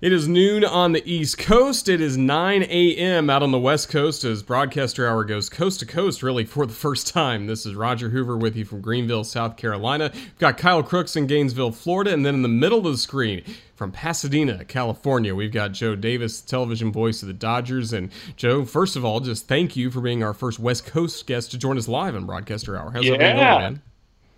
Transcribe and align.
It 0.00 0.12
is 0.12 0.28
noon 0.28 0.64
on 0.64 0.92
the 0.92 1.02
East 1.04 1.38
Coast. 1.38 1.88
It 1.88 2.00
is 2.00 2.16
9 2.16 2.62
a.m. 2.62 3.28
out 3.28 3.42
on 3.42 3.50
the 3.50 3.58
West 3.58 3.88
Coast 3.88 4.22
as 4.22 4.44
broadcaster 4.44 5.08
hour 5.08 5.24
goes 5.24 5.48
coast 5.48 5.80
to 5.80 5.86
coast, 5.86 6.22
really, 6.22 6.44
for 6.44 6.66
the 6.66 6.72
first 6.72 7.08
time. 7.08 7.48
This 7.48 7.66
is 7.66 7.74
Roger 7.74 8.10
Hoover 8.10 8.36
with 8.36 8.54
you 8.54 8.64
from 8.64 8.80
Greenville, 8.80 9.24
South 9.24 9.56
Carolina. 9.56 10.12
We've 10.14 10.38
got 10.38 10.56
Kyle 10.56 10.84
Crooks 10.84 11.16
in 11.16 11.26
Gainesville, 11.26 11.72
Florida, 11.72 12.12
and 12.12 12.24
then 12.24 12.36
in 12.36 12.42
the 12.42 12.48
middle 12.48 12.78
of 12.78 12.92
the 12.92 12.96
screen 12.96 13.42
from 13.74 13.90
Pasadena, 13.90 14.64
California, 14.64 15.34
we've 15.34 15.50
got 15.50 15.72
Joe 15.72 15.96
Davis, 15.96 16.42
television 16.42 16.92
voice 16.92 17.22
of 17.22 17.26
the 17.26 17.34
Dodgers. 17.34 17.92
And 17.92 18.12
Joe, 18.36 18.64
first 18.64 18.94
of 18.94 19.04
all, 19.04 19.18
just 19.18 19.48
thank 19.48 19.74
you 19.74 19.90
for 19.90 20.00
being 20.00 20.22
our 20.22 20.32
first 20.32 20.60
West 20.60 20.86
Coast 20.86 21.26
guest 21.26 21.50
to 21.50 21.58
join 21.58 21.76
us 21.76 21.88
live 21.88 22.14
on 22.14 22.24
Broadcaster 22.24 22.78
Hour. 22.78 22.92
How's 22.92 23.04
yeah. 23.04 23.16
going, 23.16 23.36
man? 23.36 23.82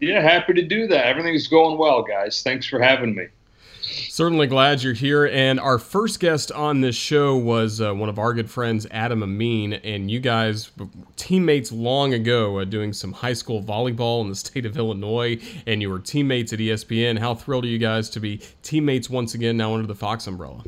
Yeah, 0.01 0.23
happy 0.23 0.55
to 0.55 0.63
do 0.63 0.87
that. 0.87 1.05
Everything's 1.05 1.49
going 1.49 1.77
well, 1.77 2.01
guys. 2.01 2.43
Thanks 2.43 2.67
for 2.67 2.81
having 2.81 3.15
me. 3.15 3.27
Certainly 3.91 4.47
glad 4.47 4.83
you're 4.83 4.95
here. 4.95 5.27
And 5.27 5.59
our 5.59 5.79
first 5.79 6.21
guest 6.21 6.53
on 6.53 6.81
this 6.81 6.97
show 6.97 7.37
was 7.37 7.81
uh, 7.81 7.93
one 7.93 8.09
of 8.09 8.19
our 8.19 8.33
good 8.33 8.51
friends, 8.51 8.87
Adam 8.91 9.23
Amin. 9.23 9.75
And 9.75 10.11
you 10.11 10.21
guys, 10.21 10.71
teammates 11.17 11.73
long 11.73 12.15
ago, 12.15 12.59
uh, 12.61 12.65
doing 12.65 12.93
some 12.93 13.13
high 13.13 13.33
school 13.33 13.63
volleyball 13.63 14.23
in 14.23 14.29
the 14.29 14.35
state 14.37 14.67
of 14.67 14.77
Illinois. 14.77 15.39
And 15.67 15.83
you 15.83 15.91
were 15.91 15.99
teammates 15.99 16.53
at 16.53 16.61
ESPN. 16.61 17.19
How 17.19 17.35
thrilled 17.35 17.65
are 17.65 17.69
you 17.69 17.79
guys 17.79 18.09
to 18.11 18.21
be 18.21 18.41
teammates 18.63 19.11
once 19.11 19.35
again 19.35 19.57
now 19.57 19.75
under 19.75 19.87
the 19.87 19.95
Fox 19.95 20.27
umbrella? 20.27 20.63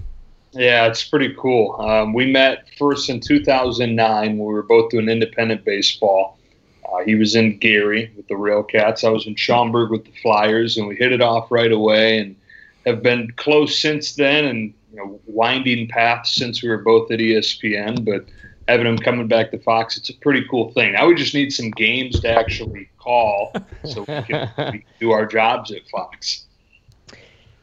Yeah, 0.52 0.86
it's 0.86 1.04
pretty 1.04 1.34
cool. 1.38 1.80
Um, 1.80 2.12
we 2.12 2.30
met 2.30 2.66
first 2.78 3.08
in 3.08 3.20
2009 3.20 4.28
when 4.28 4.38
we 4.38 4.44
were 4.44 4.62
both 4.62 4.90
doing 4.90 5.08
independent 5.08 5.64
baseball. 5.64 6.38
Uh, 6.84 7.02
he 7.04 7.14
was 7.14 7.34
in 7.34 7.58
Gary 7.58 8.12
with 8.16 8.28
the 8.28 8.34
Railcats. 8.34 9.02
I 9.02 9.08
was 9.08 9.26
in 9.26 9.34
Schaumburg 9.34 9.90
with 9.90 10.04
the 10.04 10.12
Flyers, 10.22 10.76
and 10.76 10.86
we 10.86 10.96
hit 10.96 11.12
it 11.12 11.22
off 11.22 11.50
right 11.50 11.72
away. 11.72 12.18
And 12.18 12.36
have 12.86 13.02
been 13.02 13.30
close 13.36 13.78
since 13.78 14.14
then 14.14 14.44
and 14.44 14.74
you 14.90 14.96
know 14.96 15.20
winding 15.26 15.88
paths 15.88 16.34
since 16.34 16.62
we 16.62 16.68
were 16.68 16.78
both 16.78 17.10
at 17.10 17.18
ESPN, 17.18 18.04
but 18.04 18.26
having 18.68 18.86
him 18.86 18.98
coming 18.98 19.28
back 19.28 19.50
to 19.50 19.58
Fox, 19.58 19.96
it's 19.96 20.08
a 20.08 20.14
pretty 20.14 20.44
cool 20.50 20.72
thing. 20.72 20.92
Now 20.92 21.06
we 21.06 21.14
just 21.14 21.34
need 21.34 21.52
some 21.52 21.70
games 21.70 22.20
to 22.20 22.30
actually 22.30 22.88
call 22.98 23.52
so 23.84 24.00
we 24.00 24.22
can, 24.22 24.50
we 24.58 24.78
can 24.78 24.84
do 25.00 25.10
our 25.10 25.26
jobs 25.26 25.72
at 25.72 25.88
Fox. 25.90 26.46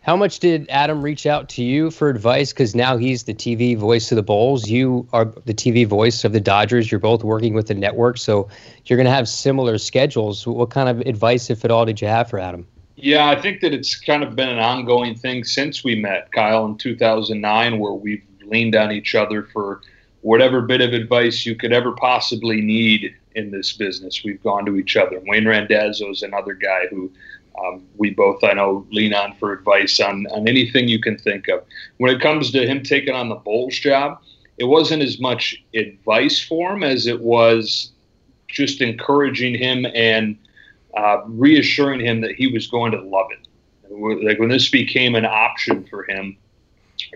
How 0.01 0.15
much 0.15 0.39
did 0.39 0.65
Adam 0.69 1.03
reach 1.03 1.27
out 1.27 1.49
to 1.49 1.63
you 1.63 1.91
for 1.91 2.09
advice? 2.09 2.51
Because 2.51 2.73
now 2.73 2.97
he's 2.97 3.25
the 3.25 3.33
TV 3.33 3.77
voice 3.77 4.11
of 4.11 4.15
the 4.15 4.23
Bulls. 4.23 4.67
You 4.69 5.07
are 5.13 5.25
the 5.25 5.53
TV 5.53 5.85
voice 5.85 6.23
of 6.23 6.31
the 6.31 6.39
Dodgers. 6.39 6.89
You're 6.89 6.99
both 6.99 7.23
working 7.23 7.53
with 7.53 7.67
the 7.67 7.75
network, 7.75 8.17
so 8.17 8.47
you're 8.85 8.97
going 8.97 9.05
to 9.05 9.11
have 9.11 9.27
similar 9.27 9.77
schedules. 9.77 10.47
What 10.47 10.69
kind 10.71 10.89
of 10.89 11.05
advice, 11.05 11.49
if 11.49 11.63
at 11.65 11.69
all, 11.69 11.85
did 11.85 12.01
you 12.01 12.07
have 12.07 12.29
for 12.29 12.39
Adam? 12.39 12.65
Yeah, 13.01 13.29
I 13.29 13.39
think 13.39 13.61
that 13.61 13.73
it's 13.73 13.97
kind 13.97 14.23
of 14.23 14.35
been 14.35 14.49
an 14.49 14.59
ongoing 14.59 15.15
thing 15.15 15.45
since 15.45 15.85
we 15.85 15.95
met, 15.95 16.33
Kyle, 16.33 16.65
in 16.65 16.77
2009, 16.77 17.79
where 17.79 17.93
we've 17.93 18.23
leaned 18.43 18.75
on 18.75 18.91
each 18.91 19.15
other 19.15 19.43
for 19.43 19.81
whatever 20.19 20.61
bit 20.61 20.81
of 20.81 20.91
advice 20.91 21.45
you 21.45 21.55
could 21.55 21.71
ever 21.71 21.93
possibly 21.93 22.59
need 22.59 23.15
in 23.35 23.51
this 23.51 23.71
business. 23.71 24.21
We've 24.25 24.43
gone 24.43 24.65
to 24.65 24.75
each 24.75 24.97
other. 24.97 25.21
Wayne 25.25 25.47
Randazzo 25.47 26.09
is 26.09 26.23
another 26.23 26.53
guy 26.53 26.87
who 26.89 27.09
um, 27.63 27.85
we 27.95 28.09
both, 28.09 28.43
I 28.43 28.51
know, 28.51 28.85
lean 28.91 29.13
on 29.13 29.33
for 29.37 29.53
advice 29.53 30.01
on, 30.01 30.27
on 30.27 30.45
anything 30.49 30.89
you 30.89 30.99
can 30.99 31.17
think 31.17 31.47
of. 31.47 31.63
When 31.99 32.13
it 32.13 32.21
comes 32.21 32.51
to 32.51 32.67
him 32.67 32.83
taking 32.83 33.15
on 33.15 33.29
the 33.29 33.35
Bulls 33.35 33.79
job, 33.79 34.21
it 34.57 34.65
wasn't 34.65 35.03
as 35.03 35.21
much 35.21 35.55
advice 35.73 36.41
for 36.43 36.73
him 36.73 36.83
as 36.83 37.07
it 37.07 37.21
was 37.21 37.93
just 38.49 38.81
encouraging 38.81 39.55
him 39.55 39.85
and– 39.95 40.37
uh, 40.95 41.21
reassuring 41.25 41.99
him 41.99 42.21
that 42.21 42.31
he 42.31 42.47
was 42.47 42.67
going 42.67 42.91
to 42.91 43.01
love 43.01 43.27
it. 43.31 44.23
Like 44.23 44.39
when 44.39 44.49
this 44.49 44.69
became 44.69 45.15
an 45.15 45.25
option 45.25 45.85
for 45.85 46.03
him, 46.03 46.37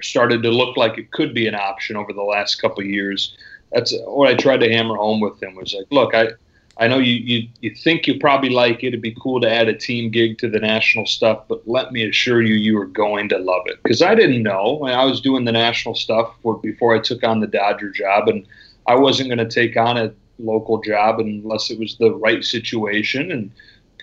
started 0.02 0.44
to 0.44 0.50
look 0.50 0.78
like 0.78 0.98
it 0.98 1.12
could 1.12 1.34
be 1.34 1.48
an 1.48 1.56
option 1.56 1.96
over 1.96 2.14
the 2.14 2.24
last 2.24 2.62
couple 2.62 2.84
years. 2.84 3.36
That's 3.72 3.94
what 4.06 4.30
I 4.30 4.36
tried 4.36 4.62
to 4.62 4.72
hammer 4.72 4.96
home 4.96 5.20
with 5.20 5.42
him 5.42 5.56
was 5.56 5.74
like, 5.74 5.88
look, 5.92 6.14
I, 6.14 6.30
I 6.78 6.88
know 6.88 6.98
you, 6.98 7.14
you, 7.14 7.50
you 7.62 7.76
think 7.76 8.08
you 8.08 8.20
probably 8.20 8.50
like 8.50 8.84
it. 8.84 8.88
It'd 8.88 9.02
be 9.02 9.16
cool 9.22 9.40
to 9.42 9.52
add 9.52 9.68
a 9.68 9.76
team 9.76 10.10
gig 10.10 10.38
to 10.40 10.50
the 10.50 10.60
national 10.60 11.06
stuff, 11.06 11.44
but 11.48 11.68
let 11.68 11.92
me 11.92 12.08
assure 12.08 12.42
you, 12.42 12.56
you 12.56 12.80
are 12.80 12.88
going 12.88 13.30
to 13.30 13.38
love 13.38 13.64
it. 13.66 13.82
Because 13.84 14.02
I 14.02 14.16
didn't 14.16 14.44
know. 14.44 14.84
I 14.84 15.06
was 15.06 15.22
doing 15.22 15.46
the 15.46 15.52
national 15.52 15.96
stuff 15.96 16.34
before 16.62 16.96
I 16.96 17.00
took 17.00 17.24
on 17.24 17.40
the 17.40 17.48
Dodger 17.48 17.92
job, 17.92 18.28
and 18.28 18.46
I 18.88 18.96
wasn't 18.96 19.30
going 19.30 19.48
to 19.48 19.50
take 19.50 19.78
on 19.78 19.98
a 19.98 20.14
local 20.40 20.82
job 20.82 21.20
unless 21.20 21.70
it 21.70 21.80
was 21.80 21.96
the 21.98 22.12
right 22.12 22.44
situation 22.44 23.32
and 23.32 23.52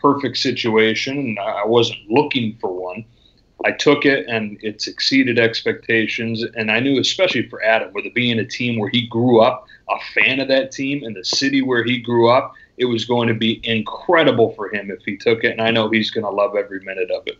perfect 0.00 0.36
situation. 0.36 1.18
And 1.18 1.38
I 1.38 1.64
wasn't 1.64 2.10
looking 2.10 2.56
for 2.60 2.72
one. 2.72 3.04
I 3.64 3.72
took 3.72 4.06
it 4.06 4.26
and 4.26 4.58
it's 4.62 4.86
exceeded 4.86 5.38
expectations. 5.38 6.42
And 6.42 6.70
I 6.70 6.80
knew, 6.80 6.98
especially 6.98 7.48
for 7.48 7.62
Adam, 7.62 7.92
with 7.92 8.06
it 8.06 8.14
being 8.14 8.38
a 8.38 8.44
team 8.46 8.78
where 8.78 8.88
he 8.88 9.06
grew 9.06 9.40
up, 9.40 9.66
a 9.88 9.96
fan 10.14 10.40
of 10.40 10.48
that 10.48 10.72
team, 10.72 11.04
and 11.04 11.14
the 11.14 11.24
city 11.24 11.60
where 11.62 11.84
he 11.84 11.98
grew 11.98 12.30
up, 12.30 12.54
it 12.78 12.86
was 12.86 13.04
going 13.04 13.28
to 13.28 13.34
be 13.34 13.60
incredible 13.64 14.54
for 14.54 14.72
him 14.74 14.90
if 14.90 15.04
he 15.04 15.16
took 15.16 15.44
it. 15.44 15.52
And 15.52 15.60
I 15.60 15.70
know 15.70 15.90
he's 15.90 16.10
going 16.10 16.24
to 16.24 16.30
love 16.30 16.56
every 16.56 16.80
minute 16.80 17.10
of 17.10 17.26
it. 17.26 17.38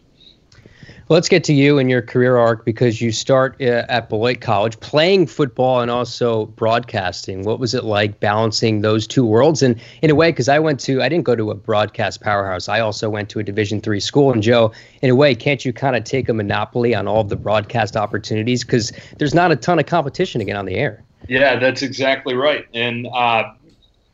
Let's 1.11 1.29
get 1.29 1.43
to 1.43 1.53
you 1.53 1.81
and 1.81 1.91
your 1.91 2.03
career 2.03 2.37
arc 2.37 2.65
because 2.65 3.01
you 3.01 3.11
start 3.11 3.61
uh, 3.61 3.85
at 3.89 4.09
Beloit 4.09 4.41
College 4.41 4.79
playing 4.79 5.27
football 5.27 5.81
and 5.81 5.91
also 5.91 6.47
broadcasting. 6.47 7.43
What 7.43 7.59
was 7.59 7.75
it 7.75 7.83
like 7.83 8.21
balancing 8.21 8.83
those 8.83 9.09
two 9.09 9.25
worlds? 9.25 9.61
And 9.61 9.75
in 10.03 10.11
a 10.11 10.15
way, 10.15 10.31
because 10.31 10.49
I 10.49 10.61
went 10.61 10.79
to, 10.81 11.03
I 11.03 11.09
didn't 11.09 11.25
go 11.25 11.35
to 11.35 11.51
a 11.51 11.57
broadcast 11.57 12.21
powerhouse. 12.21 12.69
I 12.69 12.79
also 12.79 13.11
went 13.11 13.29
to 13.31 13.41
a 13.41 13.43
Division 13.43 13.81
three 13.81 13.99
school. 13.99 14.31
And 14.33 14.41
Joe, 14.41 14.71
in 15.03 15.11
a 15.11 15.17
way, 15.17 15.35
can't 15.35 15.65
you 15.65 15.73
kind 15.73 15.97
of 15.97 16.05
take 16.05 16.29
a 16.29 16.33
monopoly 16.33 16.95
on 16.95 17.09
all 17.09 17.23
of 17.23 17.29
the 17.29 17.35
broadcast 17.35 17.97
opportunities 17.97 18.63
because 18.63 18.93
there's 19.19 19.35
not 19.35 19.51
a 19.51 19.57
ton 19.57 19.81
of 19.81 19.87
competition 19.87 20.39
to 20.39 20.45
get 20.45 20.55
on 20.55 20.65
the 20.65 20.77
air? 20.77 21.03
Yeah, 21.27 21.59
that's 21.59 21.83
exactly 21.83 22.37
right. 22.37 22.69
And 22.73 23.09
uh, 23.13 23.53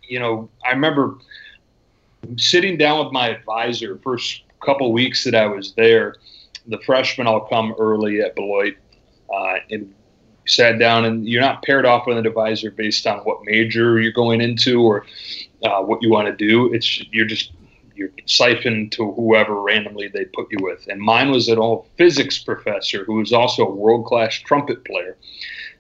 you 0.03 0.19
know, 0.19 0.49
I 0.67 0.71
remember 0.71 1.19
sitting 2.39 2.79
down 2.79 3.05
with 3.05 3.13
my 3.13 3.29
advisor 3.29 3.99
first 3.99 4.45
couple 4.61 4.91
weeks 4.95 5.25
that 5.25 5.35
I 5.35 5.45
was 5.45 5.75
there 5.75 6.17
the 6.69 6.79
freshmen 6.85 7.27
all 7.27 7.41
come 7.41 7.75
early 7.79 8.21
at 8.21 8.35
Beloit, 8.35 8.77
uh, 9.33 9.57
and 9.71 9.95
sat 10.47 10.79
down 10.79 11.05
and 11.05 11.29
you're 11.29 11.43
not 11.43 11.63
paired 11.63 11.85
off 11.85 12.07
with 12.07 12.17
an 12.17 12.27
advisor 12.27 12.71
based 12.71 13.07
on 13.07 13.19
what 13.21 13.39
major 13.45 14.01
you're 14.01 14.13
going 14.13 14.41
into 14.41 14.83
or 14.83 15.05
uh, 15.65 15.83
what 15.83 16.03
you 16.03 16.11
want 16.11 16.27
to 16.27 16.47
do. 16.47 16.73
It's 16.73 17.05
you're 17.13 17.27
just 17.27 17.53
you're 17.97 18.11
siphoned 18.27 18.93
to 18.93 19.13
whoever 19.13 19.61
randomly 19.61 20.09
they 20.09 20.27
put 20.27 20.47
you 20.51 20.59
with. 20.61 20.87
And 20.89 21.01
mine 21.01 21.31
was 21.31 21.49
an 21.49 21.59
old 21.59 21.87
physics 21.97 22.39
professor 22.39 23.05
who 23.05 23.15
was 23.15 23.33
also 23.33 23.67
a 23.67 23.71
world 23.71 24.05
class 24.05 24.35
trumpet 24.35 24.85
player. 24.85 25.17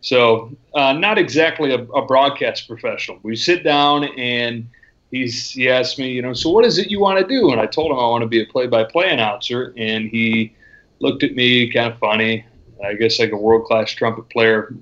So 0.01 0.57
uh, 0.75 0.95
not 0.95 1.19
exactly 1.19 1.73
a, 1.73 1.83
a, 1.83 2.07
broadcast 2.07 2.69
professional. 2.69 3.19
We 3.23 3.37
sit 3.37 3.65
down 3.65 4.05
and 4.19 4.69
he's 5.11 5.51
he 5.51 5.69
asked 5.69 5.99
me, 5.99 6.11
you 6.11 6.23
know, 6.23 6.33
so 6.33 6.51
what 6.51 6.65
is 6.65 6.79
it 6.79 6.91
you 6.91 7.01
want 7.01 7.19
to 7.21 7.27
do? 7.27 7.51
And 7.51 7.61
I 7.61 7.67
told 7.67 7.91
him 7.91 7.99
I 7.99 8.09
want 8.09 8.23
to 8.23 8.29
be 8.29 8.43
a 8.43 8.47
play 8.47 8.67
by 8.67 8.85
play 8.85 9.11
announcer, 9.11 9.75
and 9.77 10.09
he 10.09 10.55
looked 10.99 11.23
at 11.23 11.35
me 11.35 11.71
kind 11.71 11.93
of 11.93 11.99
funny. 11.99 12.45
I 12.85 12.95
guess 12.95 13.19
like 13.19 13.33
a 13.33 13.37
world 13.37 13.65
class 13.65 13.91
trumpet 13.91 14.29
player, 14.29 14.75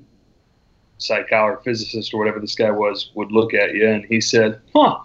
psychologist, 0.98 1.64
physicist, 1.64 2.14
or 2.14 2.18
whatever 2.18 2.40
this 2.40 2.54
guy 2.54 2.70
was, 2.70 3.10
would 3.14 3.32
look 3.32 3.54
at 3.54 3.74
you. 3.74 3.88
And 3.88 4.04
he 4.04 4.20
said, 4.20 4.60
Huh, 4.74 4.98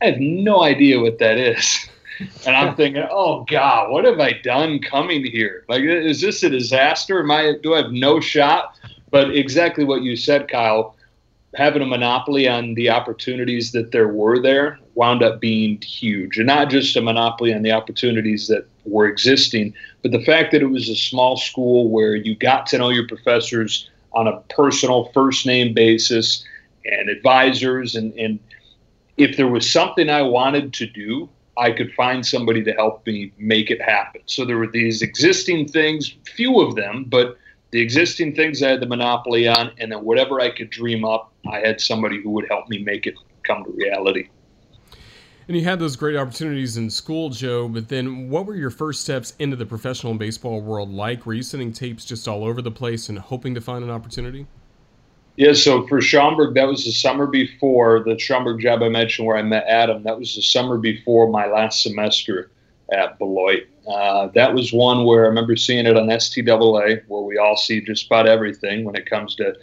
I 0.00 0.06
have 0.06 0.20
no 0.20 0.62
idea 0.62 1.00
what 1.00 1.18
that 1.18 1.38
is. 1.38 1.88
And 2.46 2.54
I'm 2.54 2.76
thinking, 2.76 3.04
oh 3.10 3.44
God, 3.48 3.90
what 3.90 4.04
have 4.04 4.20
I 4.20 4.32
done 4.32 4.78
coming 4.78 5.24
here? 5.24 5.64
Like, 5.68 5.82
is 5.82 6.20
this 6.20 6.42
a 6.42 6.50
disaster? 6.50 7.20
Am 7.20 7.30
I? 7.30 7.54
Do 7.62 7.74
I 7.74 7.78
have 7.78 7.90
no 7.90 8.20
shot? 8.20 8.76
But 9.10 9.34
exactly 9.34 9.82
what 9.82 10.02
you 10.02 10.14
said, 10.14 10.46
Kyle 10.46 10.94
having 11.54 11.82
a 11.82 11.86
monopoly 11.86 12.48
on 12.48 12.74
the 12.74 12.88
opportunities 12.88 13.72
that 13.72 13.92
there 13.92 14.08
were 14.08 14.40
there 14.40 14.78
wound 14.94 15.22
up 15.22 15.40
being 15.40 15.80
huge. 15.82 16.38
And 16.38 16.46
not 16.46 16.70
just 16.70 16.96
a 16.96 17.02
monopoly 17.02 17.52
on 17.52 17.62
the 17.62 17.72
opportunities 17.72 18.48
that 18.48 18.66
were 18.84 19.06
existing, 19.06 19.74
but 20.02 20.12
the 20.12 20.24
fact 20.24 20.52
that 20.52 20.62
it 20.62 20.66
was 20.66 20.88
a 20.88 20.96
small 20.96 21.36
school 21.36 21.90
where 21.90 22.14
you 22.14 22.34
got 22.34 22.66
to 22.68 22.78
know 22.78 22.88
your 22.88 23.06
professors 23.06 23.90
on 24.12 24.26
a 24.26 24.40
personal 24.48 25.10
first 25.12 25.46
name 25.46 25.74
basis 25.74 26.44
and 26.84 27.08
advisors 27.08 27.94
and, 27.94 28.12
and 28.14 28.38
if 29.16 29.36
there 29.36 29.48
was 29.48 29.70
something 29.70 30.08
I 30.10 30.22
wanted 30.22 30.72
to 30.74 30.86
do, 30.86 31.28
I 31.56 31.70
could 31.70 31.92
find 31.92 32.24
somebody 32.24 32.62
to 32.64 32.72
help 32.72 33.06
me 33.06 33.32
make 33.38 33.70
it 33.70 33.80
happen. 33.80 34.22
So 34.26 34.44
there 34.44 34.56
were 34.56 34.70
these 34.70 35.02
existing 35.02 35.68
things, 35.68 36.14
few 36.34 36.60
of 36.60 36.76
them, 36.76 37.04
but 37.08 37.36
the 37.70 37.80
existing 37.80 38.34
things 38.34 38.62
I 38.62 38.70
had 38.70 38.80
the 38.80 38.86
monopoly 38.86 39.48
on, 39.48 39.72
and 39.78 39.92
then 39.92 40.04
whatever 40.04 40.40
I 40.40 40.50
could 40.50 40.70
dream 40.70 41.04
up, 41.04 41.31
I 41.50 41.60
had 41.60 41.80
somebody 41.80 42.22
who 42.22 42.30
would 42.30 42.46
help 42.48 42.68
me 42.68 42.78
make 42.78 43.06
it 43.06 43.14
come 43.42 43.64
to 43.64 43.70
reality. 43.70 44.28
And 45.48 45.56
you 45.56 45.64
had 45.64 45.80
those 45.80 45.96
great 45.96 46.16
opportunities 46.16 46.76
in 46.76 46.88
school, 46.88 47.30
Joe, 47.30 47.68
but 47.68 47.88
then 47.88 48.30
what 48.30 48.46
were 48.46 48.54
your 48.54 48.70
first 48.70 49.02
steps 49.02 49.34
into 49.38 49.56
the 49.56 49.66
professional 49.66 50.14
baseball 50.14 50.60
world 50.60 50.90
like? 50.90 51.26
Were 51.26 51.34
you 51.34 51.42
sending 51.42 51.72
tapes 51.72 52.04
just 52.04 52.28
all 52.28 52.44
over 52.44 52.62
the 52.62 52.70
place 52.70 53.08
and 53.08 53.18
hoping 53.18 53.54
to 53.54 53.60
find 53.60 53.82
an 53.82 53.90
opportunity? 53.90 54.46
Yeah, 55.36 55.54
so 55.54 55.86
for 55.88 56.00
Schaumburg, 56.00 56.54
that 56.54 56.68
was 56.68 56.84
the 56.84 56.92
summer 56.92 57.26
before 57.26 58.04
the 58.04 58.18
Schaumburg 58.18 58.60
job 58.60 58.82
I 58.82 58.88
mentioned 58.88 59.26
where 59.26 59.36
I 59.36 59.42
met 59.42 59.64
Adam. 59.66 60.02
That 60.04 60.18
was 60.18 60.36
the 60.36 60.42
summer 60.42 60.78
before 60.78 61.28
my 61.28 61.46
last 61.46 61.82
semester 61.82 62.50
at 62.92 63.18
Beloit. 63.18 63.64
Uh, 63.88 64.28
that 64.34 64.54
was 64.54 64.72
one 64.72 65.04
where 65.04 65.24
I 65.24 65.28
remember 65.28 65.56
seeing 65.56 65.86
it 65.86 65.96
on 65.96 66.08
STAA, 66.08 67.02
where 67.08 67.22
we 67.22 67.38
all 67.38 67.56
see 67.56 67.80
just 67.80 68.06
about 68.06 68.28
everything 68.28 68.84
when 68.84 68.94
it 68.94 69.06
comes 69.06 69.34
to 69.36 69.54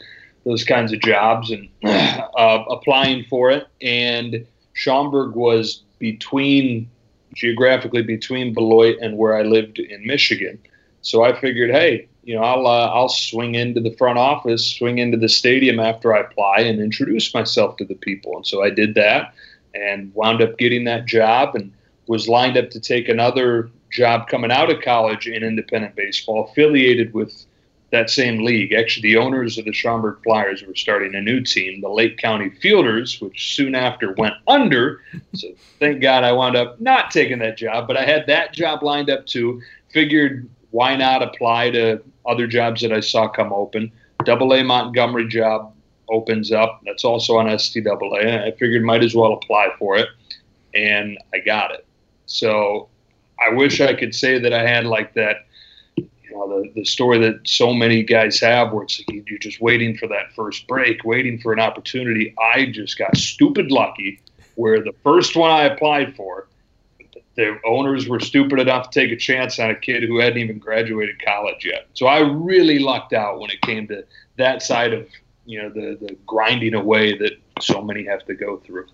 those 0.50 0.64
kinds 0.64 0.92
of 0.92 1.00
jobs 1.00 1.52
and 1.52 1.70
uh, 1.84 2.64
applying 2.70 3.24
for 3.26 3.52
it. 3.52 3.68
And 3.82 4.46
Schaumburg 4.74 5.36
was 5.36 5.84
between, 6.00 6.90
geographically 7.36 8.02
between 8.02 8.54
Beloit 8.54 8.98
and 9.00 9.18
where 9.18 9.38
I 9.38 9.44
lived 9.44 9.78
in 9.78 10.06
Michigan. 10.06 10.58
So 11.02 11.24
I 11.24 11.40
figured, 11.40 11.70
hey, 11.70 12.08
you 12.24 12.36
know, 12.36 12.42
I'll 12.42 12.68
uh, 12.68 12.88
I'll 12.88 13.10
swing 13.10 13.56
into 13.56 13.80
the 13.80 13.96
front 13.96 14.18
office, 14.18 14.66
swing 14.66 14.98
into 14.98 15.18
the 15.18 15.30
stadium 15.30 15.80
after 15.80 16.14
I 16.14 16.22
apply, 16.22 16.60
and 16.60 16.80
introduce 16.82 17.34
myself 17.34 17.78
to 17.78 17.86
the 17.86 17.96
people. 17.96 18.36
And 18.36 18.46
so 18.46 18.64
I 18.64 18.70
did 18.70 18.96
that, 18.96 19.34
and 19.74 20.14
wound 20.14 20.42
up 20.42 20.58
getting 20.58 20.84
that 20.86 21.06
job, 21.06 21.56
and 21.56 21.72
was 22.08 22.28
lined 22.28 22.58
up 22.58 22.70
to 22.72 22.80
take 22.80 23.08
another 23.08 23.70
job 23.92 24.28
coming 24.28 24.52
out 24.52 24.70
of 24.70 24.82
college 24.82 25.28
in 25.28 25.44
independent 25.44 25.96
baseball, 25.96 26.50
affiliated 26.50 27.14
with 27.14 27.46
that 27.92 28.10
same 28.10 28.44
league. 28.44 28.74
Actually, 28.74 29.14
the 29.14 29.18
owners 29.18 29.58
of 29.58 29.66
the 29.66 29.74
Schaumburg 29.74 30.22
Flyers 30.24 30.64
were 30.64 30.76
starting 30.76 31.16
a 31.16 31.22
new 31.22 31.42
team, 31.42 31.82
the 31.82 31.90
Lake 31.90 32.18
County 32.18 32.52
Fielders, 32.62 33.20
which 33.20 33.56
soon 33.56 33.74
after 33.76 34.14
went 34.14 34.36
under. 34.48 35.02
So 35.34 35.48
thank 35.80 36.02
God 36.02 36.24
I 36.24 36.32
wound 36.32 36.56
up 36.56 36.80
not 36.80 37.12
taking 37.12 37.40
that 37.40 37.58
job, 37.58 37.88
but 37.88 37.98
I 37.98 38.06
had 38.06 38.28
that 38.28 38.54
job 38.54 38.84
lined 38.84 39.10
up 39.10 39.26
too. 39.26 39.62
Figured 39.92 40.48
why 40.72 40.96
not 40.96 41.24
apply 41.24 41.72
to 41.72 42.02
other 42.28 42.46
jobs 42.48 42.82
that 42.82 42.92
I 42.92 43.00
saw 43.00 43.28
come 43.28 43.52
open. 43.52 43.92
Double 44.24 44.54
A 44.54 44.64
Montgomery 44.64 45.28
job 45.28 45.74
opens 46.10 46.52
up. 46.52 46.82
That's 46.86 47.04
also 47.04 47.38
on 47.38 47.48
STAA. 47.48 48.44
I 48.46 48.52
figured 48.52 48.84
might 48.84 49.04
as 49.04 49.16
well 49.16 49.34
apply 49.34 49.70
for 49.80 49.98
it, 49.98 50.10
and 50.76 51.18
I 51.34 51.40
got 51.40 51.72
it. 51.72 51.86
So 52.26 52.90
I 53.40 53.54
wish 53.54 53.82
I 53.82 53.94
could 53.94 54.14
say 54.14 54.38
that 54.40 54.54
I 54.54 54.68
had 54.68 54.86
like 54.86 55.14
that, 55.16 55.48
know, 56.32 56.62
the, 56.62 56.72
the 56.76 56.86
story 56.86 57.20
that 57.20 57.48
so 57.48 57.74
many 57.74 58.04
guys 58.04 58.40
have 58.40 58.72
where 58.72 58.84
it's 58.84 59.02
like 59.08 59.28
you're 59.30 59.40
just 59.40 59.62
waiting 59.62 59.98
for 59.98 60.08
that 60.08 60.34
first 60.36 60.68
break, 60.68 61.04
waiting 61.04 61.40
for 61.40 61.54
an 61.54 61.60
opportunity. 61.60 62.34
I 62.40 62.66
just 62.68 62.98
got 62.98 63.16
stupid 63.18 63.72
lucky 63.72 64.22
where 64.56 64.82
the 64.82 64.94
first 65.04 65.36
one 65.36 65.52
I 65.52 65.64
applied 65.64 66.16
for, 66.16 66.48
the 67.36 67.58
owners 67.66 68.10
were 68.10 68.20
stupid 68.20 68.60
enough 68.60 68.90
to 68.90 69.00
take 69.00 69.12
a 69.12 69.16
chance 69.16 69.58
on 69.60 69.70
a 69.70 69.76
kid 69.76 70.04
who 70.04 70.20
hadn't 70.20 70.40
even 70.40 70.60
graduated 70.60 71.24
college 71.24 71.64
yet. 71.64 71.88
So 71.94 72.08
I 72.08 72.20
really 72.20 72.80
lucked 72.80 73.14
out 73.14 73.40
when 73.40 73.50
it 73.50 73.62
came 73.62 73.88
to 73.88 74.04
that 74.38 74.62
side 74.62 74.94
of 74.94 75.08
you 75.46 75.62
know 75.62 75.70
the 75.70 75.98
the 76.06 76.18
grinding 76.28 76.74
away 76.74 77.18
that 77.18 77.40
so 77.62 77.82
many 77.82 78.04
have 78.06 78.26
to 78.26 78.36
go 78.36 78.58
through. 78.58 78.88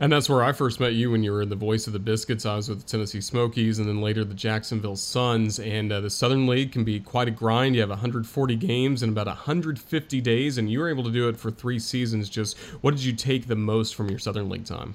And 0.00 0.12
that's 0.12 0.28
where 0.28 0.42
I 0.42 0.52
first 0.52 0.80
met 0.80 0.94
you 0.94 1.10
when 1.10 1.22
you 1.22 1.32
were 1.32 1.42
in 1.42 1.48
the 1.48 1.56
voice 1.56 1.86
of 1.86 1.92
the 1.92 1.98
Biscuits. 1.98 2.44
I 2.44 2.56
was 2.56 2.68
with 2.68 2.82
the 2.82 2.86
Tennessee 2.86 3.20
Smokies 3.20 3.78
and 3.78 3.88
then 3.88 4.00
later 4.00 4.24
the 4.24 4.34
Jacksonville 4.34 4.96
Suns. 4.96 5.58
And 5.58 5.92
uh, 5.92 6.00
the 6.00 6.10
Southern 6.10 6.46
League 6.46 6.72
can 6.72 6.84
be 6.84 7.00
quite 7.00 7.28
a 7.28 7.30
grind. 7.30 7.74
You 7.74 7.80
have 7.80 7.90
140 7.90 8.56
games 8.56 9.02
in 9.02 9.10
about 9.10 9.26
150 9.26 10.20
days, 10.20 10.58
and 10.58 10.70
you 10.70 10.80
were 10.80 10.88
able 10.88 11.04
to 11.04 11.10
do 11.10 11.28
it 11.28 11.36
for 11.36 11.50
three 11.50 11.78
seasons. 11.78 12.28
Just 12.28 12.58
what 12.82 12.92
did 12.92 13.04
you 13.04 13.12
take 13.12 13.46
the 13.46 13.56
most 13.56 13.94
from 13.94 14.10
your 14.10 14.18
Southern 14.18 14.48
League 14.48 14.66
time? 14.66 14.94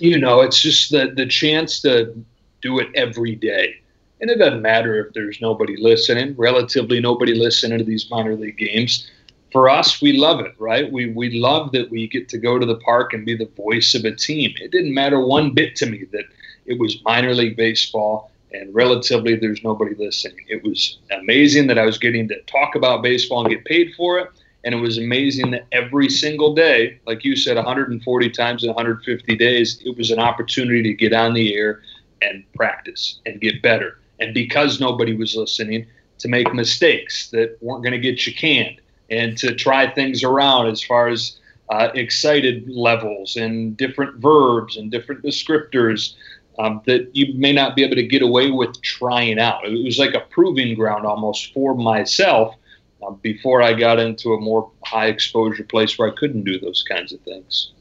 You 0.00 0.18
know, 0.18 0.40
it's 0.40 0.60
just 0.60 0.90
the, 0.90 1.12
the 1.14 1.26
chance 1.26 1.80
to 1.82 2.14
do 2.60 2.78
it 2.78 2.88
every 2.94 3.34
day. 3.34 3.76
And 4.20 4.30
it 4.30 4.36
doesn't 4.36 4.62
matter 4.62 5.04
if 5.04 5.12
there's 5.12 5.40
nobody 5.40 5.76
listening, 5.76 6.34
relatively 6.36 7.00
nobody 7.00 7.34
listening 7.34 7.78
to 7.78 7.84
these 7.84 8.10
minor 8.10 8.34
league 8.34 8.56
games 8.56 9.10
for 9.54 9.70
us, 9.70 10.02
we 10.02 10.14
love 10.14 10.40
it, 10.40 10.52
right? 10.58 10.90
We 10.90 11.12
we 11.12 11.38
love 11.38 11.70
that 11.72 11.88
we 11.88 12.08
get 12.08 12.28
to 12.30 12.38
go 12.38 12.58
to 12.58 12.66
the 12.66 12.74
park 12.78 13.12
and 13.12 13.24
be 13.24 13.36
the 13.36 13.48
voice 13.56 13.94
of 13.94 14.04
a 14.04 14.10
team. 14.10 14.52
It 14.60 14.72
didn't 14.72 14.92
matter 14.92 15.24
one 15.24 15.54
bit 15.54 15.76
to 15.76 15.86
me 15.86 16.06
that 16.10 16.24
it 16.66 16.80
was 16.80 17.00
minor 17.04 17.32
league 17.32 17.56
baseball 17.56 18.32
and 18.52 18.74
relatively 18.74 19.36
there's 19.36 19.62
nobody 19.62 19.94
listening. 19.94 20.44
It 20.48 20.64
was 20.64 20.98
amazing 21.12 21.68
that 21.68 21.78
I 21.78 21.84
was 21.84 21.98
getting 21.98 22.26
to 22.28 22.42
talk 22.42 22.74
about 22.74 23.04
baseball 23.04 23.42
and 23.42 23.48
get 23.48 23.64
paid 23.64 23.94
for 23.96 24.18
it. 24.18 24.28
And 24.64 24.74
it 24.74 24.78
was 24.78 24.98
amazing 24.98 25.52
that 25.52 25.66
every 25.70 26.08
single 26.08 26.52
day, 26.52 26.98
like 27.06 27.22
you 27.22 27.36
said, 27.36 27.54
140 27.56 28.30
times 28.30 28.64
in 28.64 28.70
150 28.70 29.36
days, 29.36 29.80
it 29.84 29.96
was 29.96 30.10
an 30.10 30.18
opportunity 30.18 30.82
to 30.82 30.94
get 30.94 31.12
on 31.12 31.32
the 31.32 31.54
air 31.54 31.80
and 32.22 32.44
practice 32.56 33.20
and 33.24 33.40
get 33.40 33.62
better. 33.62 34.00
And 34.18 34.34
because 34.34 34.80
nobody 34.80 35.14
was 35.14 35.36
listening, 35.36 35.86
to 36.18 36.28
make 36.28 36.54
mistakes 36.54 37.28
that 37.30 37.58
weren't 37.60 37.82
going 37.82 37.92
to 37.92 37.98
get 37.98 38.24
you 38.26 38.32
canned 38.32 38.80
and 39.10 39.36
to 39.38 39.54
try 39.54 39.90
things 39.92 40.22
around 40.22 40.68
as 40.68 40.82
far 40.82 41.08
as 41.08 41.38
uh, 41.70 41.88
excited 41.94 42.68
levels 42.68 43.36
and 43.36 43.76
different 43.76 44.16
verbs 44.20 44.76
and 44.76 44.90
different 44.90 45.22
descriptors 45.22 46.14
um, 46.58 46.82
that 46.86 47.14
you 47.14 47.34
may 47.34 47.52
not 47.52 47.74
be 47.74 47.82
able 47.82 47.96
to 47.96 48.06
get 48.06 48.22
away 48.22 48.50
with 48.50 48.80
trying 48.82 49.38
out. 49.38 49.66
It 49.66 49.84
was 49.84 49.98
like 49.98 50.14
a 50.14 50.20
proving 50.20 50.74
ground 50.74 51.06
almost 51.06 51.52
for 51.52 51.74
myself 51.74 52.54
uh, 53.02 53.10
before 53.10 53.62
I 53.62 53.72
got 53.72 53.98
into 53.98 54.34
a 54.34 54.40
more 54.40 54.70
high 54.84 55.06
exposure 55.06 55.64
place 55.64 55.98
where 55.98 56.10
I 56.10 56.14
couldn't 56.14 56.44
do 56.44 56.58
those 56.58 56.82
kinds 56.82 57.12
of 57.12 57.20
things. 57.20 57.72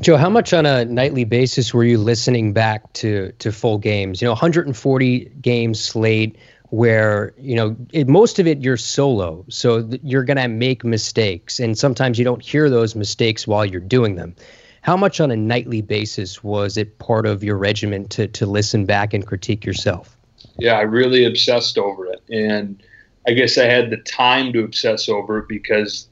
Joe, 0.00 0.16
how 0.16 0.28
much 0.28 0.52
on 0.52 0.66
a 0.66 0.84
nightly 0.84 1.24
basis 1.24 1.72
were 1.72 1.84
you 1.84 1.96
listening 1.96 2.52
back 2.52 2.92
to 2.94 3.32
to 3.38 3.52
full 3.52 3.78
games? 3.78 4.20
You 4.20 4.26
know, 4.26 4.32
140 4.32 5.32
games 5.40 5.80
slate 5.80 6.36
where 6.72 7.34
you 7.36 7.54
know 7.54 7.76
it, 7.92 8.08
most 8.08 8.38
of 8.38 8.46
it 8.46 8.62
you're 8.62 8.78
solo. 8.78 9.44
So 9.50 9.82
th- 9.82 10.00
you're 10.02 10.24
going 10.24 10.38
to 10.38 10.48
make 10.48 10.84
mistakes 10.84 11.60
and 11.60 11.76
sometimes 11.76 12.18
you 12.18 12.24
don't 12.24 12.42
hear 12.42 12.70
those 12.70 12.94
mistakes 12.94 13.46
while 13.46 13.66
you're 13.66 13.78
doing 13.78 14.14
them. 14.16 14.34
How 14.80 14.96
much 14.96 15.20
on 15.20 15.30
a 15.30 15.36
nightly 15.36 15.82
basis 15.82 16.42
was 16.42 16.78
it 16.78 16.98
part 16.98 17.26
of 17.26 17.44
your 17.44 17.58
regimen 17.58 18.08
to, 18.08 18.26
to 18.26 18.46
listen 18.46 18.86
back 18.86 19.12
and 19.12 19.26
critique 19.26 19.66
yourself? 19.66 20.16
Yeah 20.56 20.78
i 20.78 20.80
really 20.80 21.26
obsessed 21.26 21.76
over 21.76 22.06
it. 22.06 22.22
And 22.30 22.82
i 23.28 23.32
guess 23.32 23.58
i 23.58 23.66
had 23.66 23.90
the 23.90 23.98
time 23.98 24.54
to 24.54 24.64
obsess 24.64 25.10
over 25.10 25.40
it 25.40 25.48
because 25.48 26.08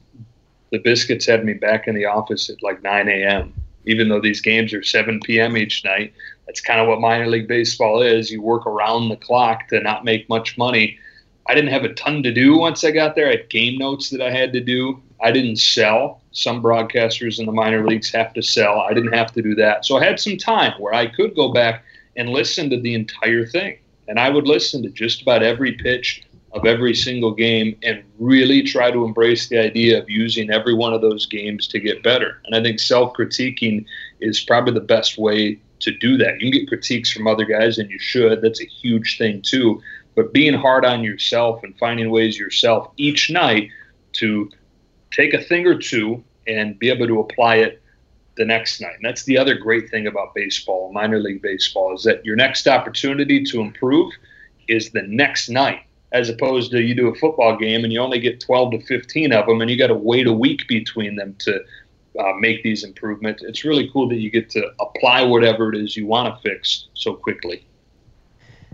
the 0.71 0.77
biscuits 0.77 1.25
had 1.25 1.43
me 1.43 1.53
back 1.53 1.87
in 1.87 1.95
the 1.95 2.05
office 2.05 2.51
at 2.51 2.61
like 2.61 2.83
9 2.83 3.07
a.m 3.09 3.51
even 3.87 4.09
though 4.09 4.21
these 4.21 4.41
games 4.41 4.75
are 4.75 4.83
7 4.83 5.21
p.m 5.21 5.57
each 5.57 5.83
night 5.83 6.13
that's 6.51 6.59
kind 6.59 6.81
of 6.81 6.87
what 6.89 6.99
minor 6.99 7.27
league 7.27 7.47
baseball 7.47 8.01
is. 8.01 8.29
You 8.29 8.41
work 8.41 8.65
around 8.65 9.07
the 9.07 9.15
clock 9.15 9.69
to 9.69 9.79
not 9.79 10.03
make 10.03 10.27
much 10.27 10.57
money. 10.57 10.99
I 11.47 11.55
didn't 11.55 11.71
have 11.71 11.85
a 11.85 11.93
ton 11.93 12.23
to 12.23 12.33
do 12.33 12.57
once 12.57 12.83
I 12.83 12.91
got 12.91 13.15
there. 13.15 13.29
I 13.29 13.37
had 13.37 13.49
game 13.49 13.77
notes 13.77 14.09
that 14.09 14.19
I 14.19 14.31
had 14.31 14.51
to 14.51 14.59
do. 14.59 15.01
I 15.23 15.31
didn't 15.31 15.55
sell. 15.55 16.21
Some 16.33 16.61
broadcasters 16.61 17.39
in 17.39 17.45
the 17.45 17.53
minor 17.53 17.87
leagues 17.87 18.11
have 18.11 18.33
to 18.33 18.41
sell. 18.41 18.81
I 18.81 18.93
didn't 18.93 19.13
have 19.13 19.31
to 19.31 19.41
do 19.41 19.55
that. 19.55 19.85
So 19.85 19.95
I 19.95 20.03
had 20.03 20.19
some 20.19 20.35
time 20.35 20.73
where 20.77 20.93
I 20.93 21.05
could 21.05 21.37
go 21.37 21.53
back 21.53 21.85
and 22.17 22.27
listen 22.27 22.69
to 22.69 22.81
the 22.81 22.95
entire 22.95 23.45
thing. 23.45 23.77
And 24.09 24.19
I 24.19 24.29
would 24.29 24.45
listen 24.45 24.83
to 24.83 24.89
just 24.89 25.21
about 25.21 25.43
every 25.43 25.71
pitch 25.71 26.21
of 26.51 26.65
every 26.65 26.93
single 26.93 27.33
game 27.33 27.77
and 27.81 28.03
really 28.19 28.61
try 28.61 28.91
to 28.91 29.05
embrace 29.05 29.47
the 29.47 29.57
idea 29.57 30.01
of 30.01 30.09
using 30.09 30.51
every 30.51 30.73
one 30.73 30.91
of 30.93 30.99
those 30.99 31.25
games 31.27 31.65
to 31.69 31.79
get 31.79 32.03
better. 32.03 32.41
And 32.43 32.53
I 32.53 32.61
think 32.61 32.81
self 32.81 33.13
critiquing 33.13 33.85
is 34.19 34.41
probably 34.41 34.73
the 34.73 34.81
best 34.81 35.17
way 35.17 35.61
to 35.81 35.91
do 35.91 36.17
that. 36.17 36.39
You 36.39 36.51
can 36.51 36.59
get 36.59 36.67
critiques 36.67 37.11
from 37.11 37.27
other 37.27 37.45
guys, 37.45 37.77
and 37.77 37.89
you 37.89 37.99
should. 37.99 38.41
That's 38.41 38.61
a 38.61 38.65
huge 38.65 39.17
thing 39.17 39.41
too. 39.41 39.81
But 40.15 40.33
being 40.33 40.53
hard 40.53 40.85
on 40.85 41.03
yourself 41.03 41.63
and 41.63 41.77
finding 41.77 42.09
ways 42.09 42.37
yourself 42.37 42.91
each 42.97 43.29
night 43.29 43.69
to 44.13 44.49
take 45.11 45.33
a 45.33 45.41
thing 45.41 45.65
or 45.67 45.77
two 45.77 46.23
and 46.47 46.77
be 46.77 46.89
able 46.89 47.07
to 47.07 47.19
apply 47.19 47.57
it 47.57 47.81
the 48.35 48.45
next 48.45 48.81
night. 48.81 48.95
And 48.95 49.05
that's 49.05 49.23
the 49.23 49.37
other 49.37 49.55
great 49.55 49.89
thing 49.89 50.07
about 50.07 50.33
baseball, 50.33 50.91
minor 50.91 51.19
league 51.19 51.41
baseball, 51.41 51.93
is 51.93 52.03
that 52.03 52.25
your 52.25 52.35
next 52.35 52.67
opportunity 52.67 53.43
to 53.45 53.61
improve 53.61 54.11
is 54.67 54.91
the 54.91 55.03
next 55.03 55.49
night, 55.49 55.81
as 56.11 56.29
opposed 56.29 56.71
to 56.71 56.81
you 56.81 56.95
do 56.95 57.09
a 57.09 57.15
football 57.15 57.57
game 57.57 57.83
and 57.83 57.91
you 57.91 57.99
only 57.99 58.19
get 58.19 58.39
12 58.39 58.71
to 58.71 58.81
15 58.81 59.33
of 59.33 59.45
them 59.45 59.61
and 59.61 59.69
you 59.69 59.77
got 59.77 59.87
to 59.87 59.95
wait 59.95 60.27
a 60.27 60.33
week 60.33 60.67
between 60.67 61.15
them 61.15 61.35
to 61.39 61.59
uh, 62.19 62.33
make 62.39 62.63
these 62.63 62.83
improvements. 62.83 63.43
It's 63.43 63.63
really 63.63 63.89
cool 63.91 64.09
that 64.09 64.17
you 64.17 64.29
get 64.29 64.49
to 64.51 64.71
apply 64.79 65.23
whatever 65.23 65.73
it 65.73 65.79
is 65.79 65.95
you 65.95 66.05
want 66.05 66.33
to 66.33 66.41
fix 66.41 66.87
so 66.93 67.13
quickly. 67.13 67.65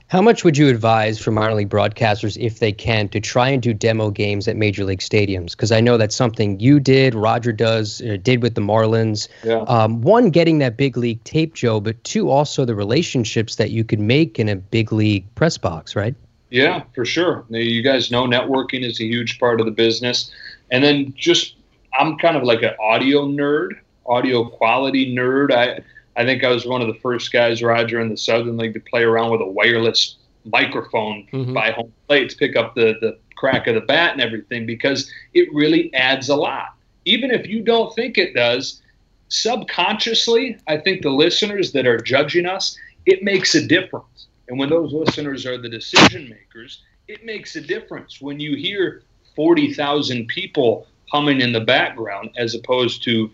How 0.10 0.22
much 0.22 0.46
would 0.46 0.58
you 0.58 0.70
advise 0.70 1.20
for 1.20 1.32
minor 1.32 1.56
league 1.56 1.70
broadcasters, 1.70 2.38
if 2.40 2.60
they 2.60 2.72
can, 2.72 3.10
to 3.10 3.20
try 3.20 3.50
and 3.50 3.62
do 3.62 3.74
demo 3.74 4.10
games 4.10 4.48
at 4.48 4.56
major 4.56 4.86
league 4.86 5.02
stadiums? 5.02 5.52
Because 5.52 5.74
I 5.74 5.82
know 5.82 5.98
that's 5.98 6.16
something 6.16 6.58
you 6.62 6.80
did, 6.80 7.14
Roger 7.14 7.52
does, 7.52 8.02
uh, 8.02 8.16
did 8.22 8.42
with 8.42 8.56
the 8.56 8.62
Marlins. 8.62 9.28
Yeah. 9.44 9.66
Um, 9.68 10.02
one, 10.02 10.30
getting 10.30 10.60
that 10.60 10.78
big 10.78 10.96
league 10.96 11.22
tape, 11.26 11.56
Joe, 11.56 11.82
but 11.82 12.02
two, 12.06 12.30
also 12.30 12.64
the 12.64 12.74
relationships 12.74 13.58
that 13.58 13.72
you 13.72 13.84
could 13.84 14.00
make 14.00 14.40
in 14.40 14.48
a 14.48 14.56
big 14.56 14.94
league 14.94 15.26
press 15.36 15.58
box, 15.58 15.94
right? 15.94 16.16
Yeah, 16.52 16.84
for 16.96 17.04
sure. 17.04 17.44
You 17.50 17.82
guys 17.82 18.10
know 18.10 18.24
networking 18.24 18.86
is 18.86 19.02
a 19.02 19.04
huge 19.04 19.38
part 19.40 19.60
of 19.60 19.66
the 19.66 19.74
business. 19.74 20.32
And 20.72 20.86
then 20.86 21.14
just 21.18 21.57
I'm 21.98 22.18
kind 22.18 22.38
of 22.38 22.44
like 22.44 22.62
an 22.62 22.74
audio 22.80 23.26
nerd, 23.26 23.72
audio 24.06 24.46
quality 24.46 25.16
nerd. 25.16 25.52
I 25.52 25.80
I 26.20 26.26
think 26.26 26.44
I 26.44 26.50
was 26.50 26.66
one 26.66 26.82
of 26.82 26.88
the 26.88 27.00
first 27.00 27.32
guys, 27.32 27.62
Roger, 27.62 28.00
in 28.00 28.10
the 28.10 28.18
Southern 28.18 28.58
League 28.58 28.74
to 28.74 28.80
play 28.80 29.04
around 29.04 29.32
with 29.32 29.42
a 29.42 29.46
wireless 29.46 30.18
microphone 30.46 31.28
mm-hmm. 31.32 31.54
by 31.54 31.72
home 31.72 31.94
plate 32.08 32.30
to 32.30 32.38
pick 32.38 32.56
up 32.56 32.76
the 32.76 32.96
the 33.02 33.18
crack 33.36 33.68
of 33.68 33.76
the 33.76 33.82
bat 33.82 34.14
and 34.14 34.22
everything 34.22 34.66
because 34.66 35.12
it 35.34 35.48
really 35.54 35.94
adds 35.94 36.30
a 36.30 36.36
lot. 36.36 36.76
Even 37.06 37.32
if 37.32 37.48
you 37.48 37.62
don't 37.62 37.94
think 37.96 38.18
it 38.18 38.34
does, 38.34 38.82
subconsciously, 39.30 40.58
I 40.68 40.78
think 40.78 41.02
the 41.02 41.12
listeners 41.12 41.72
that 41.74 41.86
are 41.86 41.98
judging 41.98 42.46
us, 42.46 42.78
it 43.06 43.24
makes 43.24 43.56
a 43.56 43.66
difference. 43.66 44.28
And 44.48 44.58
when 44.58 44.70
those 44.70 44.94
listeners 44.94 45.46
are 45.46 45.58
the 45.58 45.70
decision 45.70 46.30
makers, 46.30 46.82
it 47.08 47.26
makes 47.26 47.56
a 47.56 47.62
difference 47.62 48.22
when 48.22 48.40
you 48.40 48.56
hear 48.56 49.04
40,000 49.36 50.28
people 50.28 50.88
humming 51.12 51.42
in 51.42 51.54
the 51.54 51.62
background 51.62 52.30
as 52.38 52.56
opposed 52.56 53.04
to 53.04 53.30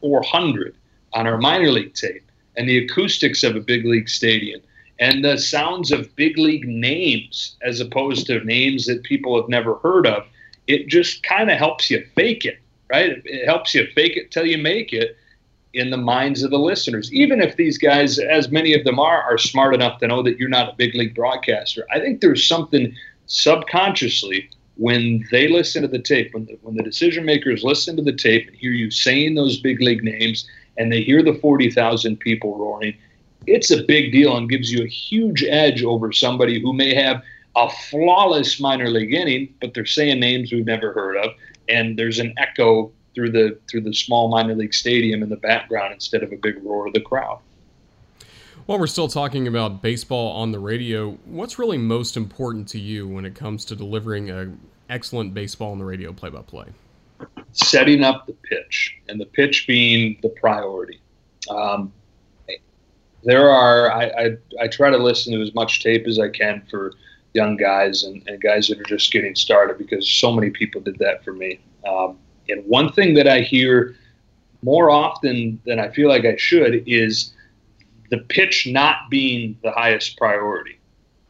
400 0.00 0.74
on 1.12 1.26
our 1.26 1.38
minor 1.38 1.70
league 1.70 1.94
tape 1.94 2.24
and 2.56 2.68
the 2.68 2.84
acoustics 2.84 3.42
of 3.42 3.56
a 3.56 3.60
big 3.60 3.84
league 3.84 4.08
stadium 4.08 4.60
and 4.98 5.24
the 5.24 5.38
sounds 5.38 5.90
of 5.90 6.14
big 6.16 6.38
league 6.38 6.66
names 6.66 7.56
as 7.62 7.80
opposed 7.80 8.26
to 8.26 8.44
names 8.44 8.86
that 8.86 9.02
people 9.02 9.40
have 9.40 9.48
never 9.48 9.76
heard 9.76 10.06
of. 10.06 10.24
It 10.66 10.88
just 10.88 11.22
kind 11.22 11.50
of 11.50 11.58
helps 11.58 11.90
you 11.90 12.06
fake 12.14 12.44
it, 12.44 12.58
right? 12.88 13.20
It 13.24 13.46
helps 13.46 13.74
you 13.74 13.86
fake 13.94 14.16
it 14.16 14.30
till 14.30 14.46
you 14.46 14.58
make 14.58 14.92
it 14.92 15.16
in 15.74 15.90
the 15.90 15.96
minds 15.96 16.42
of 16.42 16.50
the 16.50 16.58
listeners. 16.58 17.12
Even 17.12 17.42
if 17.42 17.56
these 17.56 17.76
guys, 17.76 18.18
as 18.18 18.50
many 18.50 18.74
of 18.74 18.84
them 18.84 19.00
are, 19.00 19.22
are 19.22 19.36
smart 19.36 19.74
enough 19.74 19.98
to 19.98 20.06
know 20.06 20.22
that 20.22 20.38
you're 20.38 20.48
not 20.48 20.72
a 20.72 20.76
big 20.76 20.94
league 20.94 21.14
broadcaster, 21.14 21.84
I 21.92 21.98
think 21.98 22.20
there's 22.20 22.46
something 22.46 22.94
subconsciously 23.26 24.48
when 24.76 25.24
they 25.30 25.48
listen 25.48 25.82
to 25.82 25.88
the 25.88 25.98
tape, 25.98 26.34
when 26.34 26.46
the, 26.46 26.58
when 26.62 26.76
the 26.76 26.82
decision 26.82 27.24
makers 27.24 27.62
listen 27.62 27.96
to 27.96 28.02
the 28.02 28.12
tape 28.12 28.48
and 28.48 28.56
hear 28.56 28.72
you 28.72 28.90
saying 28.90 29.34
those 29.34 29.58
big 29.58 29.80
league 29.80 30.02
names, 30.02 30.48
and 30.76 30.90
they 30.90 31.02
hear 31.02 31.22
the 31.22 31.34
40,000 31.34 32.18
people 32.18 32.58
roaring, 32.58 32.94
it's 33.46 33.70
a 33.70 33.84
big 33.84 34.10
deal 34.12 34.36
and 34.36 34.48
gives 34.48 34.72
you 34.72 34.82
a 34.82 34.88
huge 34.88 35.44
edge 35.44 35.84
over 35.84 36.12
somebody 36.12 36.60
who 36.60 36.72
may 36.72 36.94
have 36.94 37.22
a 37.56 37.68
flawless 37.90 38.58
minor 38.58 38.90
league 38.90 39.14
inning, 39.14 39.54
but 39.60 39.74
they're 39.74 39.86
saying 39.86 40.18
names 40.18 40.52
we've 40.52 40.66
never 40.66 40.92
heard 40.92 41.16
of, 41.16 41.30
and 41.68 41.98
there's 41.98 42.18
an 42.18 42.34
echo 42.36 42.90
through 43.14 43.30
the 43.30 43.56
through 43.70 43.82
the 43.82 43.94
small 43.94 44.28
minor 44.28 44.56
league 44.56 44.74
stadium 44.74 45.22
in 45.22 45.28
the 45.28 45.36
background 45.36 45.94
instead 45.94 46.22
of 46.24 46.32
a 46.32 46.36
big 46.36 46.62
roar 46.64 46.88
of 46.88 46.92
the 46.92 47.00
crowd. 47.00 47.38
While 48.66 48.78
we're 48.78 48.86
still 48.86 49.08
talking 49.08 49.46
about 49.46 49.82
baseball 49.82 50.32
on 50.32 50.50
the 50.50 50.58
radio, 50.58 51.18
what's 51.26 51.58
really 51.58 51.76
most 51.76 52.16
important 52.16 52.66
to 52.68 52.80
you 52.80 53.06
when 53.06 53.26
it 53.26 53.34
comes 53.34 53.62
to 53.66 53.76
delivering 53.76 54.30
an 54.30 54.58
excellent 54.88 55.34
baseball 55.34 55.72
on 55.72 55.78
the 55.78 55.84
radio 55.84 56.14
play-by-play? 56.14 56.68
Setting 57.52 58.02
up 58.02 58.26
the 58.26 58.32
pitch, 58.32 58.96
and 59.10 59.20
the 59.20 59.26
pitch 59.26 59.66
being 59.66 60.18
the 60.22 60.30
priority. 60.30 60.98
Um, 61.50 61.92
there 63.22 63.50
are 63.50 63.92
I, 63.92 64.04
I, 64.04 64.36
I 64.62 64.68
try 64.68 64.88
to 64.88 64.96
listen 64.96 65.34
to 65.34 65.42
as 65.42 65.54
much 65.54 65.82
tape 65.82 66.06
as 66.06 66.18
I 66.18 66.30
can 66.30 66.62
for 66.70 66.94
young 67.34 67.58
guys 67.58 68.04
and, 68.04 68.26
and 68.26 68.40
guys 68.40 68.68
that 68.68 68.80
are 68.80 68.84
just 68.84 69.12
getting 69.12 69.34
started 69.34 69.76
because 69.76 70.10
so 70.10 70.32
many 70.32 70.48
people 70.48 70.80
did 70.80 70.98
that 71.00 71.22
for 71.22 71.34
me. 71.34 71.60
Um, 71.86 72.18
and 72.48 72.64
one 72.66 72.92
thing 72.92 73.12
that 73.14 73.28
I 73.28 73.40
hear 73.40 73.94
more 74.62 74.88
often 74.88 75.60
than 75.66 75.78
I 75.78 75.90
feel 75.90 76.08
like 76.08 76.24
I 76.24 76.36
should 76.36 76.82
is 76.86 77.34
the 78.10 78.18
pitch 78.18 78.66
not 78.66 79.10
being 79.10 79.58
the 79.62 79.70
highest 79.70 80.16
priority. 80.16 80.78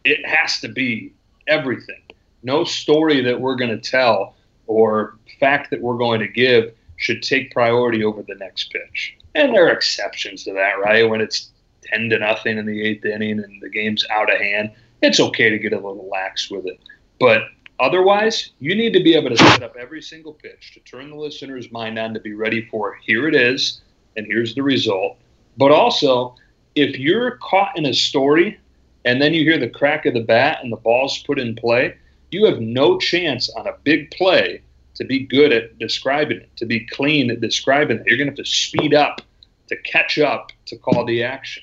It 0.04 0.26
has 0.26 0.60
to 0.60 0.68
be 0.68 1.12
everything. 1.46 2.02
No 2.42 2.64
story 2.64 3.22
that 3.22 3.40
we're 3.40 3.56
going 3.56 3.78
to 3.78 3.90
tell 3.90 4.34
or 4.66 5.16
fact 5.40 5.70
that 5.70 5.80
we're 5.80 5.96
going 5.96 6.20
to 6.20 6.28
give 6.28 6.74
should 6.96 7.22
take 7.22 7.52
priority 7.52 8.04
over 8.04 8.22
the 8.22 8.34
next 8.34 8.70
pitch. 8.70 9.16
And 9.34 9.54
there 9.54 9.66
are 9.66 9.72
exceptions 9.72 10.44
to 10.44 10.52
that, 10.54 10.78
right? 10.80 11.08
When 11.08 11.20
it's 11.20 11.50
10 11.84 12.10
to 12.10 12.18
nothing 12.18 12.58
in 12.58 12.66
the 12.66 12.82
eighth 12.82 13.04
inning 13.04 13.40
and 13.40 13.60
the 13.60 13.68
game's 13.68 14.04
out 14.10 14.32
of 14.32 14.38
hand, 14.38 14.72
it's 15.02 15.20
okay 15.20 15.50
to 15.50 15.58
get 15.58 15.72
a 15.72 15.76
little 15.76 16.08
lax 16.08 16.50
with 16.50 16.66
it. 16.66 16.78
But 17.18 17.42
Otherwise, 17.80 18.52
you 18.60 18.74
need 18.74 18.92
to 18.92 19.02
be 19.02 19.14
able 19.14 19.30
to 19.30 19.36
set 19.36 19.62
up 19.62 19.74
every 19.76 20.00
single 20.00 20.32
pitch 20.32 20.72
to 20.74 20.80
turn 20.80 21.10
the 21.10 21.16
listener's 21.16 21.72
mind 21.72 21.98
on 21.98 22.14
to 22.14 22.20
be 22.20 22.32
ready 22.32 22.66
for 22.70 22.96
here 23.02 23.26
it 23.26 23.34
is 23.34 23.80
and 24.16 24.26
here's 24.26 24.54
the 24.54 24.62
result. 24.62 25.18
But 25.56 25.72
also, 25.72 26.36
if 26.74 26.98
you're 26.98 27.32
caught 27.38 27.76
in 27.76 27.86
a 27.86 27.94
story 27.94 28.58
and 29.04 29.20
then 29.20 29.34
you 29.34 29.44
hear 29.44 29.58
the 29.58 29.68
crack 29.68 30.06
of 30.06 30.14
the 30.14 30.20
bat 30.20 30.58
and 30.62 30.72
the 30.72 30.76
ball's 30.76 31.18
put 31.18 31.38
in 31.38 31.54
play, 31.54 31.96
you 32.30 32.44
have 32.46 32.60
no 32.60 32.98
chance 32.98 33.48
on 33.50 33.66
a 33.66 33.74
big 33.84 34.10
play 34.10 34.62
to 34.94 35.04
be 35.04 35.20
good 35.20 35.52
at 35.52 35.78
describing 35.78 36.38
it, 36.38 36.56
to 36.56 36.66
be 36.66 36.86
clean 36.86 37.30
at 37.30 37.40
describing 37.40 37.98
it. 37.98 38.06
You're 38.06 38.16
going 38.16 38.28
to 38.28 38.32
have 38.32 38.44
to 38.44 38.50
speed 38.50 38.94
up 38.94 39.20
to 39.68 39.76
catch 39.76 40.18
up 40.18 40.52
to 40.66 40.76
call 40.76 41.04
the 41.04 41.22
action. 41.22 41.62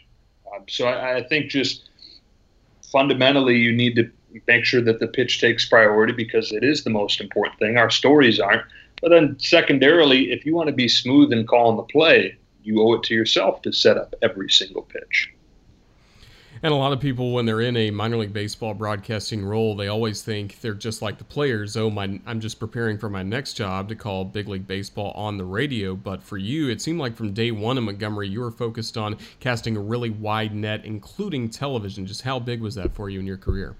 Um, 0.53 0.63
so 0.67 0.87
I, 0.87 1.17
I 1.17 1.23
think 1.23 1.49
just 1.49 1.89
fundamentally, 2.91 3.57
you 3.57 3.71
need 3.71 3.95
to 3.95 4.09
make 4.47 4.65
sure 4.65 4.81
that 4.81 4.99
the 4.99 5.07
pitch 5.07 5.39
takes 5.39 5.67
priority 5.67 6.13
because 6.13 6.51
it 6.51 6.63
is 6.63 6.83
the 6.83 6.89
most 6.89 7.21
important 7.21 7.57
thing. 7.59 7.77
Our 7.77 7.89
stories 7.89 8.39
aren't. 8.39 8.63
But 9.01 9.09
then, 9.09 9.39
secondarily, 9.39 10.31
if 10.31 10.45
you 10.45 10.53
want 10.53 10.67
to 10.67 10.73
be 10.73 10.87
smooth 10.87 11.33
in 11.33 11.47
calling 11.47 11.77
the 11.77 11.83
play, 11.83 12.37
you 12.63 12.81
owe 12.81 12.93
it 12.93 13.03
to 13.03 13.13
yourself 13.13 13.61
to 13.63 13.71
set 13.71 13.97
up 13.97 14.15
every 14.21 14.49
single 14.49 14.83
pitch. 14.83 15.33
And 16.63 16.71
a 16.71 16.77
lot 16.77 16.93
of 16.93 16.99
people, 16.99 17.31
when 17.31 17.47
they're 17.47 17.61
in 17.61 17.75
a 17.75 17.89
minor 17.89 18.17
league 18.17 18.33
baseball 18.33 18.75
broadcasting 18.75 19.43
role, 19.43 19.75
they 19.75 19.87
always 19.87 20.21
think 20.21 20.61
they're 20.61 20.75
just 20.75 21.01
like 21.01 21.17
the 21.17 21.23
players. 21.23 21.75
Oh, 21.75 21.89
my, 21.89 22.19
I'm 22.27 22.39
just 22.39 22.59
preparing 22.59 22.99
for 22.99 23.09
my 23.09 23.23
next 23.23 23.53
job 23.53 23.89
to 23.89 23.95
call 23.95 24.25
big 24.25 24.47
league 24.47 24.67
baseball 24.67 25.11
on 25.11 25.37
the 25.37 25.45
radio. 25.45 25.95
But 25.95 26.21
for 26.21 26.37
you, 26.37 26.69
it 26.69 26.79
seemed 26.79 26.99
like 26.99 27.15
from 27.15 27.33
day 27.33 27.49
one 27.49 27.79
in 27.79 27.85
Montgomery, 27.85 28.27
you 28.27 28.41
were 28.41 28.51
focused 28.51 28.95
on 28.95 29.17
casting 29.39 29.75
a 29.75 29.79
really 29.79 30.11
wide 30.11 30.53
net, 30.53 30.85
including 30.85 31.49
television. 31.49 32.05
Just 32.05 32.21
how 32.21 32.37
big 32.37 32.61
was 32.61 32.75
that 32.75 32.93
for 32.93 33.09
you 33.09 33.19
in 33.19 33.25
your 33.25 33.37
career? 33.37 33.75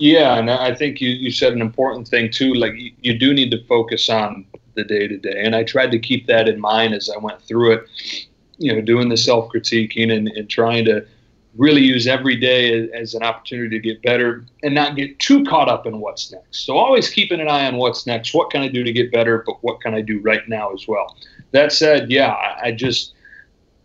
Yeah, 0.00 0.38
and 0.38 0.50
I 0.50 0.74
think 0.74 1.00
you, 1.02 1.10
you 1.10 1.30
said 1.30 1.52
an 1.52 1.60
important 1.60 2.08
thing 2.08 2.30
too. 2.30 2.54
Like 2.54 2.72
you, 2.74 2.92
you 3.02 3.18
do 3.18 3.34
need 3.34 3.50
to 3.50 3.62
focus 3.66 4.08
on 4.08 4.46
the 4.74 4.82
day 4.82 5.06
to 5.06 5.18
day, 5.18 5.42
and 5.44 5.54
I 5.54 5.62
tried 5.62 5.90
to 5.92 5.98
keep 5.98 6.26
that 6.26 6.48
in 6.48 6.58
mind 6.58 6.94
as 6.94 7.10
I 7.10 7.18
went 7.18 7.42
through 7.42 7.72
it. 7.72 7.86
You 8.56 8.74
know, 8.74 8.80
doing 8.80 9.10
the 9.10 9.16
self 9.18 9.52
critiquing 9.52 10.10
and, 10.10 10.28
and 10.28 10.48
trying 10.48 10.86
to 10.86 11.06
really 11.56 11.82
use 11.82 12.06
every 12.06 12.36
day 12.36 12.88
as 12.92 13.12
an 13.14 13.22
opportunity 13.22 13.78
to 13.78 13.82
get 13.82 14.02
better 14.02 14.46
and 14.62 14.74
not 14.74 14.96
get 14.96 15.18
too 15.18 15.44
caught 15.44 15.68
up 15.68 15.86
in 15.86 16.00
what's 16.00 16.32
next. 16.32 16.64
So 16.64 16.78
always 16.78 17.10
keeping 17.10 17.40
an 17.40 17.48
eye 17.48 17.66
on 17.66 17.76
what's 17.76 18.06
next. 18.06 18.32
What 18.32 18.50
can 18.50 18.62
I 18.62 18.68
do 18.68 18.84
to 18.84 18.92
get 18.92 19.12
better? 19.12 19.42
But 19.46 19.62
what 19.62 19.82
can 19.82 19.92
I 19.94 20.00
do 20.00 20.20
right 20.20 20.48
now 20.48 20.72
as 20.72 20.88
well? 20.88 21.14
That 21.52 21.72
said, 21.72 22.10
yeah, 22.10 22.32
I, 22.32 22.68
I 22.68 22.72
just 22.72 23.12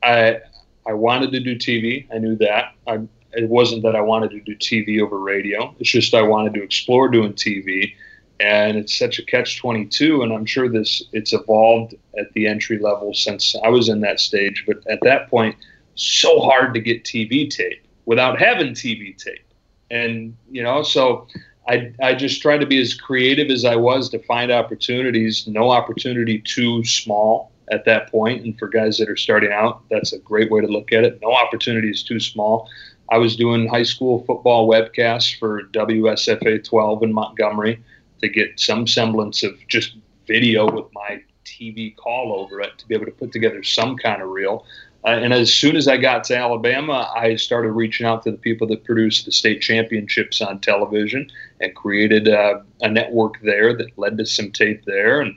I 0.01 0.39
I 0.87 0.93
wanted 0.93 1.33
to 1.33 1.41
do 1.41 1.57
TV. 1.57 2.07
I 2.13 2.19
knew 2.19 2.37
that. 2.37 2.73
I 2.87 2.99
it 3.35 3.49
wasn't 3.49 3.83
that 3.83 3.95
I 3.95 4.01
wanted 4.01 4.31
to 4.31 4.39
do 4.39 4.55
TV 4.55 5.01
over 5.01 5.19
radio. 5.19 5.75
It's 5.79 5.89
just 5.89 6.13
I 6.13 6.21
wanted 6.21 6.53
to 6.55 6.63
explore 6.63 7.09
doing 7.09 7.33
TV, 7.33 7.93
and 8.39 8.77
it's 8.77 8.97
such 8.97 9.19
a 9.19 9.25
catch 9.25 9.59
twenty 9.59 9.85
two. 9.85 10.21
And 10.21 10.33
I'm 10.33 10.45
sure 10.45 10.69
this 10.69 11.03
it's 11.11 11.33
evolved 11.33 11.95
at 12.17 12.31
the 12.33 12.47
entry 12.47 12.79
level 12.79 13.13
since 13.13 13.55
I 13.63 13.69
was 13.69 13.89
in 13.89 14.01
that 14.01 14.19
stage. 14.19 14.63
But 14.65 14.77
at 14.87 14.99
that 15.03 15.29
point, 15.29 15.55
so 15.95 16.39
hard 16.39 16.73
to 16.73 16.79
get 16.79 17.03
TV 17.03 17.49
tape 17.49 17.85
without 18.05 18.39
having 18.39 18.73
TV 18.73 19.17
tape, 19.17 19.45
and 19.91 20.35
you 20.49 20.63
know 20.63 20.83
so. 20.83 21.27
I, 21.67 21.91
I 21.99 22.13
just 22.13 22.43
tried 22.43 22.59
to 22.59 22.67
be 22.67 22.79
as 22.79 22.93
creative 22.93 23.49
as 23.49 23.65
I 23.65 23.75
was 23.75 24.09
to 24.09 24.19
find 24.19 24.51
opportunities. 24.51 25.47
No 25.47 25.71
opportunity 25.71 26.37
too 26.37 26.83
small 26.83 27.51
at 27.71 27.85
that 27.85 28.11
point. 28.11 28.43
And 28.43 28.57
for 28.57 28.67
guys 28.67 28.97
that 28.97 29.09
are 29.09 29.15
starting 29.15 29.51
out, 29.51 29.83
that's 29.89 30.13
a 30.13 30.19
great 30.19 30.51
way 30.51 30.61
to 30.61 30.67
look 30.67 30.91
at 30.91 31.03
it. 31.03 31.19
No 31.21 31.31
opportunity 31.31 31.89
is 31.89 32.03
too 32.03 32.19
small. 32.19 32.69
I 33.09 33.17
was 33.17 33.35
doing 33.35 33.67
high 33.67 33.83
school 33.83 34.23
football 34.25 34.67
webcasts 34.67 35.37
for 35.37 35.63
WSFA 35.63 36.63
12 36.63 37.03
in 37.03 37.13
Montgomery 37.13 37.81
to 38.21 38.29
get 38.29 38.59
some 38.59 38.87
semblance 38.87 39.43
of 39.43 39.55
just 39.67 39.95
video 40.27 40.69
with 40.69 40.85
my 40.93 41.21
TV 41.45 41.95
call 41.95 42.33
over 42.33 42.59
it 42.61 42.77
to 42.77 42.87
be 42.87 42.95
able 42.95 43.05
to 43.05 43.11
put 43.11 43.31
together 43.31 43.63
some 43.63 43.95
kind 43.95 44.21
of 44.21 44.29
reel. 44.29 44.65
Uh, 45.05 45.09
and 45.09 45.33
as 45.33 45.53
soon 45.53 45.75
as 45.75 45.87
I 45.87 45.97
got 45.97 46.23
to 46.25 46.37
Alabama, 46.37 47.11
I 47.15 47.35
started 47.35 47.73
reaching 47.73 48.07
out 48.07 48.23
to 48.23 48.31
the 48.31 48.37
people 48.37 48.65
that 48.67 48.83
produced 48.83 49.25
the 49.25 49.31
state 49.31 49.61
championships 49.61 50.41
on 50.41 50.59
television 50.59 51.29
and 51.61 51.75
created 51.75 52.27
uh, 52.27 52.61
a 52.81 52.89
network 52.89 53.39
there 53.41 53.75
that 53.77 53.95
led 53.97 54.17
to 54.17 54.25
some 54.25 54.51
tape 54.51 54.83
there. 54.85 55.21
And 55.21 55.35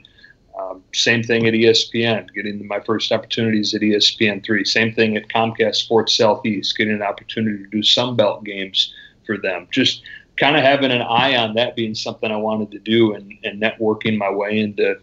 um, 0.59 0.83
same 0.93 1.23
thing 1.23 1.47
at 1.47 1.53
ESPN, 1.53 2.27
getting 2.33 2.67
my 2.67 2.79
first 2.79 3.11
opportunities 3.11 3.73
at 3.73 3.81
ESPN3. 3.81 4.65
Same 4.65 4.93
thing 4.93 5.17
at 5.17 5.27
Comcast 5.29 5.75
Sports 5.75 6.15
Southeast, 6.15 6.77
getting 6.77 6.93
an 6.93 7.01
opportunity 7.01 7.63
to 7.63 7.69
do 7.69 7.83
Sun 7.83 8.15
Belt 8.15 8.43
games 8.43 8.93
for 9.25 9.37
them. 9.37 9.67
Just 9.71 10.03
kind 10.37 10.55
of 10.55 10.63
having 10.63 10.91
an 10.91 11.01
eye 11.01 11.35
on 11.35 11.53
that 11.55 11.75
being 11.75 11.93
something 11.93 12.31
I 12.31 12.37
wanted 12.37 12.71
to 12.71 12.79
do 12.79 13.13
and, 13.13 13.33
and 13.43 13.61
networking 13.61 14.17
my 14.17 14.31
way 14.31 14.59
into 14.59 14.95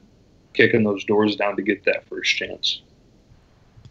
kicking 0.54 0.84
those 0.84 1.04
doors 1.04 1.36
down 1.36 1.56
to 1.56 1.62
get 1.62 1.84
that 1.84 2.08
first 2.08 2.34
chance. 2.34 2.80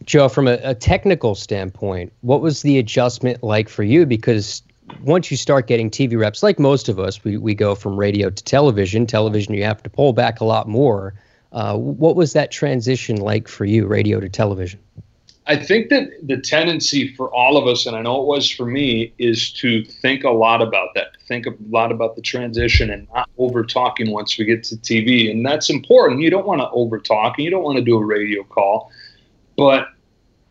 Joe, 0.04 0.28
from 0.28 0.48
a, 0.48 0.60
a 0.64 0.76
technical 0.76 1.36
standpoint, 1.36 2.12
what 2.22 2.42
was 2.42 2.62
the 2.62 2.78
adjustment 2.78 3.44
like 3.44 3.70
for 3.70 3.84
you? 3.84 4.06
Because 4.06 4.62
once 5.04 5.32
you 5.32 5.38
start 5.38 5.68
getting 5.68 5.90
TV 5.90 6.20
reps, 6.20 6.44
like 6.44 6.60
most 6.60 6.90
of 6.90 7.00
us, 7.00 7.24
we, 7.24 7.38
we 7.38 7.56
go 7.56 7.76
from 7.76 7.96
radio 7.98 8.30
to 8.30 8.44
television. 8.44 9.06
Television, 9.06 9.54
you 9.54 9.64
have 9.64 9.82
to 9.84 9.90
pull 9.90 10.14
back 10.14 10.42
a 10.42 10.46
lot 10.46 10.68
more. 10.68 11.14
Uh, 11.56 11.78
what 11.78 12.18
was 12.18 12.34
that 12.34 12.52
transition 12.52 13.16
like 13.16 13.48
for 13.48 13.64
you, 13.64 13.88
radio 13.88 14.20
to 14.20 14.28
television? 14.28 14.78
I 15.48 15.56
think 15.56 15.88
that 15.90 16.10
the 16.22 16.36
tendency 16.38 17.16
for 17.16 17.34
all 17.34 17.56
of 17.56 17.66
us, 17.66 17.86
and 17.86 17.96
I 17.96 18.02
know 18.02 18.22
it 18.22 18.28
was 18.28 18.50
for 18.50 18.66
me, 18.66 19.14
is 19.20 19.54
to 19.54 19.86
think 19.86 20.26
a 20.26 20.32
lot 20.32 20.62
about 20.62 20.90
that, 20.96 21.16
think 21.30 21.46
a 21.46 21.54
lot 21.70 21.94
about 21.94 22.18
the 22.18 22.22
transition 22.22 22.90
and 22.90 23.08
not 23.14 23.30
over 23.38 23.64
talking 23.64 24.12
once 24.12 24.38
we 24.38 24.44
get 24.44 24.66
to 24.66 24.76
TV. 24.76 25.32
And 25.32 25.46
that's 25.46 25.70
important. 25.70 26.20
You 26.20 26.30
don't 26.30 26.46
want 26.46 26.60
to 26.60 26.70
over 26.72 27.00
talk 27.00 27.38
and 27.38 27.46
you 27.46 27.52
don't 27.52 27.64
want 27.64 27.78
to 27.78 27.84
do 27.84 27.96
a 27.96 28.04
radio 28.04 28.44
call. 28.44 28.92
But 29.56 29.88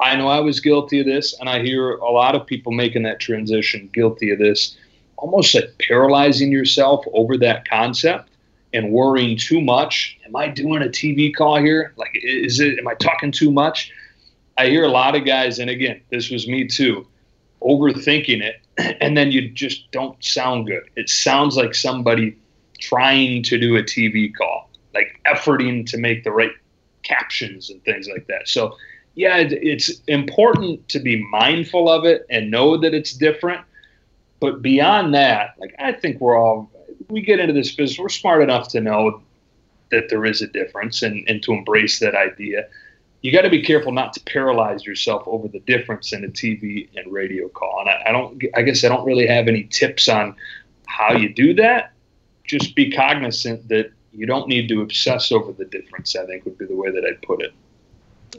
I 0.01 0.17
know 0.17 0.29
I 0.29 0.41
was 0.41 0.59
guilty 0.61 1.01
of 1.01 1.07
this, 1.07 1.39
and 1.39 1.51
I 1.51 1.61
hear 1.61 1.97
a 1.97 2.11
lot 2.11 2.35
of 2.35 2.47
people 2.47 2.73
making 2.73 3.03
that 3.03 3.21
transition 3.21 3.91
guilty 3.93 4.31
of 4.31 4.39
this, 4.39 4.79
almost 5.19 5.55
like 5.55 5.77
paralyzing 5.87 6.51
yourself 6.51 7.05
over 7.13 7.37
that 7.39 7.69
concept 7.69 8.31
and 8.75 8.91
worrying 8.91 9.39
too 9.39 9.61
much. 9.61 10.19
Am 10.27 10.37
I 10.37 10.49
doing 10.49 10.83
a 10.83 10.87
TV 10.87 11.35
call 11.35 11.57
here? 11.57 11.95
Like, 11.97 12.11
is 12.15 12.61
it? 12.61 12.79
Am 12.79 12.89
I 12.89 12.95
talking 12.95 13.33
too 13.33 13.51
much? 13.51 13.93
I 14.59 14.67
hear 14.67 14.85
a 14.85 14.89
lot 14.89 15.17
of 15.17 15.25
guys, 15.25 15.59
and 15.59 15.71
again, 15.71 16.01
this 16.11 16.31
was 16.31 16.47
me 16.47 16.67
too, 16.67 17.07
overthinking 17.63 18.43
it, 18.43 18.61
and 19.01 19.17
then 19.17 19.33
you 19.33 19.49
just 19.49 19.91
don't 19.91 20.23
sound 20.23 20.67
good. 20.67 20.83
It 20.97 21.09
sounds 21.09 21.57
like 21.57 21.75
somebody 21.75 22.37
trying 22.79 23.43
to 23.45 23.59
do 23.59 23.77
a 23.77 23.83
TV 23.83 24.33
call, 24.35 24.71
like 24.93 25.21
efforting 25.27 25.87
to 25.87 25.97
make 25.97 26.25
the 26.25 26.33
right 26.33 26.53
captions 27.03 27.71
and 27.71 27.83
things 27.85 28.09
like 28.09 28.27
that. 28.27 28.49
So, 28.49 28.77
yeah, 29.15 29.37
it's 29.39 29.91
important 30.09 30.89
to 30.89 30.99
be 30.99 31.25
mindful 31.31 31.89
of 31.89 32.05
it 32.05 32.27
and 32.31 32.51
know 32.51 32.77
that 32.77 32.95
it's 32.95 33.13
different. 33.13 33.61
But 34.41 34.63
beyond 34.63 35.15
that, 35.15 35.55
like 35.59 35.75
I 35.79 35.93
think 35.93 36.21
we're 36.21 36.37
all 36.37 36.71
we 37.09 37.23
get 37.23 37.39
into 37.39 37.53
this 37.53 37.75
business, 37.75 37.99
we're 37.99 38.09
smart 38.09 38.43
enough 38.43 38.69
to 38.69 38.81
know 38.81 39.23
that 39.91 40.09
there 40.09 40.25
is 40.25 40.43
a 40.43 40.47
difference 40.47 41.03
and, 41.03 41.25
and 41.29 41.43
to 41.43 41.53
embrace 41.53 41.99
that 42.01 42.15
idea. 42.15 42.67
You 43.23 43.33
got 43.33 43.43
to 43.43 43.51
be 43.51 43.63
careful 43.63 43.93
not 43.93 44.13
to 44.15 44.21
paralyze 44.21 44.85
yourself 44.85 45.23
over 45.27 45.49
the 45.49 45.61
difference 45.61 46.13
in 46.13 46.25
a 46.25 46.29
TV 46.29 46.89
and 46.97 47.11
radio 47.13 47.49
call. 47.49 47.81
And 47.81 47.89
I, 47.89 48.03
I 48.07 48.13
don't, 48.13 48.43
I 48.55 48.63
guess 48.63 48.85
I 48.85 48.89
don't 48.89 49.07
really 49.07 49.27
have 49.27 49.49
any 49.49 49.65
tips 49.65 50.09
on 50.09 50.35
how 50.87 51.15
you 51.15 51.33
do 51.33 51.55
that. 51.55 51.93
Just 52.45 52.75
be 52.75 52.91
cognizant 52.91 53.69
that 53.69 53.93
you 54.13 54.27
don't 54.27 54.49
need 54.49 54.69
to 54.69 54.83
obsess 54.83 55.33
over 55.33 55.53
the 55.53 55.65
difference. 55.65 56.15
I 56.17 56.27
think 56.27 56.45
would 56.45 56.59
be 56.59 56.67
the 56.67 56.77
way 56.77 56.91
that 56.91 57.05
I'd 57.05 57.23
put 57.23 57.43
it. 57.43 57.53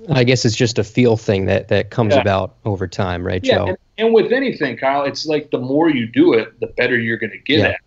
I 0.09 0.23
guess 0.23 0.45
it's 0.45 0.55
just 0.55 0.77
a 0.77 0.83
feel 0.83 1.17
thing 1.17 1.45
that 1.45 1.69
that 1.69 1.89
comes 1.89 2.13
yeah. 2.13 2.21
about 2.21 2.55
over 2.65 2.87
time, 2.87 3.25
right, 3.25 3.43
yeah, 3.43 3.55
Joe? 3.55 3.65
And, 3.67 3.77
and, 3.97 4.13
with 4.13 4.31
anything, 4.31 4.77
Kyle, 4.77 5.03
it's 5.03 5.25
like 5.25 5.51
the 5.51 5.57
more 5.57 5.89
you 5.89 6.05
do 6.05 6.33
it, 6.33 6.59
the 6.59 6.67
better 6.67 6.97
you're 6.97 7.17
going 7.17 7.31
to 7.31 7.37
get 7.39 7.59
yeah. 7.59 7.67
at, 7.67 7.79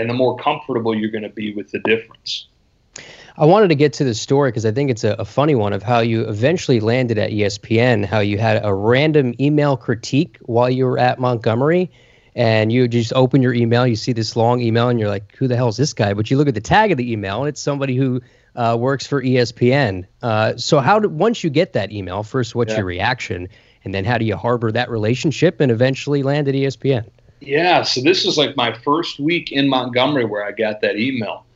and 0.00 0.08
the 0.08 0.14
more 0.14 0.36
comfortable 0.36 0.94
you're 0.94 1.10
going 1.10 1.22
to 1.22 1.28
be 1.28 1.54
with 1.54 1.70
the 1.70 1.78
difference. 1.80 2.46
I 3.36 3.44
wanted 3.44 3.68
to 3.68 3.74
get 3.74 3.92
to 3.94 4.04
the 4.04 4.14
story 4.14 4.50
because 4.50 4.66
I 4.66 4.72
think 4.72 4.90
it's 4.90 5.04
a, 5.04 5.12
a, 5.12 5.24
funny 5.24 5.54
one 5.54 5.72
of 5.72 5.82
how 5.82 6.00
you 6.00 6.22
eventually 6.22 6.80
landed 6.80 7.16
at 7.16 7.30
ESPN, 7.30 8.04
how 8.04 8.18
you 8.18 8.38
had 8.38 8.62
a 8.64 8.74
random 8.74 9.34
email 9.40 9.76
critique 9.76 10.38
while 10.42 10.68
you 10.68 10.84
were 10.84 10.98
at 10.98 11.18
Montgomery, 11.18 11.90
and 12.34 12.72
you 12.72 12.86
just 12.88 13.12
open 13.14 13.40
your 13.42 13.54
email, 13.54 13.86
you 13.86 13.96
see 13.96 14.12
this 14.12 14.36
long 14.36 14.60
email, 14.60 14.88
and 14.88 14.98
you're 14.98 15.08
like, 15.08 15.34
"Who 15.36 15.48
the 15.48 15.56
hell 15.56 15.68
is 15.68 15.76
this 15.76 15.92
guy?" 15.92 16.12
But 16.12 16.30
you 16.30 16.36
look 16.36 16.48
at 16.48 16.54
the 16.54 16.60
tag 16.60 16.90
of 16.90 16.98
the 16.98 17.12
email, 17.12 17.40
and 17.40 17.48
it's 17.48 17.62
somebody 17.62 17.96
who 17.96 18.20
uh, 18.56 18.76
works 18.78 19.06
for 19.06 19.22
ESPN. 19.22 20.06
Uh, 20.22 20.56
so 20.56 20.80
how 20.80 20.98
do 20.98 21.08
once 21.08 21.42
you 21.42 21.50
get 21.50 21.72
that 21.72 21.92
email, 21.92 22.22
first, 22.22 22.54
what's 22.54 22.72
yeah. 22.72 22.78
your 22.78 22.86
reaction, 22.86 23.48
and 23.84 23.94
then 23.94 24.04
how 24.04 24.18
do 24.18 24.24
you 24.24 24.36
harbor 24.36 24.70
that 24.72 24.90
relationship 24.90 25.60
and 25.60 25.72
eventually 25.72 26.22
land 26.22 26.48
at 26.48 26.54
ESPN? 26.54 27.08
Yeah, 27.40 27.82
so 27.82 28.02
this 28.02 28.24
is 28.26 28.36
like 28.36 28.56
my 28.56 28.72
first 28.72 29.18
week 29.18 29.50
in 29.50 29.68
Montgomery 29.68 30.24
where 30.26 30.44
I 30.44 30.52
got 30.52 30.80
that 30.82 30.96
email. 30.96 31.46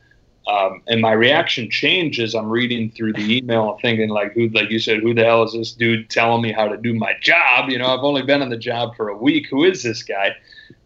Um, 0.47 0.81
and 0.87 1.01
my 1.01 1.11
reaction 1.13 1.71
changes. 1.71 2.35
I'm 2.35 2.49
reading 2.49 2.91
through 2.91 3.13
the 3.13 3.37
email, 3.37 3.71
and 3.71 3.81
thinking 3.81 4.09
like, 4.09 4.33
"Who, 4.33 4.49
like 4.49 4.69
you 4.69 4.79
said, 4.79 4.99
who 4.99 5.13
the 5.13 5.23
hell 5.23 5.43
is 5.43 5.53
this 5.53 5.71
dude 5.71 6.09
telling 6.09 6.41
me 6.43 6.51
how 6.51 6.67
to 6.67 6.77
do 6.77 6.93
my 6.93 7.13
job?" 7.19 7.69
You 7.69 7.79
know, 7.79 7.87
I've 7.87 8.03
only 8.03 8.21
been 8.21 8.43
on 8.43 8.49
the 8.49 8.57
job 8.57 8.95
for 8.95 9.09
a 9.09 9.17
week. 9.17 9.47
Who 9.49 9.63
is 9.63 9.81
this 9.81 10.03
guy? 10.03 10.35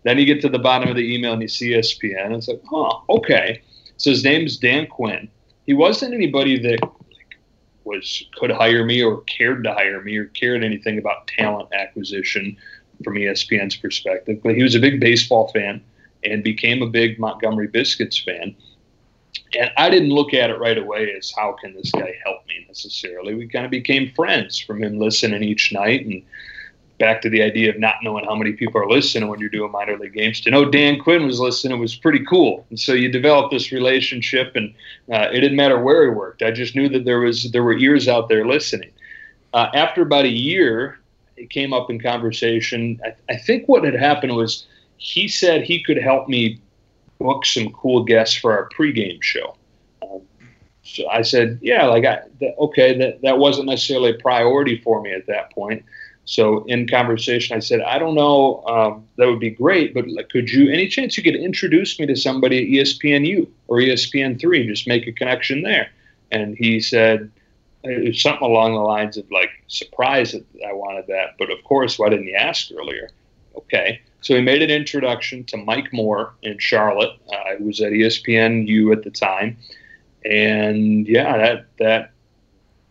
Then 0.04 0.18
you 0.18 0.26
get 0.26 0.40
to 0.42 0.50
the 0.50 0.60
bottom 0.60 0.88
of 0.90 0.96
the 0.96 1.14
email 1.14 1.34
and 1.34 1.42
you 1.42 1.50
see 1.50 1.72
ESPN. 1.72 2.28
And 2.28 2.36
it's 2.36 2.48
like, 2.48 2.62
"Huh, 2.70 3.00
okay." 3.10 3.62
So 3.98 4.12
his 4.12 4.24
name's 4.24 4.58
Dan 4.58 4.88
Quinn. 4.88 5.28
He 5.66 5.74
wasn't 5.74 6.14
anybody 6.14 6.58
that 6.60 6.82
like, 6.82 7.38
was 7.84 8.24
could 8.38 8.52
hire 8.52 8.86
me 8.86 9.04
or 9.04 9.22
cared 9.22 9.66
to 9.66 9.74
hire 9.74 10.02
me 10.02 10.16
or 10.16 10.26
cared 10.28 10.64
anything 10.64 10.98
about 10.98 11.28
talent 11.28 11.68
acquisition 11.74 12.56
from 13.04 13.16
ESPN's 13.16 13.76
perspective. 13.76 14.40
But 14.44 14.56
he 14.56 14.64
was 14.64 14.76
a 14.76 14.80
big 14.80 15.00
baseball 15.00 15.50
fan 15.50 15.82
and 16.24 16.44
became 16.44 16.82
a 16.82 16.88
big 16.88 17.20
Montgomery 17.20 17.68
Biscuits 17.68 18.20
fan 18.20 18.56
and 19.56 19.72
I 19.78 19.90
didn't 19.90 20.10
look 20.10 20.34
at 20.34 20.50
it 20.50 20.60
right 20.60 20.78
away 20.78 21.14
as 21.18 21.32
how 21.36 21.54
can 21.54 21.74
this 21.74 21.92
guy 21.92 22.16
help 22.24 22.48
me 22.48 22.66
necessarily. 22.68 23.34
We 23.34 23.48
kind 23.48 23.66
of 23.66 23.72
became 23.72 24.12
friends 24.12 24.60
from 24.60 24.84
him 24.84 25.00
listening 25.00 25.44
each 25.44 25.72
night 25.72 26.06
and 26.06 26.24
back 27.00 27.22
to 27.22 27.30
the 27.30 27.42
idea 27.42 27.70
of 27.70 27.80
not 27.80 27.96
knowing 28.04 28.26
how 28.26 28.36
many 28.36 28.52
people 28.54 28.82
are 28.82 28.90
listening 28.90 29.30
when 29.30 29.40
you're 29.40 29.50
doing 29.50 29.72
minor 29.72 29.98
league 29.98 30.14
games. 30.14 30.42
To 30.42 30.52
know 30.52 30.70
Dan 30.70 31.00
Quinn 31.00 31.26
was 31.26 31.40
listening 31.40 31.80
was 31.80 31.96
pretty 31.96 32.24
cool, 32.26 32.66
and 32.70 32.80
so 32.80 32.94
you 32.94 33.10
develop 33.10 33.52
this 33.52 33.72
relationship, 33.72 34.56
and 34.56 34.74
uh, 35.12 35.30
it 35.32 35.40
didn't 35.40 35.56
matter 35.56 35.80
where 35.80 36.04
he 36.04 36.10
worked. 36.10 36.44
I 36.44 36.52
just 36.52 36.76
knew 36.76 36.90
that 36.90 37.06
there 37.06 37.20
was 37.20 37.52
there 37.52 37.64
were 37.64 37.78
ears 37.78 38.08
out 38.08 38.28
there 38.28 38.46
listening. 38.46 38.92
Uh, 39.54 39.68
after 39.74 40.02
about 40.02 40.26
a 40.26 40.30
year, 40.30 40.99
it 41.40 41.50
came 41.50 41.74
up 41.74 41.90
in 41.90 42.00
conversation. 42.00 43.00
I, 43.04 43.16
I 43.34 43.38
think 43.38 43.68
what 43.68 43.84
had 43.84 43.96
happened 43.96 44.36
was 44.36 44.66
he 44.98 45.28
said 45.28 45.64
he 45.64 45.84
could 45.84 45.98
help 45.98 46.28
me 46.28 46.60
book 47.20 47.46
some 47.46 47.72
cool 47.72 48.04
guests 48.04 48.36
for 48.36 48.52
our 48.52 48.70
pregame 48.70 49.22
show. 49.22 49.56
Um, 50.02 50.22
so 50.84 51.08
I 51.10 51.22
said, 51.22 51.60
yeah, 51.62 51.86
like 51.86 52.06
I, 52.06 52.22
th- 52.40 52.56
okay, 52.60 52.98
that, 52.98 53.22
that 53.22 53.38
wasn't 53.38 53.68
necessarily 53.68 54.12
a 54.12 54.16
priority 54.16 54.80
for 54.82 55.02
me 55.02 55.12
at 55.14 55.28
that 55.28 55.52
point. 55.52 55.84
So 56.26 56.64
in 56.66 56.88
conversation, 56.88 57.56
I 57.56 57.60
said, 57.60 57.82
I 57.82 57.98
don't 57.98 58.14
know, 58.14 58.64
um, 58.68 59.08
that 59.18 59.28
would 59.28 59.40
be 59.40 59.50
great, 59.50 59.94
but 59.96 60.08
like, 60.08 60.30
could 60.30 60.52
you, 60.52 60.70
any 60.70 60.88
chance 60.88 61.18
you 61.18 61.24
could 61.24 61.36
introduce 61.36 62.00
me 62.00 62.06
to 62.06 62.16
somebody 62.16 62.60
at 62.60 62.86
ESPNU 62.86 63.50
or 63.68 63.78
ESPN3, 63.78 64.68
just 64.68 64.88
make 64.88 65.08
a 65.08 65.12
connection 65.12 65.64
there? 65.64 65.90
And 66.32 66.56
he 66.56 66.80
said, 66.80 67.32
it 67.84 68.08
was 68.08 68.22
something 68.22 68.46
along 68.46 68.74
the 68.74 68.80
lines 68.80 69.18
of 69.18 69.30
like, 69.32 69.50
surprise 69.68 70.34
that 70.34 70.46
I 70.68 70.74
wanted 70.74 71.08
that, 71.08 71.36
but 71.38 71.52
of 71.52 71.64
course, 71.64 71.98
why 71.98 72.10
didn't 72.10 72.28
you 72.28 72.36
ask 72.36 72.70
earlier? 72.72 73.10
Okay. 73.56 74.02
So 74.22 74.36
he 74.36 74.42
made 74.42 74.62
an 74.62 74.70
introduction 74.70 75.46
to 75.46 75.58
Mike 75.58 75.94
Moore 75.94 76.34
in 76.42 76.58
Charlotte, 76.60 77.18
uh, 77.32 77.56
was 77.60 77.80
at 77.80 77.94
ESPNU 77.94 78.92
at 78.92 79.04
the 79.04 79.12
time, 79.12 79.58
and 80.26 81.08
yeah, 81.08 81.38
that 81.38 81.66
that 81.78 82.12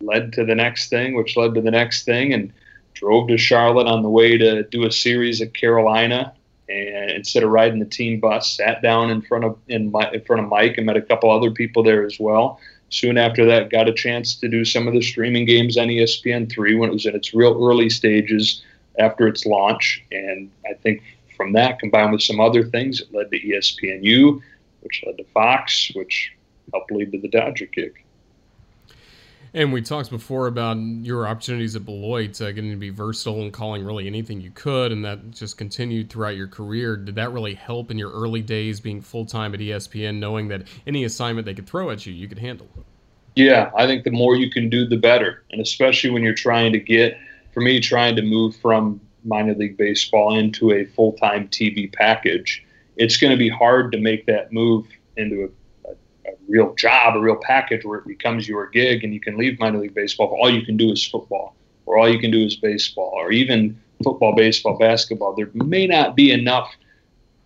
led 0.01 0.33
to 0.33 0.45
the 0.45 0.55
next 0.55 0.89
thing, 0.89 1.15
which 1.15 1.37
led 1.37 1.53
to 1.53 1.61
the 1.61 1.71
next 1.71 2.05
thing, 2.05 2.33
and 2.33 2.51
drove 2.93 3.27
to 3.27 3.37
Charlotte 3.37 3.87
on 3.87 4.01
the 4.01 4.09
way 4.09 4.37
to 4.37 4.63
do 4.63 4.85
a 4.85 4.91
series 4.91 5.41
at 5.41 5.53
Carolina. 5.53 6.33
And 6.67 7.11
instead 7.11 7.43
of 7.43 7.49
riding 7.49 7.79
the 7.79 7.85
team 7.85 8.19
bus, 8.19 8.53
sat 8.53 8.81
down 8.81 9.09
in 9.09 9.21
front 9.21 9.43
of 9.43 9.57
in, 9.67 9.93
in 10.13 10.21
front 10.21 10.43
of 10.43 10.49
Mike 10.49 10.77
and 10.77 10.85
met 10.85 10.97
a 10.97 11.01
couple 11.01 11.31
other 11.31 11.51
people 11.51 11.83
there 11.83 12.05
as 12.05 12.19
well. 12.19 12.59
Soon 12.89 13.17
after 13.17 13.45
that, 13.45 13.69
got 13.69 13.87
a 13.87 13.93
chance 13.93 14.35
to 14.35 14.47
do 14.47 14.65
some 14.65 14.87
of 14.87 14.93
the 14.93 15.01
streaming 15.01 15.45
games 15.45 15.77
on 15.77 15.87
ESPN3 15.87 16.79
when 16.79 16.89
it 16.89 16.93
was 16.93 17.05
in 17.05 17.15
its 17.15 17.33
real 17.33 17.53
early 17.63 17.89
stages 17.89 18.63
after 18.97 19.27
its 19.27 19.45
launch. 19.45 20.03
And 20.11 20.51
I 20.69 20.73
think 20.73 21.03
from 21.37 21.53
that, 21.53 21.79
combined 21.79 22.11
with 22.11 22.21
some 22.21 22.39
other 22.39 22.63
things, 22.63 22.99
it 23.01 23.13
led 23.13 23.31
to 23.31 23.39
ESPNU, 23.39 24.41
which 24.81 25.03
led 25.05 25.17
to 25.17 25.23
Fox, 25.25 25.91
which 25.93 26.33
helped 26.73 26.91
lead 26.91 27.11
to 27.11 27.19
the 27.19 27.29
Dodger 27.29 27.67
kick. 27.67 28.05
And 29.53 29.73
we 29.73 29.81
talked 29.81 30.11
before 30.11 30.45
about 30.47 30.77
your 30.77 31.27
opportunities 31.27 31.75
at 31.75 31.83
Beloit, 31.83 32.39
uh, 32.39 32.51
getting 32.51 32.69
to 32.69 32.77
be 32.77 32.91
versatile 32.91 33.41
and 33.41 33.51
calling 33.51 33.83
really 33.83 34.05
anything 34.05 34.39
you 34.39 34.51
could, 34.51 34.91
and 34.91 35.03
that 35.05 35.31
just 35.31 35.57
continued 35.57 36.09
throughout 36.09 36.35
your 36.35 36.47
career. 36.47 36.95
Did 36.95 37.15
that 37.15 37.31
really 37.31 37.55
help 37.55 37.89
in 37.89 37.97
your 37.97 38.11
early 38.11 38.43
days 38.43 38.79
being 38.79 39.01
full 39.01 39.25
time 39.25 39.53
at 39.55 39.59
ESPN, 39.59 40.19
knowing 40.19 40.47
that 40.49 40.67
any 40.85 41.03
assignment 41.03 41.45
they 41.45 41.55
could 41.55 41.67
throw 41.67 41.89
at 41.89 42.05
you, 42.05 42.13
you 42.13 42.27
could 42.27 42.39
handle? 42.39 42.67
Yeah, 43.35 43.71
I 43.75 43.87
think 43.87 44.03
the 44.03 44.11
more 44.11 44.35
you 44.35 44.51
can 44.51 44.69
do, 44.69 44.85
the 44.85 44.97
better. 44.97 45.43
And 45.51 45.61
especially 45.61 46.11
when 46.11 46.23
you're 46.23 46.33
trying 46.33 46.71
to 46.73 46.79
get, 46.79 47.17
for 47.53 47.61
me, 47.61 47.79
trying 47.79 48.15
to 48.17 48.21
move 48.21 48.55
from 48.55 49.01
minor 49.23 49.55
league 49.55 49.77
baseball 49.77 50.37
into 50.37 50.71
a 50.71 50.85
full 50.85 51.13
time 51.13 51.47
TV 51.47 51.91
package, 51.91 52.63
it's 52.97 53.17
going 53.17 53.31
to 53.31 53.37
be 53.37 53.49
hard 53.49 53.91
to 53.93 53.97
make 53.97 54.25
that 54.27 54.51
move 54.51 54.85
into 55.17 55.45
a, 55.45 55.47
real 56.49 56.73
job, 56.75 57.15
a 57.15 57.19
real 57.19 57.37
package 57.41 57.85
where 57.85 57.99
it 57.99 58.07
becomes 58.07 58.47
your 58.47 58.67
gig 58.67 59.03
and 59.03 59.13
you 59.13 59.19
can 59.19 59.37
leave 59.37 59.59
minor 59.59 59.79
league 59.79 59.93
baseball. 59.93 60.35
All 60.41 60.49
you 60.49 60.65
can 60.65 60.77
do 60.77 60.91
is 60.91 61.05
football, 61.05 61.55
or 61.85 61.97
all 61.97 62.11
you 62.11 62.19
can 62.19 62.31
do 62.31 62.43
is 62.43 62.55
baseball, 62.55 63.11
or 63.13 63.31
even 63.31 63.79
football, 64.03 64.35
baseball, 64.35 64.77
basketball. 64.77 65.35
There 65.35 65.49
may 65.53 65.87
not 65.87 66.15
be 66.15 66.31
enough 66.31 66.73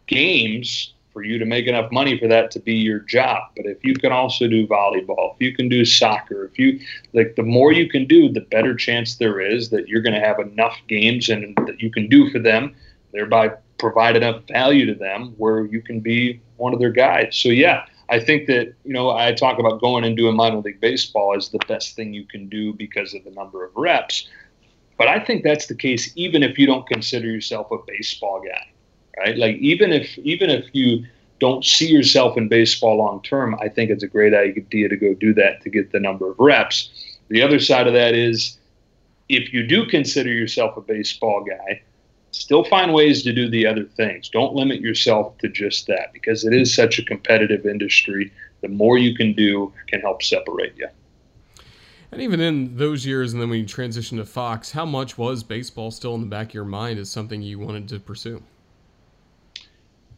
games 0.07 0.93
for 1.11 1.23
you 1.23 1.37
to 1.37 1.45
make 1.45 1.67
enough 1.67 1.91
money 1.91 2.17
for 2.17 2.27
that 2.27 2.49
to 2.51 2.59
be 2.59 2.73
your 2.73 2.99
job. 2.99 3.51
But 3.55 3.67
if 3.67 3.83
you 3.83 3.93
can 3.93 4.11
also 4.11 4.47
do 4.47 4.65
volleyball, 4.65 5.35
if 5.35 5.41
you 5.41 5.55
can 5.55 5.69
do 5.69 5.85
soccer, 5.85 6.45
if 6.45 6.57
you 6.57 6.79
like, 7.13 7.35
the 7.35 7.43
more 7.43 7.71
you 7.71 7.87
can 7.87 8.07
do, 8.07 8.29
the 8.29 8.41
better 8.41 8.73
chance 8.73 9.15
there 9.15 9.39
is 9.39 9.69
that 9.69 9.87
you're 9.87 10.01
going 10.01 10.19
to 10.19 10.19
have 10.19 10.39
enough 10.39 10.75
games 10.87 11.29
and 11.29 11.55
that 11.67 11.79
you 11.81 11.91
can 11.91 12.09
do 12.09 12.31
for 12.31 12.39
them, 12.39 12.75
thereby 13.11 13.51
provide 13.77 14.15
enough 14.15 14.41
value 14.47 14.87
to 14.87 14.95
them 14.95 15.35
where 15.37 15.65
you 15.65 15.81
can 15.81 15.99
be 15.99 16.41
one 16.57 16.73
of 16.73 16.79
their 16.79 16.91
guys. 16.91 17.35
So 17.35 17.49
yeah, 17.49 17.85
I 18.09 18.19
think 18.19 18.47
that 18.47 18.73
you 18.83 18.93
know 18.93 19.11
I 19.11 19.33
talk 19.33 19.59
about 19.59 19.81
going 19.81 20.03
and 20.03 20.15
doing 20.15 20.35
minor 20.35 20.57
league 20.57 20.81
baseball 20.81 21.35
as 21.35 21.49
the 21.49 21.59
best 21.67 21.95
thing 21.95 22.13
you 22.13 22.25
can 22.25 22.49
do 22.49 22.73
because 22.73 23.13
of 23.13 23.23
the 23.23 23.31
number 23.31 23.63
of 23.65 23.71
reps. 23.75 24.27
But 24.97 25.07
I 25.07 25.19
think 25.19 25.43
that's 25.43 25.67
the 25.67 25.75
case 25.75 26.11
even 26.15 26.43
if 26.43 26.57
you 26.57 26.67
don't 26.67 26.87
consider 26.87 27.27
yourself 27.27 27.71
a 27.71 27.77
baseball 27.87 28.41
guy 28.41 28.73
right? 29.17 29.37
Like 29.37 29.57
even 29.57 29.91
if 29.91 30.17
even 30.19 30.49
if 30.49 30.65
you 30.73 31.05
don't 31.39 31.65
see 31.65 31.87
yourself 31.87 32.37
in 32.37 32.47
baseball 32.47 32.97
long 32.97 33.21
term, 33.23 33.55
I 33.61 33.69
think 33.69 33.89
it's 33.89 34.03
a 34.03 34.07
great 34.07 34.33
idea 34.33 34.89
to 34.89 34.97
go 34.97 35.13
do 35.13 35.33
that 35.35 35.61
to 35.61 35.69
get 35.69 35.91
the 35.91 35.99
number 35.99 36.29
of 36.29 36.39
reps. 36.39 36.89
The 37.29 37.41
other 37.41 37.59
side 37.59 37.87
of 37.87 37.93
that 37.93 38.13
is 38.13 38.57
if 39.29 39.53
you 39.53 39.65
do 39.65 39.85
consider 39.85 40.31
yourself 40.31 40.77
a 40.77 40.81
baseball 40.81 41.43
guy, 41.43 41.81
still 42.33 42.63
find 42.63 42.93
ways 42.93 43.23
to 43.23 43.31
do 43.31 43.49
the 43.49 43.65
other 43.65 43.83
things. 43.83 44.29
Don't 44.29 44.53
limit 44.53 44.81
yourself 44.81 45.37
to 45.37 45.49
just 45.49 45.87
that 45.87 46.11
because 46.11 46.43
it 46.43 46.53
is 46.53 46.73
such 46.73 46.99
a 46.99 47.05
competitive 47.05 47.65
industry. 47.65 48.31
The 48.61 48.67
more 48.67 48.97
you 48.97 49.15
can 49.15 49.33
do 49.33 49.71
can 49.87 50.01
help 50.01 50.23
separate 50.23 50.75
you. 50.75 50.87
And 52.11 52.21
even 52.21 52.39
in 52.41 52.77
those 52.77 53.05
years, 53.05 53.33
and 53.33 53.41
then 53.41 53.49
when 53.49 53.59
you 53.59 53.65
transitioned 53.65 54.17
to 54.17 54.25
Fox, 54.25 54.71
how 54.71 54.85
much 54.85 55.17
was 55.17 55.43
baseball 55.43 55.89
still 55.89 56.13
in 56.15 56.21
the 56.21 56.27
back 56.27 56.49
of 56.49 56.53
your 56.53 56.65
mind 56.65 56.99
as 56.99 57.09
something 57.09 57.41
you 57.41 57.57
wanted 57.59 57.87
to 57.89 57.99
pursue? 57.99 58.41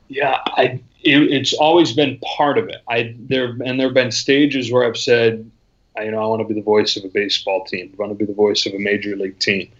Yeah, 0.07 0.39
I 0.45 0.81
it, 1.03 1.31
it's 1.31 1.53
always 1.53 1.93
been 1.93 2.19
part 2.19 2.57
of 2.57 2.67
it. 2.67 2.77
I 2.87 3.15
there 3.17 3.55
and 3.65 3.79
there 3.79 3.87
have 3.87 3.93
been 3.93 4.11
stages 4.11 4.71
where 4.71 4.85
I've 4.85 4.97
said, 4.97 5.49
you 5.97 6.11
know, 6.11 6.21
I 6.21 6.27
want 6.27 6.41
to 6.41 6.47
be 6.47 6.53
the 6.53 6.61
voice 6.61 6.97
of 6.97 7.05
a 7.05 7.07
baseball 7.07 7.63
team. 7.65 7.91
I 7.93 7.95
want 7.97 8.11
to 8.11 8.15
be 8.15 8.25
the 8.25 8.35
voice 8.35 8.65
of 8.65 8.73
a 8.73 8.79
major 8.79 9.15
league 9.15 9.39
team. 9.39 9.71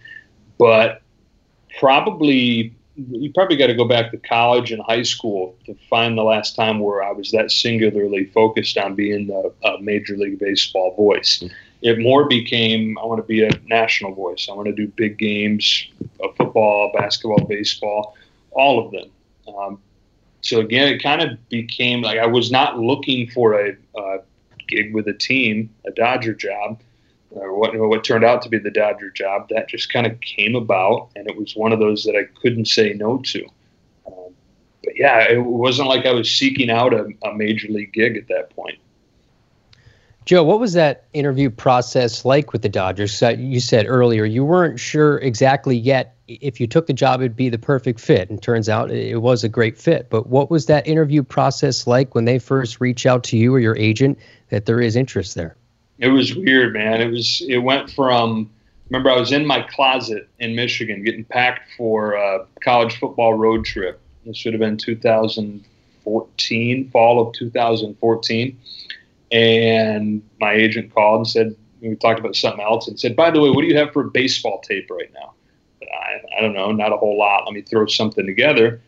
But 0.58 1.02
probably 1.78 2.74
you 2.96 3.30
probably 3.32 3.56
got 3.56 3.66
to 3.66 3.74
go 3.74 3.86
back 3.86 4.10
to 4.10 4.16
college 4.16 4.72
and 4.72 4.82
high 4.82 5.02
school 5.02 5.54
to 5.66 5.76
find 5.90 6.16
the 6.16 6.22
last 6.22 6.56
time 6.56 6.78
where 6.78 7.02
I 7.02 7.12
was 7.12 7.30
that 7.32 7.50
singularly 7.50 8.24
focused 8.26 8.78
on 8.78 8.94
being 8.94 9.26
the 9.26 9.52
a 9.64 9.80
major 9.82 10.16
league 10.16 10.38
baseball 10.38 10.94
voice. 10.96 11.42
It 11.82 11.98
more 11.98 12.26
became 12.26 12.96
I 12.98 13.04
want 13.04 13.20
to 13.20 13.26
be 13.26 13.44
a 13.44 13.50
national 13.66 14.14
voice. 14.14 14.48
I 14.50 14.54
want 14.54 14.66
to 14.66 14.74
do 14.74 14.88
big 14.88 15.18
games 15.18 15.88
of 16.20 16.34
football, 16.36 16.90
basketball, 16.96 17.44
baseball, 17.46 18.16
all 18.52 18.84
of 18.84 18.92
them. 18.92 19.10
Um, 19.54 19.78
so 20.40 20.60
again, 20.60 20.88
it 20.88 21.02
kind 21.02 21.20
of 21.20 21.48
became 21.48 22.02
like 22.02 22.18
I 22.18 22.26
was 22.26 22.50
not 22.50 22.78
looking 22.78 23.28
for 23.28 23.54
a, 23.54 23.76
a 23.96 24.18
gig 24.68 24.94
with 24.94 25.06
a 25.08 25.12
team, 25.14 25.68
a 25.86 25.90
Dodger 25.90 26.34
job 26.34 26.80
or 27.30 27.58
what 27.58 27.76
what 27.76 28.04
turned 28.04 28.24
out 28.24 28.42
to 28.42 28.48
be 28.48 28.58
the 28.58 28.70
Dodger 28.70 29.10
job, 29.10 29.48
that 29.50 29.68
just 29.68 29.92
kind 29.92 30.06
of 30.06 30.20
came 30.20 30.54
about, 30.54 31.10
and 31.16 31.28
it 31.28 31.36
was 31.36 31.54
one 31.54 31.72
of 31.72 31.78
those 31.78 32.04
that 32.04 32.16
I 32.16 32.24
couldn't 32.40 32.66
say 32.66 32.92
no 32.92 33.18
to. 33.18 33.44
Um, 34.06 34.34
but 34.84 34.94
yeah, 34.96 35.20
it 35.28 35.42
wasn't 35.42 35.88
like 35.88 36.06
I 36.06 36.12
was 36.12 36.30
seeking 36.30 36.70
out 36.70 36.94
a, 36.94 37.08
a 37.24 37.34
major 37.34 37.68
league 37.68 37.92
gig 37.92 38.16
at 38.16 38.28
that 38.28 38.50
point. 38.50 38.78
Joe, 40.24 40.42
what 40.42 40.58
was 40.58 40.72
that 40.72 41.04
interview 41.12 41.50
process 41.50 42.24
like 42.24 42.52
with 42.52 42.62
the 42.62 42.68
Dodgers? 42.68 43.22
You 43.22 43.60
said 43.60 43.86
earlier 43.86 44.24
you 44.24 44.44
weren't 44.44 44.80
sure 44.80 45.18
exactly 45.18 45.76
yet 45.76 46.16
if 46.28 46.60
you 46.60 46.66
took 46.66 46.86
the 46.86 46.92
job, 46.92 47.20
it'd 47.20 47.36
be 47.36 47.48
the 47.48 47.58
perfect 47.58 48.00
fit. 48.00 48.28
And 48.30 48.42
turns 48.42 48.68
out 48.68 48.90
it 48.90 49.22
was 49.22 49.44
a 49.44 49.48
great 49.48 49.78
fit. 49.78 50.10
But 50.10 50.28
what 50.28 50.50
was 50.50 50.66
that 50.66 50.86
interview 50.86 51.22
process 51.22 51.86
like 51.86 52.14
when 52.14 52.24
they 52.24 52.38
first 52.38 52.80
reach 52.80 53.06
out 53.06 53.24
to 53.24 53.36
you 53.36 53.54
or 53.54 53.60
your 53.60 53.76
agent 53.76 54.18
that 54.48 54.66
there 54.66 54.80
is 54.80 54.96
interest 54.96 55.34
there? 55.34 55.56
It 55.98 56.08
was 56.08 56.34
weird, 56.34 56.72
man. 56.72 57.00
It 57.00 57.10
was 57.10 57.42
it 57.48 57.58
went 57.58 57.90
from 57.90 58.50
remember 58.90 59.10
I 59.10 59.18
was 59.18 59.32
in 59.32 59.46
my 59.46 59.62
closet 59.62 60.28
in 60.38 60.54
Michigan 60.54 61.02
getting 61.04 61.24
packed 61.24 61.70
for 61.76 62.14
a 62.14 62.46
college 62.62 62.98
football 62.98 63.34
road 63.34 63.64
trip. 63.64 64.00
This 64.24 64.36
should 64.36 64.52
have 64.52 64.60
been 64.60 64.76
2014, 64.76 66.90
fall 66.90 67.26
of 67.26 67.32
2014. 67.34 68.58
And 69.32 70.22
my 70.40 70.52
agent 70.52 70.94
called 70.94 71.18
and 71.18 71.28
said 71.28 71.56
we 71.80 71.94
talked 71.96 72.20
about 72.20 72.36
something 72.36 72.60
else 72.60 72.88
and 72.88 72.98
said, 72.98 73.16
by 73.16 73.30
the 73.30 73.40
way, 73.40 73.50
what 73.50 73.62
do 73.62 73.68
you 73.68 73.76
have 73.76 73.92
for 73.92 74.04
baseball 74.04 74.60
tape 74.60 74.90
right 74.90 75.12
now? 75.12 75.34
I, 75.82 76.38
I 76.38 76.40
don't 76.40 76.54
know, 76.54 76.72
not 76.72 76.92
a 76.92 76.96
whole 76.96 77.18
lot. 77.18 77.44
Let 77.44 77.54
me 77.54 77.62
throw 77.62 77.86
something 77.86 78.26
together. 78.26 78.80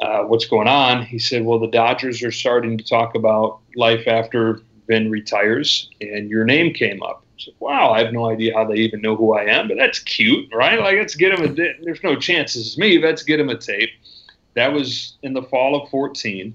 Uh, 0.00 0.22
what's 0.22 0.46
going 0.46 0.68
on? 0.68 1.04
He 1.04 1.18
said, 1.18 1.44
well, 1.44 1.58
the 1.58 1.68
Dodgers 1.68 2.22
are 2.22 2.32
starting 2.32 2.78
to 2.78 2.84
talk 2.84 3.14
about 3.14 3.60
life 3.76 4.06
after 4.06 4.62
Vin 4.92 5.10
retires, 5.10 5.88
and 6.02 6.28
your 6.28 6.44
name 6.44 6.74
came 6.74 7.02
up. 7.02 7.24
So, 7.38 7.50
wow, 7.60 7.92
I 7.92 8.04
have 8.04 8.12
no 8.12 8.28
idea 8.28 8.54
how 8.54 8.66
they 8.66 8.74
even 8.74 9.00
know 9.00 9.16
who 9.16 9.32
I 9.32 9.44
am, 9.44 9.66
but 9.66 9.78
that's 9.78 9.98
cute, 9.98 10.52
right? 10.54 10.78
Like, 10.78 10.98
let's 10.98 11.14
get 11.14 11.32
him 11.32 11.44
a. 11.44 11.52
There's 11.82 12.02
no 12.02 12.14
chances 12.14 12.66
it's 12.66 12.78
me. 12.78 13.02
Let's 13.02 13.22
get 13.22 13.40
him 13.40 13.48
a 13.48 13.56
tape. 13.56 13.88
That 14.54 14.74
was 14.74 15.16
in 15.22 15.32
the 15.32 15.42
fall 15.44 15.80
of 15.80 15.88
14, 15.88 16.54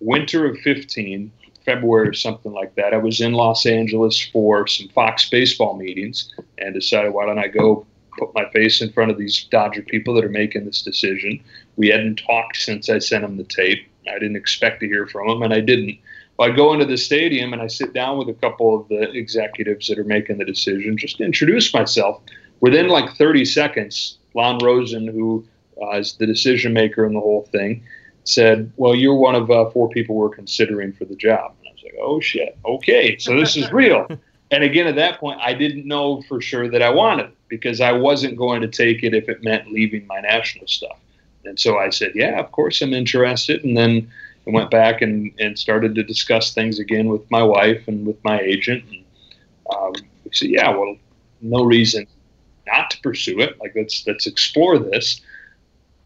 winter 0.00 0.46
of 0.46 0.56
15, 0.60 1.30
February 1.66 2.08
or 2.08 2.14
something 2.14 2.52
like 2.52 2.74
that. 2.76 2.94
I 2.94 2.96
was 2.96 3.20
in 3.20 3.34
Los 3.34 3.66
Angeles 3.66 4.18
for 4.32 4.66
some 4.66 4.88
Fox 4.88 5.28
baseball 5.28 5.76
meetings 5.76 6.32
and 6.56 6.72
decided, 6.72 7.12
why 7.12 7.26
don't 7.26 7.38
I 7.38 7.48
go 7.48 7.86
put 8.18 8.34
my 8.34 8.48
face 8.50 8.80
in 8.80 8.92
front 8.92 9.10
of 9.10 9.18
these 9.18 9.44
Dodger 9.50 9.82
people 9.82 10.14
that 10.14 10.24
are 10.24 10.30
making 10.30 10.64
this 10.64 10.80
decision? 10.80 11.38
We 11.76 11.88
hadn't 11.88 12.22
talked 12.26 12.56
since 12.56 12.88
I 12.88 12.98
sent 12.98 13.22
them 13.22 13.36
the 13.36 13.44
tape. 13.44 13.86
I 14.08 14.14
didn't 14.14 14.36
expect 14.36 14.80
to 14.80 14.86
hear 14.86 15.06
from 15.06 15.28
them, 15.28 15.42
and 15.42 15.52
I 15.52 15.60
didn't. 15.60 15.98
I 16.38 16.50
go 16.50 16.72
into 16.72 16.84
the 16.84 16.96
stadium 16.96 17.52
and 17.52 17.62
I 17.62 17.68
sit 17.68 17.92
down 17.92 18.18
with 18.18 18.28
a 18.28 18.34
couple 18.34 18.80
of 18.80 18.88
the 18.88 19.10
executives 19.12 19.88
that 19.88 19.98
are 19.98 20.04
making 20.04 20.38
the 20.38 20.44
decision, 20.44 20.96
just 20.96 21.18
to 21.18 21.24
introduce 21.24 21.72
myself. 21.72 22.20
Within 22.60 22.88
like 22.88 23.14
30 23.16 23.44
seconds, 23.44 24.18
Lon 24.34 24.58
Rosen, 24.58 25.06
who 25.06 25.46
uh, 25.80 25.98
is 25.98 26.14
the 26.14 26.26
decision 26.26 26.72
maker 26.72 27.06
in 27.06 27.14
the 27.14 27.20
whole 27.20 27.48
thing, 27.52 27.84
said, 28.24 28.72
"Well, 28.76 28.94
you're 28.94 29.14
one 29.14 29.34
of 29.34 29.50
uh, 29.50 29.70
four 29.70 29.88
people 29.88 30.16
we're 30.16 30.28
considering 30.28 30.92
for 30.92 31.04
the 31.04 31.14
job." 31.14 31.54
And 31.60 31.68
I 31.68 31.72
was 31.72 31.82
like, 31.84 31.94
"Oh 32.00 32.20
shit, 32.20 32.56
okay, 32.64 33.18
so 33.18 33.38
this 33.38 33.56
is 33.56 33.70
real." 33.70 34.06
and 34.50 34.64
again, 34.64 34.86
at 34.86 34.96
that 34.96 35.20
point, 35.20 35.40
I 35.40 35.54
didn't 35.54 35.86
know 35.86 36.22
for 36.22 36.40
sure 36.40 36.68
that 36.70 36.82
I 36.82 36.90
wanted 36.90 37.26
it 37.26 37.36
because 37.48 37.80
I 37.80 37.92
wasn't 37.92 38.36
going 38.36 38.60
to 38.62 38.68
take 38.68 39.02
it 39.02 39.14
if 39.14 39.28
it 39.28 39.42
meant 39.42 39.70
leaving 39.70 40.06
my 40.06 40.20
national 40.20 40.66
stuff. 40.66 40.98
And 41.44 41.58
so 41.60 41.78
I 41.78 41.90
said, 41.90 42.12
"Yeah, 42.14 42.40
of 42.40 42.50
course 42.50 42.80
I'm 42.82 42.94
interested." 42.94 43.62
And 43.64 43.76
then 43.76 44.10
and 44.46 44.54
went 44.54 44.70
back 44.70 45.02
and, 45.02 45.32
and 45.38 45.58
started 45.58 45.94
to 45.94 46.02
discuss 46.02 46.52
things 46.54 46.78
again 46.78 47.08
with 47.08 47.28
my 47.30 47.42
wife 47.42 47.86
and 47.88 48.06
with 48.06 48.22
my 48.24 48.40
agent. 48.40 48.84
And 48.90 49.04
um, 49.74 49.92
we 50.24 50.30
said, 50.32 50.50
yeah, 50.50 50.70
well, 50.70 50.96
no 51.40 51.64
reason 51.64 52.06
not 52.66 52.90
to 52.90 53.00
pursue 53.00 53.40
it. 53.40 53.58
Like 53.60 53.72
let's 53.74 54.06
let's 54.06 54.26
explore 54.26 54.78
this. 54.78 55.20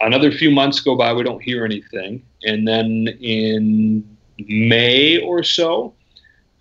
Another 0.00 0.30
few 0.30 0.50
months 0.50 0.80
go 0.80 0.96
by, 0.96 1.12
we 1.12 1.24
don't 1.24 1.42
hear 1.42 1.64
anything, 1.64 2.22
and 2.44 2.66
then 2.66 3.08
in 3.20 4.16
May 4.38 5.18
or 5.18 5.42
so, 5.42 5.94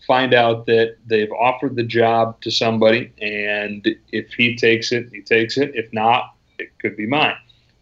find 0.08 0.34
out 0.34 0.66
that 0.66 0.96
they've 1.06 1.32
offered 1.32 1.76
the 1.76 1.84
job 1.84 2.42
to 2.42 2.50
somebody, 2.50 3.12
and 3.22 3.88
if 4.12 4.34
he 4.34 4.56
takes 4.56 4.92
it, 4.92 5.10
he 5.12 5.22
takes 5.22 5.58
it. 5.58 5.72
If 5.76 5.94
not, 5.94 6.34
it 6.58 6.72
could 6.80 6.98
be 6.98 7.06
mine. 7.06 7.36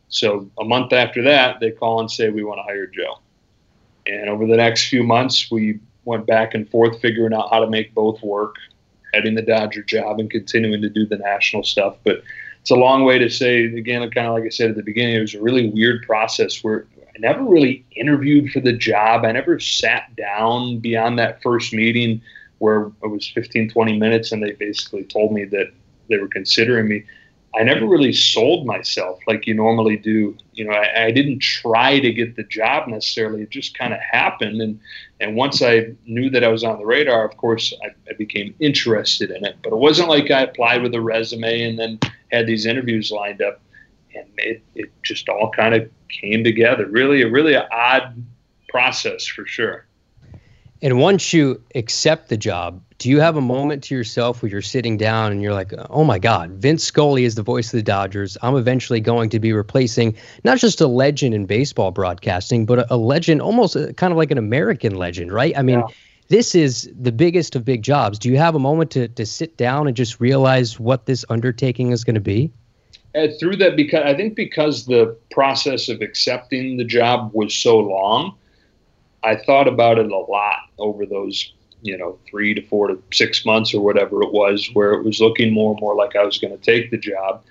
So 0.10 0.49
a 0.60 0.65
month 0.65 0.91
after 0.91 1.21
that, 1.23 1.60
they 1.62 1.71
call 1.71 2.01
and 2.01 2.12
say 2.12 2.29
we 2.29 2.43
want 2.43 2.60
to 2.60 2.63
hire 2.63 2.88
Joe. 2.88 3.19
And 4.08 4.30
over 4.30 4.46
the 4.46 4.58
next 4.58 4.89
few 4.89 5.04
months, 5.04 5.50
we 5.50 5.80
went 6.06 6.28
back 6.28 6.54
and 6.54 6.70
forth 6.70 7.00
figuring 7.02 7.34
out 7.34 7.50
how 7.50 7.60
to 7.60 7.70
make 7.70 7.94
both 7.94 8.22
work, 8.22 8.56
heading 9.13 9.36
the 9.36 9.41
Dodger 9.41 9.84
job 9.84 10.20
and 10.20 10.30
continuing 10.30 10.82
to 10.82 10.89
do 10.89 11.06
the 11.06 11.18
national 11.18 11.63
stuff. 11.63 11.98
But 12.04 12.22
it's 12.62 12.72
a 12.72 12.76
long 12.76 13.04
way 13.04 13.20
to 13.20 13.30
say, 13.30 13.65
again, 13.65 14.10
kind 14.12 14.28
of 14.28 14.34
like 14.34 14.44
I 14.44 14.50
said 14.50 14.70
at 14.70 14.76
the 14.76 14.84
beginning, 14.84 15.15
it 15.15 15.22
was 15.22 15.36
a 15.36 15.41
really 15.41 15.70
weird 15.70 16.04
process 16.04 16.63
where 16.63 16.86
I 17.15 17.20
never 17.20 17.44
really 17.44 17.86
interviewed 17.96 18.52
for 18.52 18.60
the 18.60 18.74
job. 18.74 19.24
I 19.24 19.32
never 19.32 19.60
sat 19.60 20.15
down 20.15 20.80
beyond 20.80 21.18
that 21.20 21.41
first 21.41 21.74
meeting 21.74 22.22
where 22.60 22.91
it 23.04 23.08
was 23.08 23.28
15, 23.28 23.70
20 23.70 24.00
minutes 24.00 24.32
and 24.32 24.41
they 24.41 24.52
basically 24.54 25.04
told 25.04 25.32
me 25.32 25.46
that 25.46 25.72
they 26.10 26.18
were 26.18 26.28
considering 26.28 26.88
me. 26.88 27.04
I 27.58 27.63
never 27.63 27.86
really 27.86 28.12
sold 28.12 28.65
myself 28.65 29.20
like 29.28 29.48
you 29.48 29.54
normally 29.54 29.98
do. 29.98 30.36
You 30.54 30.65
know, 30.65 30.74
I, 30.74 31.06
I 31.06 31.12
didn't 31.12 31.39
try 31.39 32.00
to 32.00 32.12
get 32.12 32.36
the 32.36 32.44
job 32.44 32.88
necessarily. 32.88 33.44
It 33.44 33.50
just 33.50 33.78
kind 33.78 33.94
of 33.94 34.00
happened. 34.00 34.62
And, 34.62 34.80
and 35.20 35.36
once 35.36 35.62
I 35.62 35.94
knew 36.06 36.30
that 36.32 36.44
I 36.44 36.50
was 36.50 36.63
on 36.63 36.78
the 36.78 36.86
radar, 36.86 37.26
of 37.26 37.38
course, 37.38 37.74
I, 37.84 37.88
I 38.10 38.13
became 38.18 38.54
interested 38.60 39.32
in 39.32 39.46
it. 39.46 39.58
But 39.63 39.74
it 39.74 39.78
wasn't 39.78 40.10
like 40.10 40.32
I 40.32 40.41
applied 40.41 40.82
with 40.82 40.94
a 40.94 41.02
resume 41.02 41.63
and 41.63 41.80
then 41.80 42.00
had 42.32 42.46
these 42.46 42.65
interviews 42.65 43.12
lined 43.12 43.41
up. 43.41 43.62
And 44.13 44.28
it, 44.38 44.63
it 44.76 44.91
just 45.04 45.30
all 45.30 45.52
kind 45.52 45.76
of 45.76 45.89
came 46.10 46.44
together. 46.44 46.86
Really, 46.88 47.22
a 47.22 47.30
really 47.30 47.56
odd 47.56 48.24
process 48.70 49.26
for 49.26 49.46
sure. 49.46 49.86
And 50.82 51.00
once 51.00 51.34
you 51.34 51.63
accept 51.74 52.30
the 52.30 52.38
job, 52.38 52.82
do 52.97 53.10
you 53.10 53.19
have 53.19 53.36
a 53.36 53.41
moment 53.41 53.84
to 53.84 53.95
yourself 53.95 54.41
where 54.41 54.49
you're 54.49 54.62
sitting 54.62 54.95
down 54.97 55.31
and 55.31 55.41
you're 55.41 55.53
like, 55.53 55.73
oh 55.89 56.03
my 56.03 56.17
God, 56.17 56.51
Vin 56.51 56.77
Scully 56.77 57.25
is 57.25 57.36
the 57.36 57.43
voice 57.43 57.67
of 57.67 57.77
the 57.77 57.84
Dodgers. 57.84 58.38
I'm 58.41 58.55
eventually 58.55 59.01
going 59.01 59.29
to 59.31 59.39
be 59.39 59.51
replacing 59.51 60.15
not 60.43 60.60
just 60.60 60.79
a 60.79 60.88
legend 60.88 61.34
in 61.34 61.45
baseball 61.45 61.91
broadcasting, 61.91 62.65
but 62.65 62.79
a, 62.79 62.93
a 62.93 62.97
legend, 62.97 63.41
almost 63.41 63.75
a, 63.75 63.93
kind 63.93 64.12
of 64.12 64.17
like 64.17 64.31
an 64.31 64.38
American 64.38 64.95
legend, 64.95 65.34
right? 65.34 65.58
I 65.58 65.62
mean, 65.62 65.79
yeah. 65.79 65.88
this 66.29 66.55
is 66.55 66.89
the 66.97 67.12
biggest 67.12 67.55
of 67.55 67.65
big 67.65 67.84
jobs. 67.84 68.17
Do 68.17 68.29
you 68.29 68.38
have 68.38 68.55
a 68.55 68.60
moment 68.60 68.91
to, 68.91 69.10
to 69.10 69.25
sit 69.25 69.58
down 69.58 69.88
and 69.88 69.95
just 69.95 70.21
realize 70.21 70.79
what 70.79 71.05
this 71.05 71.25
undertaking 71.29 71.91
is 71.91 72.05
going 72.05 72.15
to 72.15 72.21
be? 72.21 72.51
Uh, 73.13 73.27
through 73.39 73.55
that, 73.58 73.75
because 73.75 74.03
I 74.05 74.13
think 74.13 74.36
because 74.36 74.86
the 74.86 75.17
process 75.31 75.89
of 75.89 76.01
accepting 76.01 76.77
the 76.77 76.84
job 76.84 77.31
was 77.34 77.53
so 77.53 77.77
long, 77.79 78.36
I 79.23 79.36
thought 79.36 79.67
about 79.67 79.97
it 79.97 80.12
a 80.12 80.17
lot 80.17 80.60
over 80.77 81.05
those, 81.05 81.53
you 81.82 81.98
know, 81.98 82.18
three 82.30 82.54
to 82.54 82.62
four 82.62 82.88
to 82.88 83.02
six 83.12 83.46
months 83.46 83.74
or 83.74 83.82
whatever 83.82 84.24
it 84.24 84.34
was, 84.34 84.70
where 84.74 84.94
it 84.94 85.04
was 85.04 85.20
looking 85.20 85.54
more 85.54 85.72
and 85.72 85.80
more 85.80 85.96
like 85.96 86.16
I 86.16 86.24
was 86.24 86.38
going 86.38 86.58
to 86.58 86.64
take 86.64 86.92
the 86.92 86.98
job. 86.98 87.44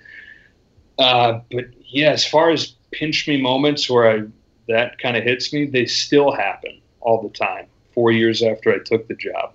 Uh, 0.97 1.39
but 1.51 1.65
yeah, 1.87 2.11
as 2.11 2.25
far 2.25 2.49
as 2.49 2.75
pinch 2.91 3.27
me 3.27 3.41
moments 3.41 3.89
where 3.89 4.09
I 4.09 4.23
that 4.67 4.97
kind 4.97 5.15
of 5.15 5.23
hits 5.23 5.53
me, 5.53 5.65
they 5.65 5.85
still 5.85 6.31
happen 6.31 6.81
all 6.99 7.21
the 7.21 7.29
time. 7.29 7.67
Four 7.93 8.11
years 8.11 8.41
after 8.41 8.73
I 8.73 8.79
took 8.79 9.07
the 9.07 9.15
job, 9.15 9.53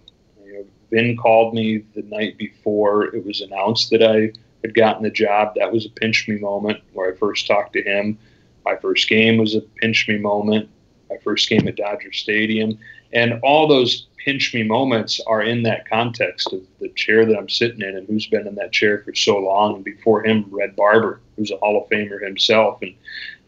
Vin 0.90 1.16
called 1.16 1.54
me 1.54 1.78
the 1.94 2.02
night 2.02 2.36
before 2.36 3.14
it 3.14 3.24
was 3.24 3.40
announced 3.40 3.90
that 3.90 4.02
I 4.02 4.32
had 4.62 4.74
gotten 4.74 5.02
the 5.02 5.10
job. 5.10 5.54
That 5.56 5.72
was 5.72 5.86
a 5.86 5.90
pinch 5.90 6.28
me 6.28 6.38
moment 6.38 6.80
where 6.92 7.12
I 7.12 7.16
first 7.16 7.46
talked 7.46 7.72
to 7.74 7.82
him. 7.82 8.18
My 8.64 8.76
first 8.76 9.08
game 9.08 9.38
was 9.38 9.54
a 9.54 9.60
pinch 9.60 10.08
me 10.08 10.18
moment. 10.18 10.68
My 11.08 11.16
first 11.18 11.48
game 11.48 11.66
at 11.66 11.76
Dodger 11.76 12.12
Stadium. 12.12 12.78
And 13.12 13.40
all 13.42 13.66
those 13.66 14.06
pinch 14.24 14.54
me 14.54 14.62
moments 14.62 15.20
are 15.26 15.42
in 15.42 15.62
that 15.62 15.88
context 15.88 16.52
of 16.52 16.60
the 16.78 16.88
chair 16.90 17.24
that 17.24 17.36
I'm 17.36 17.48
sitting 17.48 17.80
in 17.80 17.96
and 17.96 18.06
who's 18.06 18.26
been 18.26 18.46
in 18.46 18.54
that 18.56 18.72
chair 18.72 19.02
for 19.04 19.14
so 19.14 19.38
long. 19.38 19.76
And 19.76 19.84
before 19.84 20.24
him, 20.24 20.46
Red 20.50 20.76
Barber, 20.76 21.20
who's 21.36 21.50
a 21.50 21.56
Hall 21.56 21.82
of 21.82 21.88
Famer 21.88 22.22
himself. 22.22 22.80
And, 22.82 22.94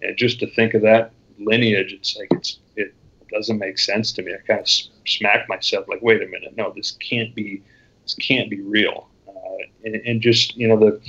and 0.00 0.16
just 0.16 0.40
to 0.40 0.46
think 0.54 0.74
of 0.74 0.82
that 0.82 1.12
lineage, 1.38 1.92
it's 1.92 2.16
like 2.16 2.28
it's 2.32 2.58
it 2.76 2.94
doesn't 3.30 3.58
make 3.58 3.78
sense 3.78 4.12
to 4.12 4.22
me. 4.22 4.34
I 4.34 4.38
kind 4.46 4.60
of 4.60 4.68
smack 5.06 5.48
myself 5.48 5.86
like, 5.88 6.02
wait 6.02 6.22
a 6.22 6.26
minute, 6.26 6.56
no, 6.56 6.72
this 6.74 6.92
can't 6.92 7.34
be 7.34 7.62
this 8.02 8.14
can't 8.14 8.48
be 8.48 8.60
real. 8.60 9.08
Uh, 9.28 9.64
and, 9.84 9.96
and 9.96 10.20
just 10.22 10.56
you 10.56 10.68
know 10.68 10.78
the 10.78 11.00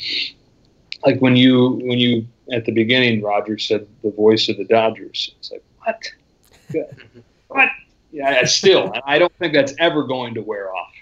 like 1.06 1.20
when 1.20 1.36
you 1.36 1.80
when 1.84 2.00
you 2.00 2.28
at 2.52 2.66
the 2.66 2.72
beginning, 2.72 3.22
Roger 3.22 3.58
said 3.58 3.88
the 4.04 4.12
voice 4.12 4.50
of 4.50 4.58
the 4.58 4.66
Dodgers. 4.66 5.34
It's 5.40 5.52
like 5.52 5.64
what? 5.80 6.12
what? 7.48 7.70
Yeah, 8.14 8.46
still, 8.46 8.94
I 9.08 9.18
don't 9.18 9.34
think 9.40 9.54
that's 9.54 9.74
ever 9.80 10.04
going 10.04 10.36
to 10.36 10.42
wear 10.42 10.74
off. 10.74 10.94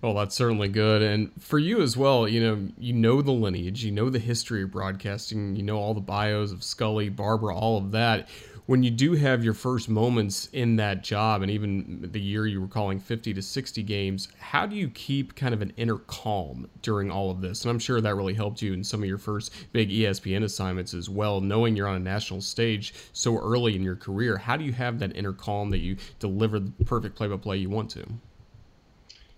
Well, 0.00 0.14
that's 0.14 0.36
certainly 0.36 0.68
good. 0.68 1.02
And 1.02 1.32
for 1.40 1.58
you 1.58 1.82
as 1.82 1.96
well, 1.96 2.28
you 2.28 2.40
know, 2.40 2.68
you 2.78 2.92
know 2.92 3.20
the 3.20 3.32
lineage, 3.32 3.84
you 3.84 3.90
know 3.90 4.08
the 4.08 4.20
history 4.20 4.62
of 4.62 4.70
broadcasting, 4.70 5.56
you 5.56 5.64
know 5.64 5.76
all 5.76 5.92
the 5.92 6.00
bios 6.00 6.52
of 6.52 6.62
Scully, 6.62 7.08
Barber, 7.08 7.50
all 7.52 7.76
of 7.76 7.90
that 7.90 8.28
when 8.66 8.82
you 8.82 8.90
do 8.90 9.12
have 9.12 9.44
your 9.44 9.52
first 9.52 9.90
moments 9.90 10.48
in 10.52 10.76
that 10.76 11.02
job 11.02 11.42
and 11.42 11.50
even 11.50 12.08
the 12.12 12.20
year 12.20 12.46
you 12.46 12.60
were 12.60 12.68
calling 12.68 12.98
50 12.98 13.34
to 13.34 13.42
60 13.42 13.82
games 13.82 14.28
how 14.38 14.64
do 14.64 14.74
you 14.74 14.88
keep 14.88 15.34
kind 15.34 15.52
of 15.52 15.60
an 15.60 15.72
inner 15.76 15.98
calm 15.98 16.68
during 16.82 17.10
all 17.10 17.30
of 17.30 17.40
this? 17.40 17.62
And 17.62 17.70
i'm 17.70 17.78
sure 17.78 18.00
that 18.00 18.14
really 18.14 18.34
helped 18.34 18.62
you 18.62 18.72
in 18.72 18.82
some 18.82 19.02
of 19.02 19.08
your 19.08 19.18
first 19.18 19.52
big 19.72 19.90
espn 19.90 20.44
assignments 20.44 20.94
as 20.94 21.10
well 21.10 21.40
knowing 21.40 21.76
you're 21.76 21.88
on 21.88 21.96
a 21.96 22.00
national 22.00 22.40
stage 22.40 22.94
so 23.12 23.38
early 23.38 23.74
in 23.74 23.82
your 23.82 23.96
career. 23.96 24.36
How 24.36 24.56
do 24.56 24.64
you 24.64 24.72
have 24.72 24.98
that 25.00 25.16
inner 25.16 25.32
calm 25.32 25.70
that 25.70 25.78
you 25.78 25.96
deliver 26.18 26.58
the 26.58 26.70
perfect 26.84 27.16
play-by-play 27.16 27.58
you 27.58 27.68
want 27.68 27.90
to? 27.90 28.04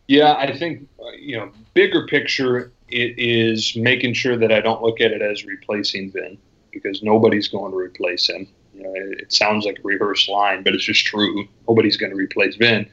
Yeah 0.07 0.35
i 0.35 0.57
think 0.57 0.89
you 1.19 1.37
know 1.37 1.51
bigger 1.75 2.07
picture 2.07 2.73
it 2.89 3.19
is 3.19 3.75
making 3.75 4.15
sure 4.15 4.37
that 4.37 4.53
i 4.53 4.61
don't 4.61 4.83
look 4.83 5.01
at 5.01 5.11
it 5.11 5.21
as 5.21 5.45
replacing 5.45 6.13
vin 6.13 6.39
because 6.71 7.03
nobody's 7.03 7.49
going 7.49 7.73
to 7.73 7.77
replace 7.77 8.29
him 8.29 8.47
you 8.77 8.83
know, 8.83 8.95
it, 8.95 9.21
it 9.21 9.33
sounds 9.33 9.65
like 9.65 9.79
a 9.79 9.83
rehearsed 9.83 10.29
line, 10.29 10.63
but 10.63 10.75
it's 10.75 10.85
just 10.85 11.07
true. 11.07 11.49
Nobody's 11.67 11.97
going 11.97 12.11
to 12.11 12.17
replace 12.17 12.57
Vin. 12.57 12.89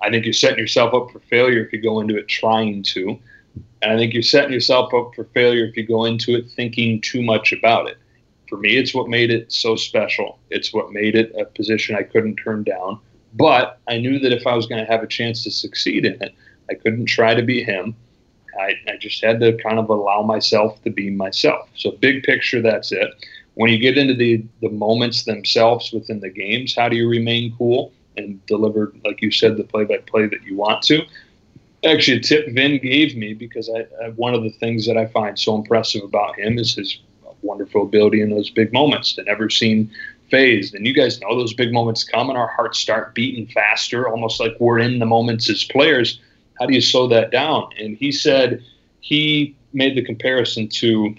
I 0.00 0.10
think 0.10 0.24
you're 0.24 0.32
setting 0.32 0.58
yourself 0.58 0.94
up 0.94 1.10
for 1.10 1.20
failure 1.20 1.64
if 1.64 1.72
you 1.72 1.80
go 1.80 2.00
into 2.00 2.16
it 2.16 2.28
trying 2.28 2.82
to. 2.84 3.18
And 3.82 3.92
I 3.92 3.96
think 3.96 4.14
you're 4.14 4.22
setting 4.22 4.52
yourself 4.52 4.94
up 4.94 5.14
for 5.14 5.24
failure 5.34 5.64
if 5.66 5.76
you 5.76 5.86
go 5.86 6.06
into 6.06 6.34
it 6.34 6.48
thinking 6.50 7.00
too 7.00 7.22
much 7.22 7.52
about 7.52 7.88
it. 7.88 7.98
For 8.48 8.56
me, 8.56 8.76
it's 8.76 8.94
what 8.94 9.08
made 9.08 9.30
it 9.30 9.52
so 9.52 9.76
special. 9.76 10.38
It's 10.50 10.72
what 10.72 10.92
made 10.92 11.16
it 11.16 11.34
a 11.38 11.44
position 11.44 11.96
I 11.96 12.02
couldn't 12.02 12.36
turn 12.36 12.62
down. 12.62 13.00
But 13.34 13.80
I 13.88 13.98
knew 13.98 14.18
that 14.20 14.32
if 14.32 14.46
I 14.46 14.54
was 14.54 14.66
going 14.66 14.84
to 14.84 14.90
have 14.90 15.02
a 15.02 15.06
chance 15.06 15.44
to 15.44 15.50
succeed 15.50 16.06
in 16.06 16.22
it, 16.22 16.34
I 16.70 16.74
couldn't 16.74 17.06
try 17.06 17.34
to 17.34 17.42
be 17.42 17.62
him. 17.62 17.94
I, 18.58 18.72
I 18.88 18.96
just 18.98 19.22
had 19.22 19.40
to 19.40 19.56
kind 19.58 19.78
of 19.78 19.90
allow 19.90 20.22
myself 20.22 20.82
to 20.84 20.90
be 20.90 21.10
myself. 21.10 21.68
So, 21.74 21.90
big 21.90 22.22
picture, 22.22 22.62
that's 22.62 22.90
it 22.90 23.10
when 23.56 23.70
you 23.70 23.78
get 23.78 23.96
into 23.96 24.14
the 24.14 24.44
the 24.60 24.68
moments 24.68 25.24
themselves 25.24 25.90
within 25.90 26.20
the 26.20 26.30
games, 26.30 26.74
how 26.76 26.88
do 26.88 26.96
you 26.96 27.08
remain 27.08 27.54
cool 27.56 27.92
and 28.16 28.44
deliver, 28.46 28.92
like 29.04 29.20
you 29.22 29.30
said, 29.30 29.56
the 29.56 29.64
play 29.64 29.84
by 29.84 29.96
play 29.98 30.26
that 30.26 30.42
you 30.44 30.56
want 30.56 30.82
to? 30.84 31.02
Actually, 31.84 32.18
a 32.18 32.20
tip 32.20 32.48
Vin 32.52 32.78
gave 32.78 33.16
me 33.16 33.32
because 33.32 33.70
I, 33.70 33.86
I, 34.04 34.10
one 34.10 34.34
of 34.34 34.42
the 34.42 34.50
things 34.50 34.86
that 34.86 34.96
I 34.96 35.06
find 35.06 35.38
so 35.38 35.54
impressive 35.54 36.02
about 36.04 36.38
him 36.38 36.58
is 36.58 36.74
his 36.74 36.98
wonderful 37.42 37.82
ability 37.82 38.20
in 38.20 38.30
those 38.30 38.50
big 38.50 38.72
moments 38.72 39.14
to 39.14 39.22
never 39.22 39.48
seem 39.48 39.90
phased. 40.30 40.74
And 40.74 40.86
you 40.86 40.92
guys 40.92 41.20
know 41.20 41.38
those 41.38 41.54
big 41.54 41.72
moments 41.72 42.04
come 42.04 42.28
and 42.28 42.38
our 42.38 42.48
hearts 42.48 42.78
start 42.78 43.14
beating 43.14 43.46
faster, 43.46 44.08
almost 44.08 44.38
like 44.38 44.52
we're 44.58 44.80
in 44.80 44.98
the 44.98 45.06
moments 45.06 45.48
as 45.48 45.64
players. 45.64 46.20
How 46.58 46.66
do 46.66 46.74
you 46.74 46.80
slow 46.80 47.08
that 47.08 47.30
down? 47.30 47.70
And 47.78 47.96
he 47.96 48.12
said 48.12 48.62
he 49.00 49.56
made 49.72 49.96
the 49.96 50.04
comparison 50.04 50.68
to 50.68 51.14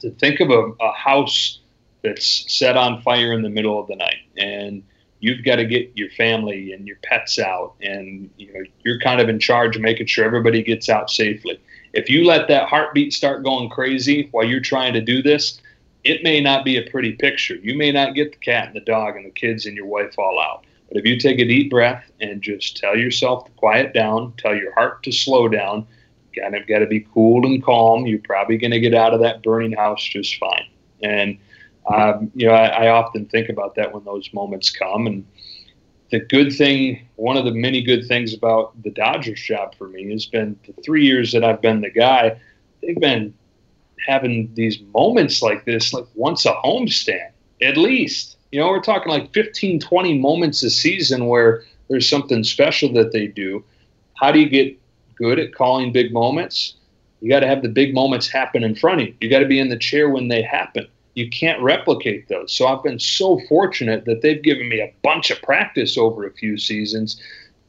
to 0.00 0.10
think 0.10 0.40
of 0.40 0.50
a, 0.50 0.72
a 0.80 0.92
house 0.92 1.60
that's 2.02 2.52
set 2.52 2.76
on 2.76 3.00
fire 3.02 3.32
in 3.32 3.42
the 3.42 3.48
middle 3.48 3.78
of 3.78 3.86
the 3.86 3.96
night 3.96 4.16
and 4.36 4.82
you've 5.20 5.44
got 5.44 5.56
to 5.56 5.64
get 5.64 5.90
your 5.94 6.10
family 6.10 6.72
and 6.72 6.86
your 6.86 6.96
pets 7.04 7.38
out 7.38 7.74
and 7.80 8.28
you 8.36 8.52
know 8.52 8.60
you're 8.84 8.98
kind 8.98 9.20
of 9.20 9.28
in 9.28 9.38
charge 9.38 9.76
of 9.76 9.82
making 9.82 10.06
sure 10.06 10.24
everybody 10.24 10.62
gets 10.62 10.88
out 10.88 11.10
safely. 11.10 11.60
If 11.92 12.08
you 12.08 12.24
let 12.24 12.48
that 12.48 12.68
heartbeat 12.68 13.12
start 13.12 13.44
going 13.44 13.68
crazy 13.70 14.28
while 14.32 14.44
you're 14.44 14.60
trying 14.60 14.94
to 14.94 15.00
do 15.00 15.22
this 15.22 15.60
it 16.04 16.24
may 16.24 16.40
not 16.40 16.64
be 16.64 16.76
a 16.76 16.90
pretty 16.90 17.12
picture. 17.12 17.54
You 17.54 17.76
may 17.76 17.92
not 17.92 18.14
get 18.14 18.32
the 18.32 18.38
cat 18.38 18.66
and 18.66 18.76
the 18.76 18.80
dog 18.80 19.16
and 19.16 19.24
the 19.24 19.30
kids 19.30 19.66
and 19.66 19.76
your 19.76 19.86
wife 19.86 20.18
all 20.18 20.40
out. 20.40 20.64
But 20.88 20.98
if 20.98 21.06
you 21.06 21.18
take 21.18 21.38
a 21.38 21.44
deep 21.44 21.70
breath 21.70 22.10
and 22.20 22.42
just 22.42 22.76
tell 22.76 22.96
yourself 22.96 23.46
to 23.46 23.50
quiet 23.52 23.94
down 23.94 24.34
tell 24.36 24.54
your 24.54 24.74
heart 24.74 25.02
to 25.04 25.12
slow 25.12 25.48
down 25.48 25.86
kind 26.38 26.54
of 26.54 26.66
got 26.66 26.80
to 26.80 26.86
be 26.86 27.06
cool 27.12 27.46
and 27.46 27.62
calm. 27.62 28.06
You're 28.06 28.20
probably 28.20 28.58
going 28.58 28.70
to 28.70 28.80
get 28.80 28.94
out 28.94 29.14
of 29.14 29.20
that 29.20 29.42
burning 29.42 29.72
house 29.72 30.02
just 30.02 30.36
fine. 30.36 30.68
And 31.02 31.38
um, 31.92 32.30
you 32.34 32.46
know, 32.46 32.54
I, 32.54 32.84
I, 32.84 32.88
often 32.88 33.26
think 33.26 33.48
about 33.48 33.74
that 33.74 33.92
when 33.92 34.04
those 34.04 34.32
moments 34.32 34.70
come. 34.70 35.06
And 35.06 35.26
the 36.12 36.20
good 36.20 36.52
thing, 36.52 37.08
one 37.16 37.36
of 37.36 37.44
the 37.44 37.50
many 37.50 37.82
good 37.82 38.06
things 38.06 38.32
about 38.34 38.80
the 38.84 38.90
Dodgers 38.90 39.42
job 39.42 39.74
for 39.76 39.88
me 39.88 40.10
has 40.12 40.26
been 40.26 40.56
the 40.64 40.80
three 40.82 41.04
years 41.04 41.32
that 41.32 41.42
I've 41.42 41.60
been 41.60 41.80
the 41.80 41.90
guy. 41.90 42.38
They've 42.82 43.00
been 43.00 43.34
having 44.06 44.52
these 44.54 44.80
moments 44.94 45.42
like 45.42 45.64
this, 45.64 45.92
like 45.92 46.06
once 46.14 46.44
a 46.46 46.52
homestand, 46.64 47.30
at 47.60 47.76
least. 47.76 48.36
You 48.52 48.60
know, 48.60 48.68
we're 48.68 48.82
talking 48.82 49.10
like 49.10 49.32
15, 49.32 49.80
20 49.80 50.18
moments 50.18 50.62
a 50.62 50.70
season 50.70 51.26
where 51.26 51.64
there's 51.88 52.08
something 52.08 52.44
special 52.44 52.92
that 52.92 53.12
they 53.12 53.26
do. 53.26 53.64
How 54.14 54.30
do 54.30 54.38
you 54.38 54.48
get 54.48 54.78
good 55.22 55.38
at 55.38 55.54
calling 55.54 55.92
big 55.92 56.12
moments, 56.12 56.74
you 57.20 57.30
got 57.30 57.40
to 57.40 57.46
have 57.46 57.62
the 57.62 57.68
big 57.68 57.94
moments 57.94 58.28
happen 58.28 58.64
in 58.64 58.74
front 58.74 59.00
of 59.00 59.06
you. 59.06 59.14
You 59.20 59.30
got 59.30 59.38
to 59.38 59.46
be 59.46 59.60
in 59.60 59.68
the 59.68 59.78
chair 59.78 60.10
when 60.10 60.26
they 60.26 60.42
happen. 60.42 60.88
You 61.14 61.30
can't 61.30 61.62
replicate 61.62 62.28
those. 62.28 62.52
So 62.52 62.66
I've 62.66 62.82
been 62.82 62.98
so 62.98 63.38
fortunate 63.48 64.04
that 64.06 64.22
they've 64.22 64.42
given 64.42 64.68
me 64.68 64.80
a 64.80 64.92
bunch 65.02 65.30
of 65.30 65.40
practice 65.40 65.96
over 65.96 66.26
a 66.26 66.32
few 66.32 66.58
seasons 66.58 67.22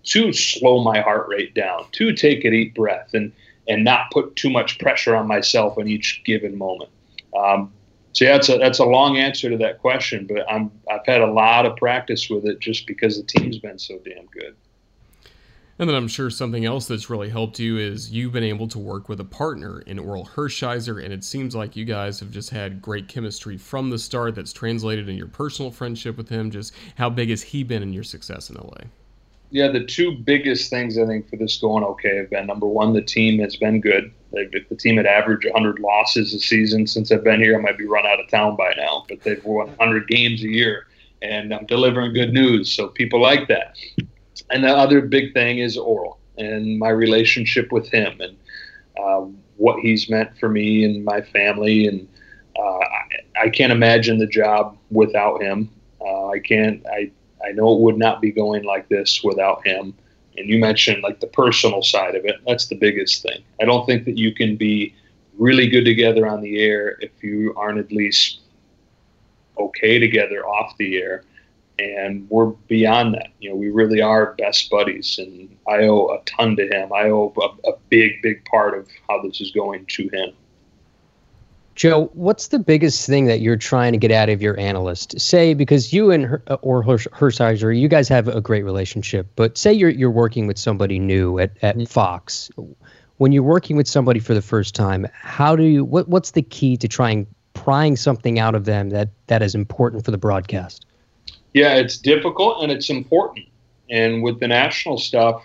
to 0.05 0.33
slow 0.33 0.83
my 0.83 1.01
heart 1.01 1.27
rate 1.27 1.53
down, 1.53 1.85
to 1.91 2.13
take 2.13 2.43
a 2.43 2.49
deep 2.49 2.73
breath, 2.73 3.13
and 3.13 3.31
and 3.67 3.83
not 3.83 4.11
put 4.11 4.35
too 4.35 4.49
much 4.49 4.77
pressure 4.79 5.15
on 5.15 5.27
myself 5.27 5.77
in 5.77 5.87
each 5.87 6.21
given 6.25 6.57
moment. 6.57 6.89
Um, 7.37 7.71
so 8.13 8.25
yeah, 8.25 8.33
that's 8.33 8.49
a 8.49 8.57
that's 8.57 8.79
a 8.79 8.85
long 8.85 9.17
answer 9.17 9.49
to 9.49 9.57
that 9.57 9.79
question, 9.79 10.25
but 10.27 10.49
I'm 10.51 10.71
I've 10.89 11.05
had 11.05 11.21
a 11.21 11.31
lot 11.31 11.65
of 11.65 11.77
practice 11.77 12.29
with 12.29 12.45
it 12.45 12.59
just 12.59 12.87
because 12.87 13.17
the 13.17 13.23
team's 13.23 13.59
been 13.59 13.79
so 13.79 13.99
damn 14.03 14.25
good. 14.27 14.55
And 15.79 15.89
then 15.89 15.95
I'm 15.95 16.07
sure 16.07 16.29
something 16.29 16.65
else 16.65 16.87
that's 16.87 17.09
really 17.09 17.29
helped 17.29 17.57
you 17.57 17.79
is 17.79 18.11
you've 18.11 18.31
been 18.31 18.43
able 18.43 18.67
to 18.67 18.77
work 18.77 19.09
with 19.09 19.19
a 19.19 19.25
partner 19.25 19.81
in 19.81 19.97
Orel 19.97 20.27
Hershiser, 20.27 21.03
and 21.03 21.11
it 21.11 21.23
seems 21.23 21.55
like 21.55 21.75
you 21.75 21.83
guys 21.83 22.19
have 22.19 22.29
just 22.29 22.51
had 22.51 22.79
great 22.79 23.07
chemistry 23.07 23.57
from 23.57 23.89
the 23.89 23.97
start 23.97 24.35
that's 24.35 24.53
translated 24.53 25.09
in 25.09 25.17
your 25.17 25.27
personal 25.27 25.71
friendship 25.71 26.15
with 26.15 26.29
him. 26.29 26.51
Just 26.51 26.73
how 26.95 27.09
big 27.09 27.29
has 27.29 27.41
he 27.41 27.63
been 27.63 27.81
in 27.81 27.91
your 27.91 28.03
success 28.03 28.51
in 28.51 28.55
LA? 28.55 28.85
Yeah, 29.49 29.69
the 29.69 29.83
two 29.83 30.15
biggest 30.15 30.69
things 30.69 30.97
I 30.97 31.07
think 31.07 31.27
for 31.27 31.37
this 31.37 31.57
going 31.57 31.83
okay 31.83 32.17
have 32.17 32.29
been 32.29 32.45
number 32.45 32.67
one, 32.67 32.93
the 32.93 33.01
team 33.01 33.39
has 33.39 33.55
been 33.55 33.81
good. 33.81 34.11
If 34.31 34.69
the 34.69 34.75
team 34.75 34.97
had 34.97 35.07
averaged 35.07 35.45
100 35.45 35.79
losses 35.79 36.35
a 36.35 36.39
season 36.39 36.85
since 36.85 37.11
I've 37.11 37.23
been 37.23 37.39
here, 37.39 37.57
I 37.57 37.61
might 37.61 37.77
be 37.79 37.85
run 37.85 38.05
out 38.05 38.19
of 38.19 38.27
town 38.29 38.55
by 38.55 38.73
now. 38.77 39.05
But 39.09 39.21
they've 39.21 39.43
won 39.43 39.67
100 39.77 40.07
games 40.07 40.43
a 40.43 40.47
year, 40.47 40.85
and 41.23 41.51
I'm 41.51 41.65
delivering 41.65 42.13
good 42.13 42.33
news, 42.33 42.71
so 42.71 42.89
people 42.89 43.19
like 43.19 43.47
that 43.47 43.75
and 44.49 44.63
the 44.63 44.69
other 44.69 45.01
big 45.01 45.33
thing 45.33 45.59
is 45.59 45.77
Orel 45.77 46.17
and 46.37 46.79
my 46.79 46.89
relationship 46.89 47.71
with 47.71 47.89
him 47.89 48.19
and 48.19 48.37
uh, 48.99 49.25
what 49.57 49.79
he's 49.79 50.09
meant 50.09 50.37
for 50.37 50.49
me 50.49 50.83
and 50.83 51.05
my 51.05 51.21
family. 51.21 51.87
And 51.87 52.07
uh, 52.57 52.79
I, 52.79 53.43
I, 53.43 53.49
can't 53.49 53.71
imagine 53.71 54.17
the 54.17 54.27
job 54.27 54.77
without 54.91 55.41
him. 55.41 55.69
Uh, 56.01 56.27
I 56.27 56.39
can't. 56.39 56.85
I 56.87 57.11
I 57.45 57.51
know 57.51 57.73
it 57.73 57.81
would 57.81 57.97
not 57.97 58.21
be 58.21 58.31
going 58.31 58.63
like 58.63 58.87
this 58.89 59.23
without 59.23 59.65
him. 59.65 59.93
And 60.37 60.49
you 60.49 60.59
mentioned 60.59 61.03
like 61.03 61.19
the 61.19 61.27
personal 61.27 61.81
side 61.81 62.15
of 62.15 62.25
it. 62.25 62.37
That's 62.47 62.67
the 62.67 62.75
biggest 62.75 63.21
thing. 63.21 63.43
I 63.61 63.65
don't 63.65 63.85
think 63.85 64.05
that 64.05 64.17
you 64.17 64.33
can 64.33 64.55
be 64.55 64.95
really 65.37 65.67
good 65.67 65.83
together 65.83 66.27
on 66.27 66.41
the 66.41 66.59
air 66.59 66.97
if 67.01 67.11
you 67.21 67.53
aren't 67.55 67.79
at 67.79 67.91
least 67.91 68.39
okay 69.57 69.99
together 69.99 70.45
off 70.47 70.75
the 70.77 70.97
air 70.97 71.23
and 71.79 72.29
we're 72.29 72.47
beyond 72.67 73.15
that. 73.15 73.27
You 73.39 73.49
know, 73.49 73.55
we 73.55 73.69
really 73.69 74.01
are 74.01 74.35
best 74.37 74.69
buddies, 74.69 75.17
and 75.17 75.55
I 75.67 75.87
owe 75.87 76.07
a 76.07 76.21
ton 76.25 76.55
to 76.57 76.67
him. 76.67 76.93
I 76.93 77.09
owe 77.09 77.33
a, 77.37 77.69
a, 77.69 77.73
big, 77.89 78.21
big 78.21 78.45
part 78.45 78.77
of 78.77 78.87
how 79.09 79.21
this 79.21 79.41
is 79.41 79.51
going 79.51 79.85
to 79.87 80.09
him. 80.09 80.33
Joe, 81.75 82.11
what's 82.13 82.49
the 82.49 82.59
biggest 82.59 83.07
thing 83.07 83.25
that 83.25 83.41
you're 83.41 83.57
trying 83.57 83.93
to 83.93 83.97
get 83.97 84.11
out 84.11 84.29
of 84.29 84.41
your 84.41 84.59
analyst? 84.59 85.19
Say 85.19 85.55
because 85.55 85.91
you 85.91 86.11
and 86.11 86.25
her, 86.25 86.43
uh, 86.47 86.57
or 86.61 86.83
Hershiser, 86.83 87.77
you 87.77 87.87
guys 87.87 88.07
have 88.09 88.27
a 88.27 88.41
great 88.41 88.63
relationship, 88.63 89.27
but 89.35 89.57
say 89.57 89.73
you're 89.73 89.89
you're 89.89 90.11
working 90.11 90.45
with 90.45 90.59
somebody 90.59 90.99
new 90.99 91.39
at 91.39 91.51
at 91.63 91.75
mm-hmm. 91.75 91.85
Fox. 91.85 92.51
when 93.17 93.31
you're 93.31 93.41
working 93.41 93.75
with 93.75 93.87
somebody 93.87 94.19
for 94.19 94.35
the 94.35 94.41
first 94.41 94.75
time, 94.75 95.07
how 95.13 95.55
do 95.55 95.63
you 95.63 95.83
what 95.83 96.07
what's 96.07 96.31
the 96.31 96.43
key 96.43 96.77
to 96.77 96.87
trying 96.87 97.25
prying 97.55 97.95
something 97.95 98.37
out 98.37 98.53
of 98.53 98.65
them 98.65 98.91
that 98.91 99.09
that 99.25 99.41
is 99.41 99.55
important 99.55 100.05
for 100.05 100.11
the 100.11 100.17
broadcast? 100.19 100.85
Yeah, 101.53 101.75
it's 101.75 101.97
difficult 101.97 102.63
and 102.63 102.71
it's 102.71 102.89
important. 102.89 103.47
And 103.89 104.23
with 104.23 104.39
the 104.39 104.47
national 104.47 104.97
stuff, 104.97 105.43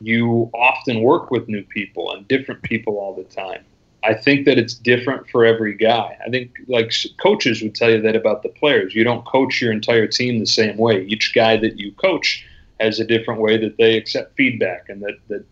you 0.00 0.50
often 0.54 1.02
work 1.02 1.30
with 1.30 1.48
new 1.48 1.62
people 1.62 2.12
and 2.12 2.26
different 2.26 2.62
people 2.62 2.98
all 2.98 3.14
the 3.14 3.24
time. 3.24 3.64
I 4.02 4.14
think 4.14 4.46
that 4.46 4.58
it's 4.58 4.74
different 4.74 5.28
for 5.28 5.44
every 5.44 5.74
guy. 5.74 6.16
I 6.24 6.30
think 6.30 6.56
like 6.68 6.92
coaches 7.22 7.62
would 7.62 7.74
tell 7.74 7.90
you 7.90 8.00
that 8.00 8.16
about 8.16 8.42
the 8.42 8.48
players. 8.48 8.94
You 8.94 9.04
don't 9.04 9.24
coach 9.26 9.60
your 9.60 9.72
entire 9.72 10.06
team 10.06 10.40
the 10.40 10.46
same 10.46 10.78
way. 10.78 11.04
Each 11.04 11.34
guy 11.34 11.58
that 11.58 11.78
you 11.78 11.92
coach 11.92 12.46
has 12.80 12.98
a 12.98 13.04
different 13.04 13.40
way 13.40 13.58
that 13.58 13.76
they 13.76 13.98
accept 13.98 14.36
feedback 14.36 14.88
and 14.88 15.02
that, 15.02 15.18
that 15.28 15.44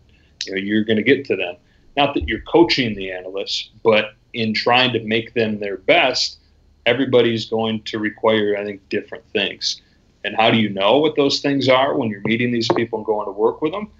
you 0.45 0.53
know, 0.53 0.57
you're 0.57 0.83
going 0.83 0.97
to 0.97 1.03
get 1.03 1.25
to 1.25 1.35
them. 1.35 1.55
Not 1.95 2.15
that 2.15 2.27
you're 2.27 2.41
coaching 2.41 2.95
the 2.95 3.11
analysts, 3.11 3.69
but 3.83 4.15
in 4.33 4.53
trying 4.53 4.93
to 4.93 4.99
make 5.03 5.35
them 5.35 5.59
their 5.59 5.77
best, 5.77 6.38
everybody's 6.89 7.45
going 7.45 7.83
to 7.83 7.99
require, 7.99 8.57
I 8.57 8.63
think, 8.65 8.87
different 8.89 9.23
things. 9.31 9.81
And 10.23 10.35
how 10.35 10.49
do 10.51 10.57
you 10.57 10.69
know 10.69 10.97
what 10.97 11.15
those 11.15 11.39
things 11.39 11.69
are 11.69 11.95
when 11.95 12.09
you're 12.09 12.21
meeting 12.25 12.51
these 12.51 12.67
people 12.75 12.99
and 12.99 13.05
going 13.05 13.25
to 13.25 13.31
work 13.31 13.61
with 13.61 13.71
them? 13.71 13.91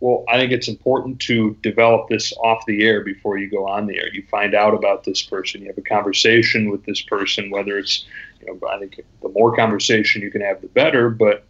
Well, 0.00 0.24
I 0.28 0.38
think 0.38 0.52
it's 0.52 0.68
important 0.68 1.18
to 1.20 1.56
develop 1.62 2.08
this 2.08 2.32
off 2.44 2.62
the 2.66 2.84
air 2.84 3.02
before 3.02 3.38
you 3.38 3.50
go 3.50 3.66
on 3.66 3.86
the 3.86 3.96
air. 3.96 4.12
You 4.12 4.22
find 4.30 4.54
out 4.54 4.74
about 4.74 5.04
this 5.04 5.22
person, 5.22 5.62
you 5.62 5.68
have 5.68 5.78
a 5.78 5.82
conversation 5.82 6.70
with 6.70 6.84
this 6.84 7.00
person, 7.00 7.50
whether 7.50 7.78
it's, 7.78 8.04
you 8.40 8.46
know, 8.46 8.68
I 8.68 8.78
think 8.78 9.00
the 9.22 9.30
more 9.30 9.56
conversation 9.56 10.20
you 10.20 10.30
can 10.30 10.42
have, 10.42 10.60
the 10.60 10.68
better, 10.68 11.08
but 11.08 11.44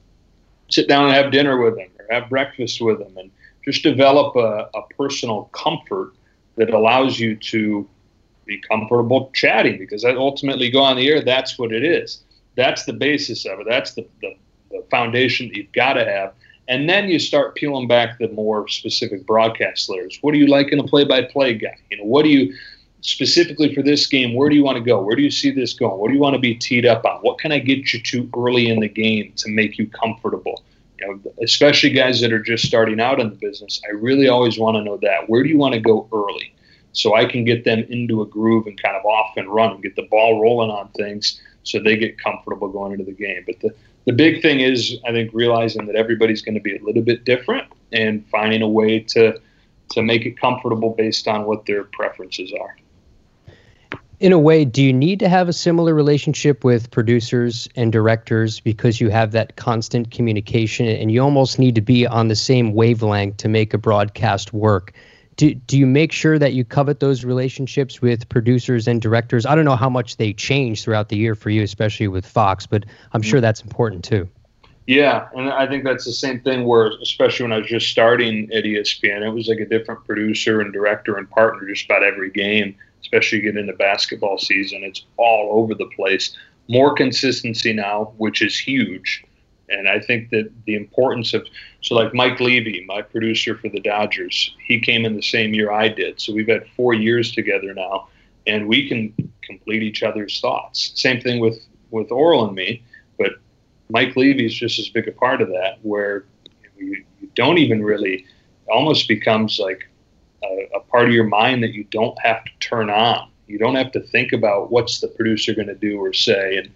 sit 0.69 0.89
down 0.89 1.07
and 1.07 1.15
have 1.15 1.33
dinner 1.33 1.61
with 1.61 1.77
them 1.77 1.89
or 1.99 2.07
have 2.15 2.31
breakfast 2.31 2.81
with 2.81 3.01
them 3.01 3.17
and 3.19 3.31
just 3.65 3.83
develop 3.83 4.37
a, 4.37 4.71
a 4.79 4.83
personal 4.97 5.45
comfort 5.53 6.13
that 6.57 6.71
allows 6.71 7.19
you 7.19 7.35
to 7.37 7.89
be 8.47 8.61
comfortable 8.61 9.31
chatting 9.35 9.79
because 9.79 10.03
that 10.03 10.17
ultimately 10.17 10.71
go 10.71 10.81
on 10.81 10.97
the 10.97 11.09
air, 11.09 11.23
that's 11.23 11.59
what 11.59 11.73
it 11.73 11.85
is. 11.85 12.23
That's 12.57 12.85
the 12.85 12.93
basis 12.93 13.45
of 13.45 13.61
it. 13.61 13.67
That's 13.69 13.93
the, 13.93 14.07
the, 14.21 14.37
the 14.71 14.85
foundation 14.91 15.49
that 15.49 15.57
you've 15.57 15.73
got 15.73 15.95
to 15.95 16.05
have 16.05 16.33
and 16.69 16.89
then 16.89 17.09
you 17.09 17.19
start 17.19 17.55
peeling 17.55 17.87
back 17.87 18.19
the 18.19 18.29
more 18.29 18.69
specific 18.69 19.27
broadcast 19.27 19.89
layers. 19.89 20.19
What 20.21 20.33
do 20.33 20.39
you 20.39 20.47
like 20.47 20.73
in 20.73 20.81
a 20.81 20.85
play-by-play 20.85 21.55
guy? 21.55 21.79
You 21.91 21.99
know, 21.99 22.05
what 22.05 22.25
do 22.25 22.31
you 22.31 22.55
specifically 23.03 23.73
for 23.73 23.83
this 23.83 24.07
game? 24.07 24.35
Where 24.35 24.49
do 24.49 24.57
you 24.57 24.65
want 24.65 24.77
to 24.77 24.83
go? 24.83 25.01
Where 25.01 25.15
do 25.15 25.23
you 25.23 25.31
see 25.31 25.53
this 25.53 25.75
going? 25.75 25.99
What 25.99 26.09
do 26.09 26.15
you 26.15 26.21
want 26.21 26.35
to 26.35 26.41
be 26.41 26.55
teed 26.55 26.85
up 26.85 27.05
on? 27.05 27.19
What 27.21 27.39
can 27.39 27.53
I 27.53 27.61
get 27.61 27.93
you 27.93 28.01
to 28.01 28.31
early 28.37 28.69
in 28.69 28.81
the 28.81 28.89
game 28.89 29.33
to 29.37 29.49
make 29.49 29.79
you 29.79 29.89
comfortable? 29.89 30.65
You 30.99 31.07
know, 31.07 31.33
especially 31.43 31.91
guys 31.91 32.21
that 32.21 32.33
are 32.33 32.43
just 32.43 32.67
starting 32.67 33.01
out 33.01 33.21
in 33.21 33.31
the 33.31 33.37
business. 33.37 33.81
I 33.89 33.93
really 33.93 34.29
always 34.29 34.59
want 34.59 34.77
to 34.77 34.83
know 34.83 34.97
that. 35.03 35.29
Where 35.29 35.43
do 35.45 35.49
you 35.49 35.59
want 35.59 35.75
to 35.75 35.81
go 35.81 36.09
early? 36.13 36.53
So 36.97 37.15
I 37.15 37.27
can 37.27 37.45
get 37.45 37.65
them 37.65 37.85
into 37.91 38.23
a 38.23 38.27
groove 38.27 38.67
and 38.67 38.81
kind 38.81 38.97
of 38.97 39.05
off 39.05 39.37
and 39.37 39.49
run 39.49 39.73
and 39.73 39.83
get 39.83 39.97
the 39.97 40.09
ball 40.11 40.41
rolling 40.41 40.71
on 40.71 40.89
things 40.97 41.41
so 41.63 41.79
they 41.79 41.97
get 41.97 42.19
comfortable 42.19 42.69
going 42.69 42.93
into 42.93 43.05
the 43.05 43.13
game. 43.13 43.45
But 43.47 43.61
the 43.61 43.75
the 44.07 44.13
big 44.13 44.41
thing 44.41 44.61
is, 44.61 44.97
I 45.05 45.11
think, 45.11 45.33
realizing 45.35 45.87
that 45.87 45.97
everybody's 45.97 46.41
going 46.41 46.55
to 46.55 46.61
be 46.61 46.77
a 46.77 46.83
little 46.83 47.03
bit 47.03 47.25
different 47.25 47.67
and 47.93 48.25
finding 48.29 48.63
a 48.63 48.69
way 48.69 49.01
to 49.01 49.39
to 49.91 50.03
make 50.03 50.25
it 50.27 50.41
comfortable 50.41 50.95
based 50.97 51.29
on 51.29 51.45
what 51.45 51.67
their 51.67 51.85
preferences 51.85 52.53
are. 52.59 52.77
In 54.19 54.33
a 54.33 54.39
way, 54.39 54.65
do 54.65 54.83
you 54.83 54.93
need 54.93 55.21
to 55.21 55.29
have 55.29 55.49
a 55.49 55.53
similar 55.53 55.95
relationship 55.95 56.65
with 56.65 56.91
producers 56.91 57.69
and 57.77 57.93
directors 57.93 58.61
because 58.61 59.01
you 59.01 59.11
have 59.11 59.33
that 59.33 59.57
constant 59.57 60.11
communication 60.11 60.87
and 60.87 61.13
you 61.13 61.23
almost 61.23 61.59
need 61.59 61.75
to 61.75 61.83
be 61.83 62.07
on 62.07 62.29
the 62.29 62.35
same 62.35 62.73
wavelength 62.73 63.37
to 63.39 63.49
make 63.49 63.75
a 63.75 63.79
broadcast 63.79 64.55
work? 64.55 64.95
Do, 65.37 65.55
do 65.55 65.79
you 65.79 65.87
make 65.87 66.13
sure 66.13 66.39
that 66.39 66.55
you 66.55 66.65
covet 66.65 67.01
those 67.01 67.25
relationships 67.25 68.01
with 68.01 68.29
producers 68.29 68.89
and 68.89 69.03
directors? 69.03 69.45
I 69.45 69.55
don't 69.55 69.65
know 69.67 69.77
how 69.77 69.91
much 69.91 70.17
they 70.17 70.33
change 70.33 70.83
throughout 70.83 71.11
the 71.11 71.17
year 71.17 71.35
for 71.35 71.51
you, 71.51 71.63
especially 71.63 72.09
with 72.09 72.27
Fox, 72.27 72.67
but 72.67 72.85
I'm 73.13 73.23
sure 73.23 73.41
that's 73.41 73.61
important 73.61 74.05
too. 74.05 74.29
Yeah, 74.87 75.29
and 75.35 75.51
I 75.51 75.67
think 75.67 75.85
that's 75.85 76.05
the 76.05 76.13
same 76.13 76.41
thing 76.41 76.65
where, 76.65 76.93
especially 77.03 77.45
when 77.45 77.53
I 77.53 77.59
was 77.59 77.67
just 77.67 77.89
starting 77.89 78.49
at 78.53 78.65
ESPN, 78.65 79.27
it 79.27 79.31
was 79.31 79.49
like 79.49 79.59
a 79.59 79.67
different 79.67 80.05
producer 80.05 80.61
and 80.61 80.73
director 80.73 81.17
and 81.17 81.29
partner 81.29 81.69
just 81.69 81.85
about 81.87 82.05
every 82.05 82.31
game, 82.31 82.77
especially 83.03 83.41
getting 83.41 83.61
into 83.61 83.73
basketball 83.73 84.39
season. 84.39 84.85
It's 84.85 85.05
all 85.17 85.59
over 85.59 85.75
the 85.75 85.91
place. 85.97 86.37
More 86.69 86.95
consistency 86.95 87.73
now, 87.73 88.13
which 88.17 88.43
is 88.43 88.57
huge. 88.57 89.25
And 89.69 89.89
I 89.89 89.99
think 89.99 90.31
that 90.31 90.51
the 90.65 90.77
importance 90.77 91.35
of 91.35 91.47
so 91.81 91.95
like 91.95 92.15
Mike 92.15 92.41
Levy, 92.41 92.85
my 92.87 93.03
producer 93.03 93.57
for 93.57 93.69
the 93.69 93.81
Dodgers, 93.81 94.55
he 94.65 94.81
came 94.81 95.05
in 95.05 95.17
the 95.17 95.23
same 95.23 95.55
year 95.55 95.73
I 95.73 95.89
did. 95.89 96.21
So 96.21 96.33
we've 96.33 96.49
had 96.49 96.67
four 96.77 96.95
years 96.95 97.33
together 97.33 97.75
now, 97.75 98.09
and 98.47 98.69
we 98.69 98.89
can 98.89 99.13
complete 99.43 99.83
each 99.83 100.03
other's 100.03 100.41
thoughts. 100.41 100.93
Same 100.95 101.21
thing 101.21 101.41
with 101.41 101.59
with 101.91 102.09
Orel 102.11 102.47
and 102.47 102.55
me, 102.55 102.83
but 103.19 103.33
Mike 103.91 104.17
Levy 104.17 104.47
is 104.47 104.55
just 104.55 104.79
as 104.79 104.89
big 104.89 105.09
a 105.09 105.13
part 105.13 105.41
of 105.41 105.49
that, 105.49 105.79
where 105.83 106.25
you, 106.77 107.05
you 107.21 107.31
don't 107.35 107.59
even 107.59 107.83
really 107.83 108.27
almost 108.69 109.09
becomes 109.09 109.59
like 109.59 109.89
a, 110.43 110.69
a 110.77 110.81
part 110.81 111.07
of 111.07 111.13
your 111.13 111.25
mind 111.25 111.63
that 111.63 111.73
you 111.73 111.85
don't 111.85 112.19
have 112.21 112.45
to 112.45 112.51
turn 112.61 112.91
on. 112.91 113.31
You 113.47 113.59
don't 113.59 113.77
have 113.77 113.93
to 113.93 114.01
think 114.01 114.33
about 114.33 114.73
what's 114.73 115.01
the 115.01 115.07
producer 115.07 115.55
going 115.55 115.69
to 115.69 115.75
do 115.75 115.99
or 116.01 116.13
say, 116.13 116.57
and 116.57 116.69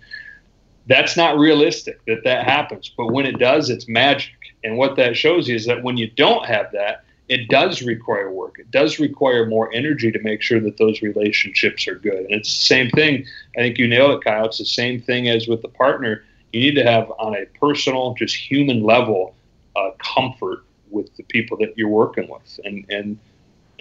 that's 0.91 1.17
not 1.17 1.39
realistic 1.39 2.05
that 2.07 2.25
that 2.25 2.45
happens. 2.45 2.93
But 2.97 3.13
when 3.13 3.25
it 3.25 3.39
does, 3.39 3.71
it's 3.71 3.89
magic. 3.89 4.35
And 4.65 4.77
what 4.77 4.97
that 4.97 5.17
shows 5.17 5.49
you 5.49 5.55
is 5.55 5.67
that 5.67 5.83
when 5.83 5.97
you 5.97 6.11
don't 6.11 6.45
have 6.47 6.73
that, 6.73 7.05
it 7.29 7.49
does 7.49 7.83
require 7.83 8.31
work. 8.33 8.59
It 8.59 8.73
does 8.73 8.99
require 8.99 9.47
more 9.47 9.73
energy 9.73 10.11
to 10.11 10.19
make 10.23 10.43
sure 10.43 10.59
that 10.61 10.79
those 10.79 11.01
relationships 11.01 11.87
are 11.87 11.95
good. 11.95 12.25
And 12.25 12.33
it's 12.33 12.49
the 12.49 12.65
same 12.65 12.91
thing. 12.91 13.25
I 13.57 13.61
think 13.61 13.79
you 13.79 13.87
nailed 13.87 14.19
it, 14.19 14.25
Kyle. 14.25 14.47
It's 14.47 14.59
the 14.59 14.65
same 14.65 15.01
thing 15.01 15.29
as 15.29 15.47
with 15.47 15.63
the 15.63 15.69
partner. 15.69 16.25
You 16.53 16.61
need 16.61 16.75
to 16.75 16.83
have, 16.83 17.09
on 17.21 17.37
a 17.37 17.47
personal, 17.61 18.15
just 18.15 18.35
human 18.35 18.83
level, 18.83 19.37
uh, 19.77 19.91
comfort 19.99 20.65
with 20.91 21.17
the 21.17 21.23
people 21.23 21.57
that 21.59 21.79
you're 21.79 21.89
working 21.89 22.29
with. 22.29 22.59
And, 22.65 22.85
and 22.91 23.17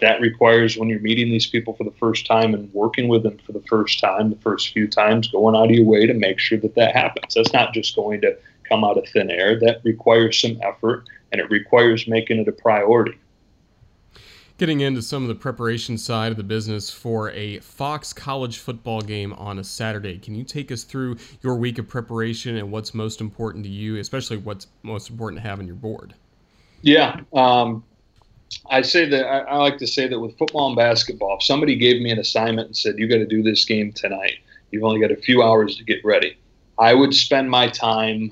that 0.02 0.22
requires 0.22 0.78
when 0.78 0.90
you're 0.90 1.00
meeting 1.00 1.30
these 1.30 1.48
people 1.48 1.74
for 1.74 1.84
the 1.84 1.96
first 2.00 2.26
time 2.26 2.54
and 2.54 2.74
working 2.74 3.08
with 3.08 3.24
them 3.24 3.38
for 3.46 3.52
the 3.52 3.64
first 3.70 4.00
time, 4.00 4.30
the 4.30 4.36
first 4.38 4.74
few 4.74 4.88
times, 4.88 5.28
going 5.28 5.56
out 5.56 5.66
of 5.66 5.72
your 5.72 5.86
way 5.86 6.06
to 6.06 6.14
make 6.14 6.40
sure 6.40 6.58
that 6.60 6.76
that 6.76 6.96
happens. 6.96 7.34
That's 7.34 7.54
not 7.54 7.74
just 7.74 7.96
going 7.96 8.22
to 8.22 8.38
come 8.68 8.84
out 8.84 8.98
of 8.98 9.08
thin 9.10 9.32
air. 9.32 9.60
That 9.60 9.82
requires 9.84 10.40
some 10.40 10.60
effort 10.62 11.06
and 11.32 11.42
it 11.42 11.50
requires 11.50 12.08
making 12.08 12.40
it 12.40 12.48
a 12.48 12.52
priority. 12.52 13.18
Getting 14.58 14.82
into 14.82 15.02
some 15.02 15.24
of 15.24 15.30
the 15.30 15.36
preparation 15.36 15.98
side 15.98 16.32
of 16.32 16.38
the 16.38 16.44
business 16.44 16.92
for 16.92 17.32
a 17.32 17.60
Fox 17.60 18.12
college 18.12 18.58
football 18.58 19.00
game 19.00 19.32
on 19.34 19.58
a 19.58 19.64
Saturday, 19.64 20.18
can 20.18 20.36
you 20.36 20.44
take 20.44 20.70
us 20.70 20.84
through 20.84 21.16
your 21.42 21.56
week 21.56 21.78
of 21.78 21.88
preparation 21.88 22.58
and 22.58 22.70
what's 22.70 22.94
most 22.94 23.22
important 23.22 23.64
to 23.64 23.70
you, 23.70 23.96
especially 23.98 24.36
what's 24.36 24.68
most 24.84 25.10
important 25.10 25.42
to 25.42 25.48
have 25.48 25.60
on 25.60 25.66
your 25.66 25.78
board? 25.78 26.14
Yeah, 26.82 27.22
um, 27.34 27.86
I 28.70 28.82
say 28.82 29.06
that 29.06 29.26
I, 29.26 29.40
I, 29.40 29.58
like 29.58 29.78
to 29.80 29.88
say 29.88 30.08
that 30.08 30.20
with 30.20 30.38
football 30.38 30.68
and 30.68 30.76
basketball, 30.76 31.38
if 31.38 31.44
somebody 31.44 31.76
gave 31.76 32.02
me 32.02 32.12
an 32.12 32.20
assignment 32.20 32.68
and 32.68 32.78
said, 32.78 32.98
You 32.98 33.08
got 33.08 33.18
to 33.18 33.26
do 33.26 33.44
this 33.44 33.66
game 33.66 33.92
tonight, 33.92 34.40
you've 34.72 34.84
only 34.84 35.00
got 35.00 35.12
a 35.12 35.16
few 35.16 35.44
hours 35.44 35.76
to 35.78 35.84
get 35.84 36.04
ready, 36.04 36.38
I 36.78 36.94
would 36.94 37.14
spend 37.14 37.50
my 37.50 37.68
time 37.68 38.32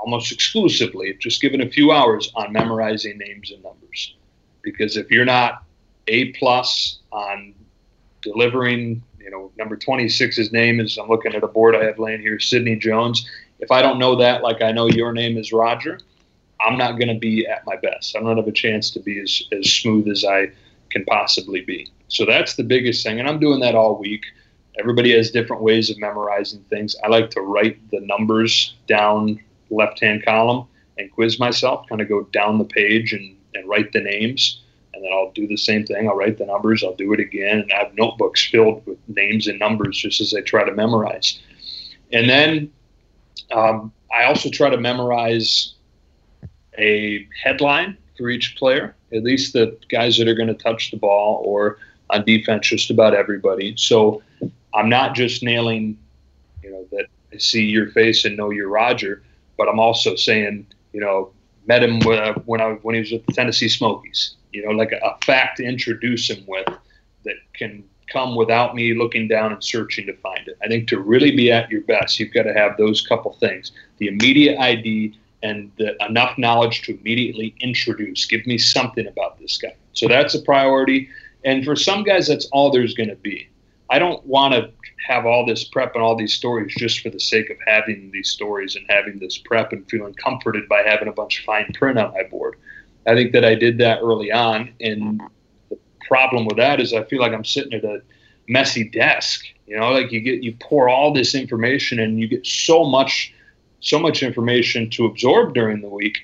almost 0.00 0.30
exclusively, 0.30 1.16
just 1.18 1.40
given 1.40 1.60
a 1.60 1.68
few 1.68 1.90
hours, 1.90 2.30
on 2.36 2.52
memorizing 2.52 3.18
names 3.18 3.50
and 3.50 3.62
numbers. 3.62 4.14
Because 4.62 4.96
if 4.96 5.10
you're 5.10 5.24
not 5.24 5.64
A 6.08 6.32
plus 6.32 6.98
on 7.10 7.54
delivering, 8.22 9.02
you 9.18 9.30
know, 9.30 9.50
number 9.58 9.76
26's 9.76 10.52
name 10.52 10.80
is, 10.80 10.98
I'm 10.98 11.08
looking 11.08 11.34
at 11.34 11.42
a 11.42 11.48
board 11.48 11.74
I 11.74 11.84
have 11.84 11.98
laying 11.98 12.20
here, 12.20 12.38
Sidney 12.38 12.76
Jones. 12.76 13.28
If 13.58 13.70
I 13.70 13.82
don't 13.82 13.98
know 13.98 14.16
that, 14.16 14.42
like 14.42 14.62
I 14.62 14.70
know 14.70 14.86
your 14.86 15.12
name 15.12 15.38
is 15.38 15.52
Roger, 15.52 15.98
I'm 16.60 16.78
not 16.78 16.92
going 16.92 17.08
to 17.08 17.18
be 17.18 17.46
at 17.46 17.66
my 17.66 17.76
best. 17.76 18.16
I 18.16 18.20
don't 18.20 18.36
have 18.36 18.48
a 18.48 18.52
chance 18.52 18.90
to 18.90 19.00
be 19.00 19.20
as, 19.20 19.42
as 19.52 19.70
smooth 19.70 20.08
as 20.08 20.24
I 20.24 20.50
can 20.90 21.04
possibly 21.04 21.60
be. 21.60 21.90
So 22.08 22.24
that's 22.24 22.54
the 22.54 22.62
biggest 22.62 23.04
thing. 23.04 23.20
And 23.20 23.28
I'm 23.28 23.40
doing 23.40 23.60
that 23.60 23.74
all 23.74 23.98
week. 23.98 24.24
Everybody 24.78 25.16
has 25.16 25.30
different 25.30 25.62
ways 25.62 25.90
of 25.90 25.98
memorizing 25.98 26.64
things. 26.70 26.96
I 27.02 27.08
like 27.08 27.30
to 27.30 27.40
write 27.40 27.78
the 27.90 28.00
numbers 28.00 28.74
down 28.86 29.40
left 29.70 30.00
hand 30.00 30.24
column 30.24 30.66
and 30.98 31.10
quiz 31.12 31.38
myself, 31.38 31.86
kind 31.88 32.00
of 32.00 32.08
go 32.08 32.22
down 32.24 32.58
the 32.58 32.64
page 32.64 33.12
and, 33.12 33.36
and 33.54 33.68
write 33.68 33.92
the 33.92 34.00
names. 34.00 34.62
And 34.94 35.04
then 35.04 35.12
I'll 35.12 35.32
do 35.32 35.46
the 35.46 35.56
same 35.56 35.84
thing. 35.84 36.08
I'll 36.08 36.16
write 36.16 36.38
the 36.38 36.46
numbers, 36.46 36.82
I'll 36.82 36.94
do 36.94 37.12
it 37.12 37.20
again. 37.20 37.60
And 37.60 37.72
I 37.72 37.84
have 37.84 37.94
notebooks 37.94 38.46
filled 38.46 38.86
with 38.86 38.98
names 39.08 39.46
and 39.46 39.58
numbers 39.58 39.98
just 39.98 40.20
as 40.20 40.32
I 40.32 40.40
try 40.40 40.64
to 40.64 40.72
memorize. 40.72 41.38
And 42.12 42.28
then 42.28 42.72
um, 43.52 43.92
I 44.14 44.24
also 44.24 44.48
try 44.48 44.70
to 44.70 44.78
memorize 44.78 45.74
a 46.78 47.26
headline 47.42 47.96
for 48.16 48.28
each 48.28 48.56
player, 48.56 48.94
at 49.12 49.22
least 49.22 49.52
the 49.52 49.76
guys 49.88 50.16
that 50.18 50.28
are 50.28 50.34
going 50.34 50.48
to 50.48 50.54
touch 50.54 50.90
the 50.90 50.96
ball, 50.96 51.42
or 51.44 51.78
on 52.10 52.24
defense, 52.24 52.66
just 52.68 52.90
about 52.90 53.14
everybody. 53.14 53.74
So 53.76 54.22
I'm 54.74 54.88
not 54.88 55.14
just 55.14 55.42
nailing, 55.42 55.98
you 56.62 56.70
know, 56.70 56.86
that 56.92 57.06
I 57.32 57.38
see 57.38 57.64
your 57.64 57.90
face 57.90 58.24
and 58.24 58.36
know 58.36 58.50
you're 58.50 58.68
Roger, 58.68 59.22
but 59.56 59.68
I'm 59.68 59.80
also 59.80 60.16
saying, 60.16 60.66
you 60.92 61.00
know, 61.00 61.32
met 61.66 61.82
him 61.82 62.00
uh, 62.06 62.34
when 62.44 62.60
I 62.60 62.72
when 62.82 62.94
he 62.94 63.00
was 63.00 63.12
with 63.12 63.26
the 63.26 63.32
Tennessee 63.32 63.68
Smokies. 63.68 64.34
You 64.52 64.64
know, 64.64 64.72
like 64.72 64.92
a 64.92 65.16
fact 65.24 65.58
to 65.58 65.64
introduce 65.64 66.30
him 66.30 66.44
with 66.46 66.66
that 67.24 67.34
can 67.52 67.84
come 68.10 68.36
without 68.36 68.74
me 68.74 68.94
looking 68.94 69.28
down 69.28 69.52
and 69.52 69.62
searching 69.62 70.06
to 70.06 70.16
find 70.18 70.46
it. 70.46 70.56
I 70.62 70.68
think 70.68 70.88
to 70.88 71.00
really 71.00 71.34
be 71.34 71.50
at 71.50 71.70
your 71.70 71.82
best, 71.82 72.18
you've 72.20 72.32
got 72.32 72.44
to 72.44 72.54
have 72.54 72.76
those 72.76 73.06
couple 73.06 73.32
things: 73.34 73.72
the 73.98 74.08
immediate 74.08 74.58
ID 74.58 75.18
and 75.46 75.70
the, 75.78 75.96
enough 76.04 76.36
knowledge 76.36 76.82
to 76.82 76.98
immediately 76.98 77.54
introduce. 77.60 78.24
Give 78.24 78.44
me 78.46 78.58
something 78.58 79.06
about 79.06 79.38
this 79.38 79.56
guy. 79.56 79.74
So 79.92 80.08
that's 80.08 80.34
a 80.34 80.42
priority. 80.42 81.08
And 81.44 81.64
for 81.64 81.76
some 81.76 82.02
guys, 82.02 82.26
that's 82.26 82.46
all 82.46 82.70
there's 82.70 82.94
going 82.94 83.08
to 83.08 83.16
be. 83.16 83.48
I 83.88 84.00
don't 84.00 84.24
want 84.26 84.54
to 84.54 84.72
have 85.06 85.26
all 85.26 85.46
this 85.46 85.62
prep 85.62 85.94
and 85.94 86.02
all 86.02 86.16
these 86.16 86.34
stories 86.34 86.74
just 86.76 87.00
for 87.00 87.10
the 87.10 87.20
sake 87.20 87.50
of 87.50 87.56
having 87.64 88.10
these 88.10 88.28
stories 88.28 88.74
and 88.74 88.84
having 88.88 89.20
this 89.20 89.38
prep 89.38 89.72
and 89.72 89.88
feeling 89.88 90.14
comforted 90.14 90.68
by 90.68 90.82
having 90.82 91.06
a 91.06 91.12
bunch 91.12 91.38
of 91.38 91.44
fine 91.44 91.70
print 91.72 91.96
on 91.96 92.12
my 92.12 92.24
board. 92.24 92.56
I 93.06 93.14
think 93.14 93.32
that 93.32 93.44
I 93.44 93.54
did 93.54 93.78
that 93.78 94.00
early 94.02 94.32
on, 94.32 94.74
and 94.80 95.22
the 95.70 95.78
problem 96.08 96.46
with 96.46 96.56
that 96.56 96.80
is 96.80 96.92
I 96.92 97.04
feel 97.04 97.20
like 97.20 97.32
I'm 97.32 97.44
sitting 97.44 97.74
at 97.74 97.84
a 97.84 98.02
messy 98.48 98.88
desk. 98.88 99.44
You 99.68 99.78
know, 99.78 99.92
like 99.92 100.10
you 100.10 100.20
get 100.20 100.42
you 100.42 100.56
pour 100.58 100.88
all 100.88 101.12
this 101.12 101.34
information 101.34 102.00
and 102.00 102.18
you 102.18 102.26
get 102.26 102.44
so 102.44 102.84
much 102.84 103.32
so 103.80 103.98
much 103.98 104.22
information 104.22 104.90
to 104.90 105.06
absorb 105.06 105.54
during 105.54 105.80
the 105.80 105.88
week. 105.88 106.18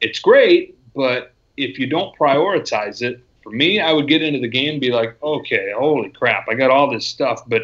It's 0.00 0.18
great, 0.18 0.78
but 0.94 1.32
if 1.56 1.78
you 1.78 1.86
don't 1.86 2.16
prioritize 2.16 3.02
it, 3.02 3.20
for 3.42 3.50
me, 3.50 3.80
I 3.80 3.92
would 3.92 4.08
get 4.08 4.22
into 4.22 4.40
the 4.40 4.48
game 4.48 4.72
and 4.72 4.80
be 4.80 4.92
like, 4.92 5.16
okay, 5.22 5.72
holy 5.76 6.10
crap, 6.10 6.46
I 6.48 6.54
got 6.54 6.70
all 6.70 6.90
this 6.90 7.06
stuff, 7.06 7.42
but 7.48 7.62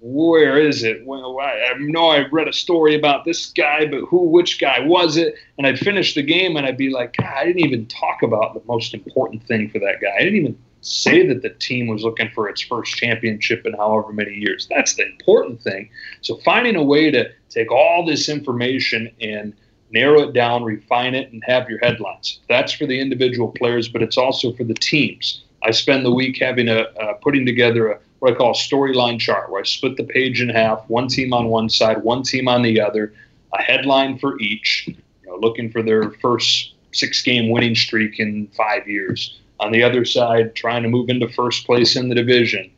where 0.00 0.58
is 0.58 0.82
it? 0.82 1.04
Well, 1.04 1.38
I, 1.40 1.74
know 1.78 2.08
I 2.08 2.26
read 2.28 2.48
a 2.48 2.52
story 2.52 2.94
about 2.94 3.26
this 3.26 3.52
guy, 3.52 3.84
but 3.84 4.00
who, 4.06 4.24
which 4.24 4.58
guy 4.58 4.80
was 4.80 5.18
it? 5.18 5.34
And 5.58 5.66
I'd 5.66 5.78
finish 5.78 6.14
the 6.14 6.22
game 6.22 6.56
and 6.56 6.64
I'd 6.64 6.78
be 6.78 6.90
like, 6.90 7.16
God, 7.18 7.26
I 7.26 7.44
didn't 7.44 7.60
even 7.60 7.86
talk 7.86 8.22
about 8.22 8.54
the 8.54 8.62
most 8.66 8.94
important 8.94 9.44
thing 9.44 9.68
for 9.68 9.78
that 9.80 10.00
guy. 10.00 10.14
I 10.16 10.20
didn't 10.20 10.38
even 10.38 10.58
say 10.82 11.26
that 11.26 11.42
the 11.42 11.50
team 11.50 11.86
was 11.88 12.02
looking 12.02 12.30
for 12.34 12.48
its 12.48 12.62
first 12.62 12.94
championship 12.94 13.66
in 13.66 13.74
however 13.74 14.12
many 14.12 14.34
years. 14.34 14.66
That's 14.70 14.94
the 14.94 15.06
important 15.06 15.60
thing. 15.62 15.90
So 16.22 16.36
finding 16.38 16.76
a 16.76 16.82
way 16.82 17.10
to 17.10 17.30
take 17.50 17.70
all 17.70 18.04
this 18.04 18.28
information 18.28 19.10
and– 19.20 19.54
narrow 19.90 20.22
it 20.22 20.32
down, 20.32 20.64
refine 20.64 21.14
it, 21.14 21.32
and 21.32 21.42
have 21.44 21.68
your 21.68 21.78
headlines. 21.80 22.40
That's 22.48 22.72
for 22.72 22.86
the 22.86 23.00
individual 23.00 23.48
players, 23.48 23.88
but 23.88 24.02
it's 24.02 24.16
also 24.16 24.52
for 24.52 24.64
the 24.64 24.74
teams. 24.74 25.42
I 25.62 25.72
spend 25.72 26.04
the 26.04 26.12
week 26.12 26.38
having 26.40 26.68
a 26.68 26.80
uh, 26.80 27.14
putting 27.14 27.44
together 27.44 27.90
a 27.90 27.98
what 28.20 28.32
I 28.32 28.36
call 28.36 28.50
a 28.50 28.54
storyline 28.54 29.18
chart, 29.18 29.50
where 29.50 29.60
I 29.60 29.64
split 29.64 29.96
the 29.96 30.04
page 30.04 30.42
in 30.42 30.50
half, 30.50 30.84
one 30.88 31.08
team 31.08 31.32
on 31.32 31.48
one 31.48 31.70
side, 31.70 32.02
one 32.02 32.22
team 32.22 32.48
on 32.48 32.60
the 32.60 32.78
other, 32.80 33.14
a 33.54 33.62
headline 33.62 34.18
for 34.18 34.38
each. 34.40 34.88
You 34.88 34.96
know, 35.30 35.36
looking 35.36 35.70
for 35.70 35.82
their 35.82 36.10
first 36.22 36.74
six-game 36.92 37.50
winning 37.50 37.74
streak 37.74 38.20
in 38.20 38.48
five 38.48 38.86
years. 38.86 39.39
On 39.60 39.72
the 39.72 39.82
other 39.82 40.04
side, 40.04 40.54
trying 40.54 40.82
to 40.82 40.88
move 40.88 41.08
into 41.08 41.28
first 41.28 41.66
place 41.66 41.96
in 41.96 42.08
the 42.08 42.14
division. 42.14 42.70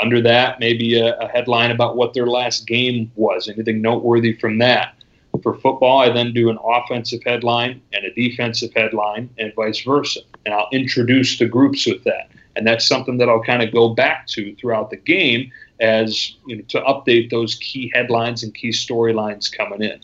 Under 0.00 0.20
that, 0.22 0.58
maybe 0.58 0.98
a, 0.98 1.14
a 1.18 1.28
headline 1.28 1.70
about 1.70 1.96
what 1.96 2.14
their 2.14 2.26
last 2.26 2.66
game 2.66 3.12
was, 3.14 3.48
anything 3.48 3.82
noteworthy 3.82 4.32
from 4.32 4.58
that 4.58 4.94
for 5.42 5.54
football, 5.54 6.00
I 6.00 6.10
then 6.10 6.32
do 6.32 6.50
an 6.50 6.58
offensive 6.62 7.20
headline 7.24 7.80
and 7.92 8.04
a 8.04 8.14
defensive 8.14 8.70
headline, 8.74 9.30
and 9.38 9.52
vice 9.54 9.80
versa. 9.82 10.20
And 10.44 10.54
I'll 10.54 10.68
introduce 10.72 11.38
the 11.38 11.46
groups 11.46 11.86
with 11.86 12.04
that. 12.04 12.30
And 12.54 12.66
that's 12.66 12.86
something 12.86 13.18
that 13.18 13.28
I'll 13.28 13.42
kind 13.42 13.62
of 13.62 13.72
go 13.72 13.90
back 13.90 14.26
to 14.28 14.54
throughout 14.56 14.90
the 14.90 14.96
game 14.96 15.50
as 15.80 16.34
you 16.46 16.56
know, 16.56 16.62
to 16.68 16.80
update 16.82 17.30
those 17.30 17.54
key 17.56 17.90
headlines 17.94 18.42
and 18.42 18.54
key 18.54 18.70
storylines 18.70 19.50
coming 19.50 19.82
in. 19.82 20.00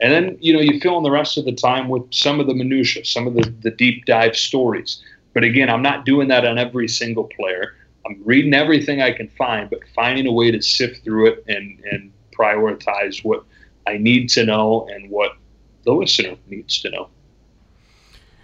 And 0.00 0.12
then 0.12 0.36
you 0.40 0.52
know 0.52 0.60
you 0.60 0.80
fill 0.80 0.98
in 0.98 1.04
the 1.04 1.10
rest 1.10 1.38
of 1.38 1.44
the 1.44 1.52
time 1.52 1.88
with 1.88 2.02
some 2.12 2.40
of 2.40 2.48
the 2.48 2.54
minutia, 2.54 3.04
some 3.04 3.28
of 3.28 3.34
the, 3.34 3.54
the 3.62 3.70
deep 3.70 4.06
dive 4.06 4.36
stories. 4.36 5.00
But 5.34 5.44
again, 5.44 5.68
I'm 5.68 5.82
not 5.82 6.06
doing 6.06 6.28
that 6.28 6.46
on 6.46 6.58
every 6.58 6.88
single 6.88 7.24
player. 7.24 7.74
I'm 8.06 8.22
reading 8.24 8.54
everything 8.54 9.02
I 9.02 9.12
can 9.12 9.28
find, 9.28 9.68
but 9.68 9.80
finding 9.94 10.26
a 10.26 10.32
way 10.32 10.50
to 10.50 10.62
sift 10.62 11.04
through 11.04 11.26
it 11.26 11.44
and 11.48 11.80
and 11.90 12.12
prioritize 12.32 13.24
what 13.24 13.44
I 13.86 13.98
need 13.98 14.28
to 14.30 14.44
know 14.44 14.88
and 14.90 15.10
what 15.10 15.36
the 15.84 15.92
listener 15.92 16.36
needs 16.48 16.80
to 16.80 16.90
know. 16.90 17.08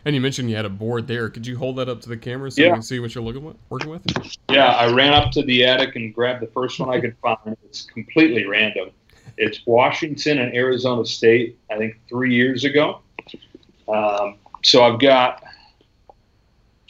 And 0.05 0.14
you 0.14 0.20
mentioned 0.20 0.49
you 0.49 0.57
had 0.57 0.64
a 0.64 0.70
board 0.70 1.07
there. 1.07 1.28
Could 1.28 1.47
you 1.47 1.59
hold 1.59 1.76
that 1.76 1.88
up 1.88 2.01
to 2.03 2.09
the 2.09 2.16
camera 2.16 2.51
so 2.51 2.62
yeah. 2.62 2.68
we 2.68 2.74
can 2.74 2.82
see 2.82 3.01
what 3.01 3.14
you're 3.14 3.22
looking 3.22 3.45
with, 3.45 3.57
working 3.68 3.91
with? 3.91 4.03
Yeah, 4.49 4.68
I 4.68 4.91
ran 4.91 5.12
up 5.12 5.30
to 5.32 5.43
the 5.43 5.64
attic 5.64 5.95
and 5.97 6.14
grabbed 6.14 6.43
the 6.43 6.47
first 6.49 6.80
one 6.80 6.88
I 6.88 7.01
could 7.01 7.16
find. 7.20 7.57
It's 7.64 7.82
completely 7.82 8.47
random. 8.47 8.91
It's 9.36 9.61
Washington 9.66 10.38
and 10.38 10.55
Arizona 10.55 11.05
State, 11.05 11.59
I 11.70 11.76
think 11.76 12.01
three 12.09 12.34
years 12.34 12.64
ago. 12.64 13.01
Um, 13.88 14.36
so 14.62 14.84
I've 14.84 15.01
got 15.01 15.43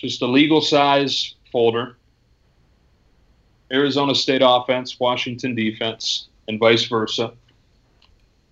just 0.01 0.23
a 0.23 0.27
legal 0.27 0.61
size 0.61 1.35
folder 1.53 1.97
Arizona 3.73 4.15
State 4.15 4.43
offense, 4.45 4.99
Washington 4.99 5.55
defense, 5.55 6.29
and 6.49 6.59
vice 6.59 6.85
versa 6.87 7.33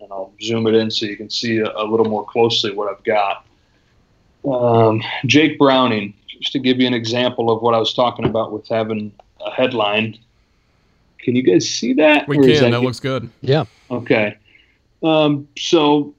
and 0.00 0.12
I'll 0.12 0.32
zoom 0.40 0.66
it 0.66 0.74
in 0.74 0.90
so 0.90 1.06
you 1.06 1.16
can 1.16 1.30
see 1.30 1.58
a, 1.58 1.70
a 1.76 1.84
little 1.84 2.06
more 2.06 2.24
closely 2.24 2.72
what 2.72 2.88
I've 2.90 3.04
got. 3.04 3.44
Um, 4.44 5.02
Jake 5.26 5.58
Browning, 5.58 6.14
just 6.28 6.52
to 6.52 6.58
give 6.58 6.80
you 6.80 6.86
an 6.86 6.94
example 6.94 7.50
of 7.50 7.62
what 7.62 7.74
I 7.74 7.78
was 7.78 7.92
talking 7.92 8.24
about 8.24 8.52
with 8.52 8.66
having 8.68 9.12
a 9.44 9.50
headline. 9.50 10.18
Can 11.18 11.36
you 11.36 11.42
guys 11.42 11.68
see 11.68 11.92
that? 11.94 12.28
We 12.28 12.36
can. 12.36 12.48
That, 12.48 12.70
that 12.70 12.80
looks 12.80 13.00
good. 13.00 13.28
Yeah. 13.40 13.64
Okay. 13.90 14.36
Um, 15.02 15.48
so 15.58 16.14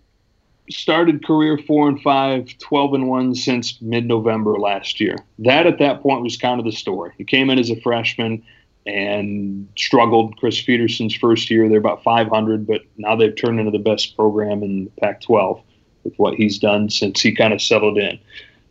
started 0.70 1.26
career 1.26 1.58
four 1.58 1.88
and 1.88 2.02
five, 2.02 2.58
12 2.60 2.94
and 2.94 3.08
one 3.08 3.36
since 3.36 3.82
mid 3.82 4.06
November 4.06 4.58
last 4.60 5.00
year. 5.00 5.16
That 5.40 5.68
at 5.68 5.80
that 5.80 6.02
point 6.02 6.24
was 6.24 6.38
kind 6.38 6.60
of 6.60 6.66
the 6.66 6.72
story. 6.72 7.14
He 7.18 7.24
came 7.24 7.50
in 7.50 7.60
as 7.60 7.70
a 7.70 7.80
freshman 7.82 8.44
and 8.86 9.68
struggled. 9.78 10.38
Chris 10.38 10.62
Petersen's 10.62 11.16
first 11.16 11.50
year, 11.50 11.68
they're 11.70 11.78
about 11.80 12.04
500, 12.04 12.66
but 12.66 12.82
now 12.98 13.16
they've 13.16 13.36
turned 13.36 13.60
into 13.60 13.72
the 13.72 13.80
best 13.80 14.16
program 14.16 14.64
in 14.64 14.86
the 14.86 14.92
Pac 15.02 15.22
12 15.22 15.62
with 16.04 16.14
what 16.18 16.36
he's 16.36 16.60
done 16.60 16.90
since 16.90 17.22
he 17.22 17.34
kind 17.36 17.54
of 17.54 17.62
settled 17.62 17.98
in. 17.98 18.20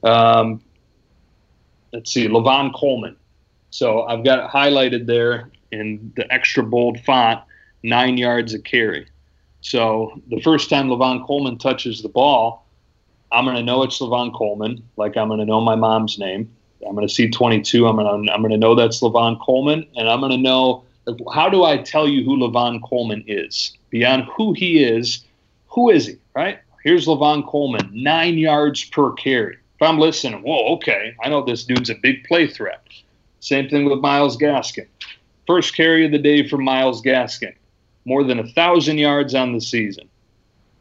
Um, 0.02 0.62
let's 1.92 2.12
see, 2.12 2.28
Lavon 2.28 2.74
Coleman. 2.74 3.16
So 3.70 4.02
I've 4.02 4.24
got 4.24 4.38
it 4.38 4.50
highlighted 4.50 5.06
there 5.06 5.50
in 5.70 6.12
the 6.16 6.30
extra 6.32 6.62
bold 6.62 7.00
font, 7.00 7.40
nine 7.82 8.16
yards 8.16 8.54
a 8.54 8.58
carry. 8.58 9.06
So 9.60 10.20
the 10.30 10.40
first 10.40 10.70
time 10.70 10.88
Lavon 10.88 11.26
Coleman 11.26 11.58
touches 11.58 12.02
the 12.02 12.08
ball, 12.08 12.66
I'm 13.32 13.44
going 13.44 13.56
to 13.56 13.62
know 13.62 13.82
it's 13.82 13.98
Lavon 13.98 14.34
Coleman, 14.34 14.82
like 14.96 15.16
I'm 15.16 15.28
going 15.28 15.40
to 15.40 15.46
know 15.46 15.60
my 15.60 15.74
mom's 15.74 16.18
name. 16.18 16.50
I'm 16.86 16.94
going 16.94 17.06
to 17.06 17.12
see 17.12 17.28
22. 17.28 17.86
I'm 17.86 17.96
going 17.96 18.26
to 18.26 18.32
I'm 18.32 18.40
going 18.40 18.52
to 18.52 18.58
know 18.58 18.74
that's 18.74 19.00
Lavon 19.00 19.40
Coleman, 19.40 19.86
and 19.96 20.08
I'm 20.08 20.20
going 20.20 20.32
to 20.32 20.38
know 20.38 20.84
how 21.32 21.48
do 21.48 21.64
I 21.64 21.78
tell 21.78 22.08
you 22.08 22.24
who 22.24 22.36
Lavon 22.36 22.80
Coleman 22.82 23.24
is 23.26 23.76
beyond 23.90 24.24
who 24.24 24.52
he 24.52 24.84
is? 24.84 25.24
Who 25.68 25.90
is 25.90 26.06
he? 26.06 26.18
Right? 26.34 26.60
Here's 26.84 27.06
Lavon 27.06 27.46
Coleman, 27.46 27.90
nine 27.92 28.38
yards 28.38 28.84
per 28.84 29.12
carry. 29.12 29.54
If 29.54 29.82
I'm 29.82 29.98
listening, 29.98 30.42
whoa, 30.42 30.74
okay, 30.76 31.14
I 31.22 31.28
know 31.28 31.44
this 31.44 31.64
dude's 31.64 31.90
a 31.90 31.94
big 31.94 32.24
play 32.24 32.46
threat. 32.46 32.82
Same 33.40 33.68
thing 33.68 33.84
with 33.84 34.00
Myles 34.00 34.36
Gaskin. 34.36 34.86
First 35.46 35.76
carry 35.76 36.04
of 36.04 36.12
the 36.12 36.18
day 36.18 36.48
for 36.48 36.58
Myles 36.58 37.02
Gaskin, 37.02 37.54
more 38.08 38.24
than 38.24 38.38
a 38.38 38.46
thousand 38.48 38.98
yards 38.98 39.34
on 39.34 39.52
the 39.52 39.60
season. 39.60 40.08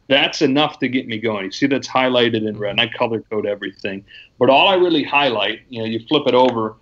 That's 0.08 0.40
enough 0.40 0.78
to 0.78 0.88
get 0.88 1.06
me 1.06 1.18
going. 1.18 1.44
You 1.44 1.50
see, 1.50 1.66
that's 1.66 1.86
highlighted 1.86 2.48
in 2.48 2.58
red, 2.58 2.70
and 2.70 2.80
I 2.80 2.88
color 2.88 3.20
code 3.20 3.44
everything. 3.44 4.04
But 4.38 4.48
all 4.48 4.66
I 4.68 4.74
really 4.74 5.04
highlight, 5.04 5.60
you 5.68 5.80
know, 5.80 5.84
you 5.84 6.00
flip 6.08 6.26
it 6.26 6.34
over, 6.34 6.76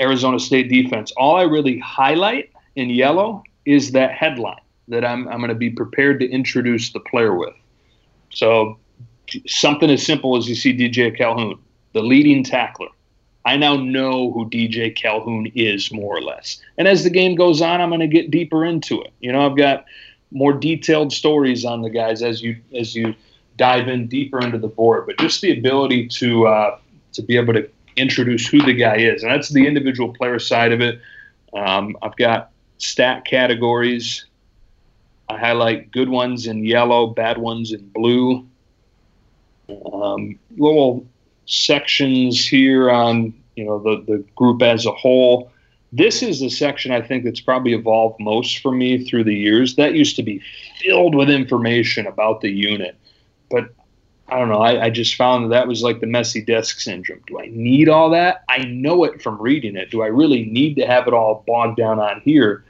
Arizona 0.00 0.40
State 0.40 0.68
defense. 0.68 1.12
All 1.16 1.36
I 1.36 1.42
really 1.42 1.78
highlight 1.78 2.50
in 2.74 2.90
yellow 2.90 3.44
is 3.64 3.92
that 3.92 4.10
headline 4.10 4.60
that 4.88 5.04
I'm, 5.04 5.28
I'm 5.28 5.38
going 5.38 5.50
to 5.50 5.54
be 5.54 5.70
prepared 5.70 6.18
to 6.20 6.28
introduce 6.28 6.92
the 6.92 6.98
player 7.00 7.36
with. 7.36 7.54
So 8.30 8.78
something 9.46 9.88
as 9.88 10.04
simple 10.04 10.36
as 10.36 10.48
you 10.48 10.56
see 10.56 10.76
DJ 10.76 11.16
Calhoun, 11.16 11.60
the 11.92 12.02
leading 12.02 12.42
tackler. 12.42 12.88
I 13.44 13.56
now 13.56 13.76
know 13.76 14.32
who 14.32 14.48
DJ 14.48 14.94
Calhoun 14.94 15.50
is 15.54 15.90
more 15.90 16.16
or 16.16 16.22
less. 16.22 16.60
And 16.76 16.86
as 16.86 17.04
the 17.04 17.10
game 17.10 17.34
goes 17.34 17.62
on, 17.62 17.80
I'm 17.80 17.88
going 17.88 18.00
to 18.00 18.06
get 18.06 18.30
deeper 18.30 18.64
into 18.64 19.00
it. 19.00 19.12
You 19.20 19.32
know, 19.32 19.46
I've 19.46 19.56
got 19.56 19.86
more 20.30 20.52
detailed 20.52 21.12
stories 21.12 21.64
on 21.64 21.82
the 21.82 21.90
guys 21.90 22.22
as 22.22 22.42
you 22.42 22.56
as 22.78 22.94
you 22.94 23.14
dive 23.56 23.88
in 23.88 24.06
deeper 24.08 24.40
into 24.40 24.58
the 24.58 24.68
board. 24.68 25.06
But 25.06 25.18
just 25.18 25.40
the 25.40 25.56
ability 25.58 26.08
to 26.08 26.46
uh, 26.46 26.78
to 27.14 27.22
be 27.22 27.36
able 27.36 27.54
to 27.54 27.68
introduce 27.96 28.46
who 28.46 28.62
the 28.62 28.74
guy 28.74 28.96
is, 28.96 29.22
and 29.22 29.32
that's 29.32 29.48
the 29.48 29.66
individual 29.66 30.12
player 30.12 30.38
side 30.38 30.72
of 30.72 30.80
it. 30.80 31.00
Um, 31.54 31.96
I've 32.02 32.16
got 32.16 32.50
stat 32.78 33.24
categories. 33.24 34.26
I 35.28 35.38
highlight 35.38 35.92
good 35.92 36.08
ones 36.08 36.46
in 36.46 36.64
yellow, 36.64 37.06
bad 37.06 37.38
ones 37.38 37.72
in 37.72 37.88
blue. 37.88 38.46
Um, 39.92 40.38
little 40.56 41.06
sections 41.50 42.46
here 42.46 42.90
on 42.90 43.34
you 43.56 43.64
know 43.64 43.78
the 43.78 44.02
the 44.06 44.24
group 44.36 44.62
as 44.62 44.86
a 44.86 44.92
whole 44.92 45.50
this 45.92 46.22
is 46.22 46.40
the 46.40 46.48
section 46.48 46.92
I 46.92 47.02
think 47.02 47.24
that's 47.24 47.40
probably 47.40 47.74
evolved 47.74 48.20
most 48.20 48.58
for 48.58 48.70
me 48.70 49.04
through 49.04 49.24
the 49.24 49.34
years. 49.34 49.74
That 49.74 49.94
used 49.94 50.14
to 50.16 50.22
be 50.22 50.40
filled 50.80 51.16
with 51.16 51.28
information 51.28 52.06
about 52.06 52.42
the 52.42 52.48
unit, 52.48 52.96
but 53.50 53.74
I 54.28 54.38
don't 54.38 54.48
know. 54.48 54.60
I, 54.60 54.84
I, 54.84 54.90
just 54.90 55.16
found 55.16 55.44
that 55.44 55.48
that 55.48 55.66
was 55.66 55.82
like 55.82 55.98
the 55.98 56.06
messy 56.06 56.40
desk 56.40 56.78
syndrome. 56.78 57.20
Do 57.26 57.40
I 57.40 57.48
need 57.50 57.88
all 57.88 58.10
that? 58.10 58.44
I 58.48 58.58
know 58.58 59.02
it 59.02 59.20
from 59.20 59.42
reading 59.42 59.74
it. 59.74 59.90
Do 59.90 60.02
I 60.02 60.06
really 60.06 60.44
need 60.44 60.76
to 60.76 60.86
have 60.86 61.08
it 61.08 61.14
all 61.14 61.42
bogged 61.48 61.76
down 61.76 61.98
on 61.98 62.20
here? 62.20 62.64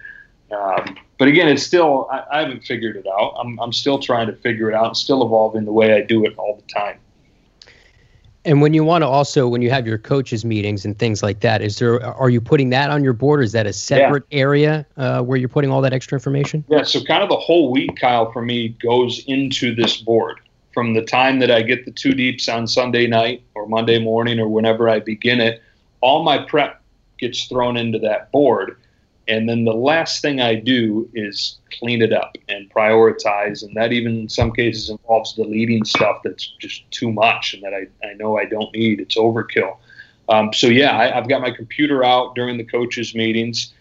Um, 0.51 0.97
but 1.19 1.29
again, 1.29 1.49
it's 1.49 1.63
still, 1.63 2.09
I, 2.11 2.25
I, 2.33 2.41
haven't 2.41 2.65
figured 2.65 2.97
it 2.97 3.07
out. 3.07 3.35
I'm, 3.39 3.61
I'm 3.61 3.75
still 3.75 3.99
trying 3.99 4.29
to 4.29 4.33
figure 4.37 4.71
it 4.71 4.75
out 4.75 4.87
and 4.87 4.97
still 4.97 5.23
evolving 5.23 5.67
the 5.67 5.73
way 5.73 5.93
I 5.93 6.01
do 6.01 6.25
it 6.25 6.35
all 6.39 6.57
the 6.57 6.73
time. 6.73 6.99
And 8.45 8.63
when 8.63 8.73
you 8.73 8.85
want 8.85 9.03
to 9.03 9.07
also, 9.07 9.49
when 9.49 9.61
you 9.61 9.71
have 9.71 9.87
your 9.87 9.99
coaches 9.99 10.45
meetings 10.45 10.85
and 10.85 10.99
things 10.99 11.23
like 11.23 11.41
that, 11.41 11.61
is 11.61 11.79
there, 11.79 12.03
are 12.03 12.31
you 12.31 12.41
putting 12.41 12.71
that 12.71 12.91
on 12.91 13.05
your 13.05 13.13
board? 13.13 13.41
Or 13.41 13.43
is 13.43 13.53
that 13.53 13.67
a 13.67 13.73
separate 13.73 14.25
yeah. 14.31 14.39
area 14.39 14.87
uh, 14.97 15.23
where 15.23 15.37
you're 15.37 15.49
putting 15.49 15.71
all 15.71 15.83
that 15.83 15.93
extra 15.93 16.17
information? 16.17 16.65
Yeah. 16.69 16.83
So 16.85 17.05
kind 17.05 17.23
of 17.23 17.29
the 17.29 17.37
whole 17.37 17.71
week, 17.71 17.97
Kyle, 17.97 18.33
for 18.33 18.43
me 18.43 18.69
goes 18.83 19.23
into 19.27 19.75
this 19.75 19.99
board 19.99 20.41
from 20.73 20.95
the 20.95 21.03
time 21.03 21.39
that 21.41 21.51
I 21.51 21.63
get 21.63 21.85
the 21.85 21.91
two 21.91 22.13
deeps 22.13 22.49
on 22.49 22.67
Sunday 22.67 23.07
night 23.07 23.43
or 23.55 23.67
Monday 23.67 23.99
morning 23.99 24.39
or 24.41 24.49
whenever 24.49 24.89
I 24.89 25.01
begin 25.01 25.41
it, 25.41 25.63
all 26.01 26.23
my 26.23 26.39
prep 26.39 26.81
gets 27.19 27.45
thrown 27.45 27.77
into 27.77 27.99
that 27.99 28.33
board. 28.33 28.77
And 29.31 29.49
then 29.49 29.65
the 29.65 29.73
last 29.73 30.23
thing 30.23 30.41
I 30.41 30.57
do 30.57 31.09
is 31.15 31.61
clean 31.79 32.03
it 32.03 32.13
up 32.13 32.37
and 32.49 32.69
prioritize. 32.69 33.63
And 33.63 33.77
that 33.77 33.93
even 33.93 34.23
in 34.23 34.29
some 34.29 34.51
cases 34.51 34.91
involves 34.91 35.35
deleting 35.35 35.85
stuff 35.85 36.17
that's 36.25 36.53
just 36.59 36.91
too 36.91 37.13
much 37.13 37.55
and 37.55 37.63
that 37.63 37.73
I, 37.73 37.87
I 38.05 38.15
know 38.15 38.37
I 38.37 38.45
don't 38.45 38.75
need. 38.75 38.99
It's 38.99 39.17
overkill. 39.17 39.77
Um, 40.29 40.53
so, 40.53 40.67
yeah, 40.67 40.99
I, 40.99 41.17
I've 41.17 41.29
got 41.29 41.43
my 41.43 41.53
computer 41.53 42.03
out 42.05 42.35
during 42.35 42.57
the 42.57 42.65
coaches' 42.65 43.15
meetings. 43.15 43.73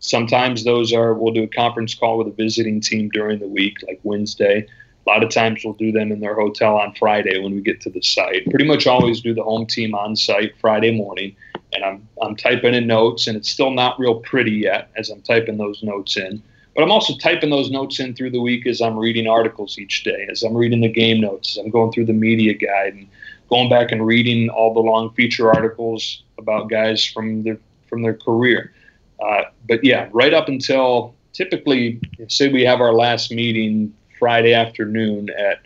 Sometimes 0.00 0.64
those 0.64 0.92
are, 0.92 1.14
we'll 1.14 1.32
do 1.32 1.44
a 1.44 1.48
conference 1.48 1.94
call 1.94 2.18
with 2.18 2.26
a 2.26 2.32
visiting 2.32 2.82
team 2.82 3.08
during 3.08 3.38
the 3.38 3.48
week, 3.48 3.78
like 3.88 4.00
Wednesday. 4.02 4.66
A 5.06 5.08
lot 5.08 5.24
of 5.24 5.30
times 5.30 5.62
we'll 5.64 5.74
do 5.74 5.92
them 5.92 6.12
in 6.12 6.20
their 6.20 6.34
hotel 6.34 6.76
on 6.76 6.94
Friday 6.94 7.38
when 7.38 7.54
we 7.54 7.62
get 7.62 7.80
to 7.82 7.90
the 7.90 8.02
site. 8.02 8.44
Pretty 8.50 8.66
much 8.66 8.86
always 8.86 9.22
do 9.22 9.32
the 9.32 9.42
home 9.42 9.64
team 9.64 9.94
on 9.94 10.14
site 10.14 10.52
Friday 10.60 10.94
morning. 10.94 11.34
And 11.72 11.84
I'm, 11.84 12.08
I'm 12.20 12.36
typing 12.36 12.74
in 12.74 12.86
notes, 12.86 13.26
and 13.26 13.36
it's 13.36 13.48
still 13.48 13.70
not 13.70 13.98
real 13.98 14.16
pretty 14.20 14.52
yet 14.52 14.90
as 14.96 15.10
I'm 15.10 15.22
typing 15.22 15.56
those 15.56 15.82
notes 15.82 16.16
in. 16.16 16.42
But 16.74 16.82
I'm 16.82 16.92
also 16.92 17.16
typing 17.16 17.50
those 17.50 17.70
notes 17.70 18.00
in 18.00 18.14
through 18.14 18.30
the 18.30 18.40
week 18.40 18.66
as 18.66 18.80
I'm 18.80 18.98
reading 18.98 19.26
articles 19.26 19.78
each 19.78 20.04
day, 20.04 20.26
as 20.30 20.42
I'm 20.42 20.56
reading 20.56 20.80
the 20.80 20.88
game 20.88 21.20
notes, 21.20 21.50
as 21.50 21.64
I'm 21.64 21.70
going 21.70 21.92
through 21.92 22.06
the 22.06 22.12
media 22.12 22.54
guide 22.54 22.94
and 22.94 23.08
going 23.48 23.68
back 23.68 23.92
and 23.92 24.06
reading 24.06 24.48
all 24.48 24.72
the 24.72 24.80
long 24.80 25.12
feature 25.14 25.52
articles 25.52 26.22
about 26.38 26.70
guys 26.70 27.04
from 27.04 27.42
their 27.42 27.58
from 27.88 28.02
their 28.02 28.14
career. 28.14 28.72
Uh, 29.20 29.42
but 29.68 29.84
yeah, 29.84 30.08
right 30.12 30.32
up 30.32 30.48
until 30.48 31.14
typically, 31.32 32.00
say 32.28 32.48
we 32.48 32.62
have 32.62 32.80
our 32.80 32.94
last 32.94 33.30
meeting 33.32 33.92
Friday 34.18 34.54
afternoon 34.54 35.28
at 35.30 35.58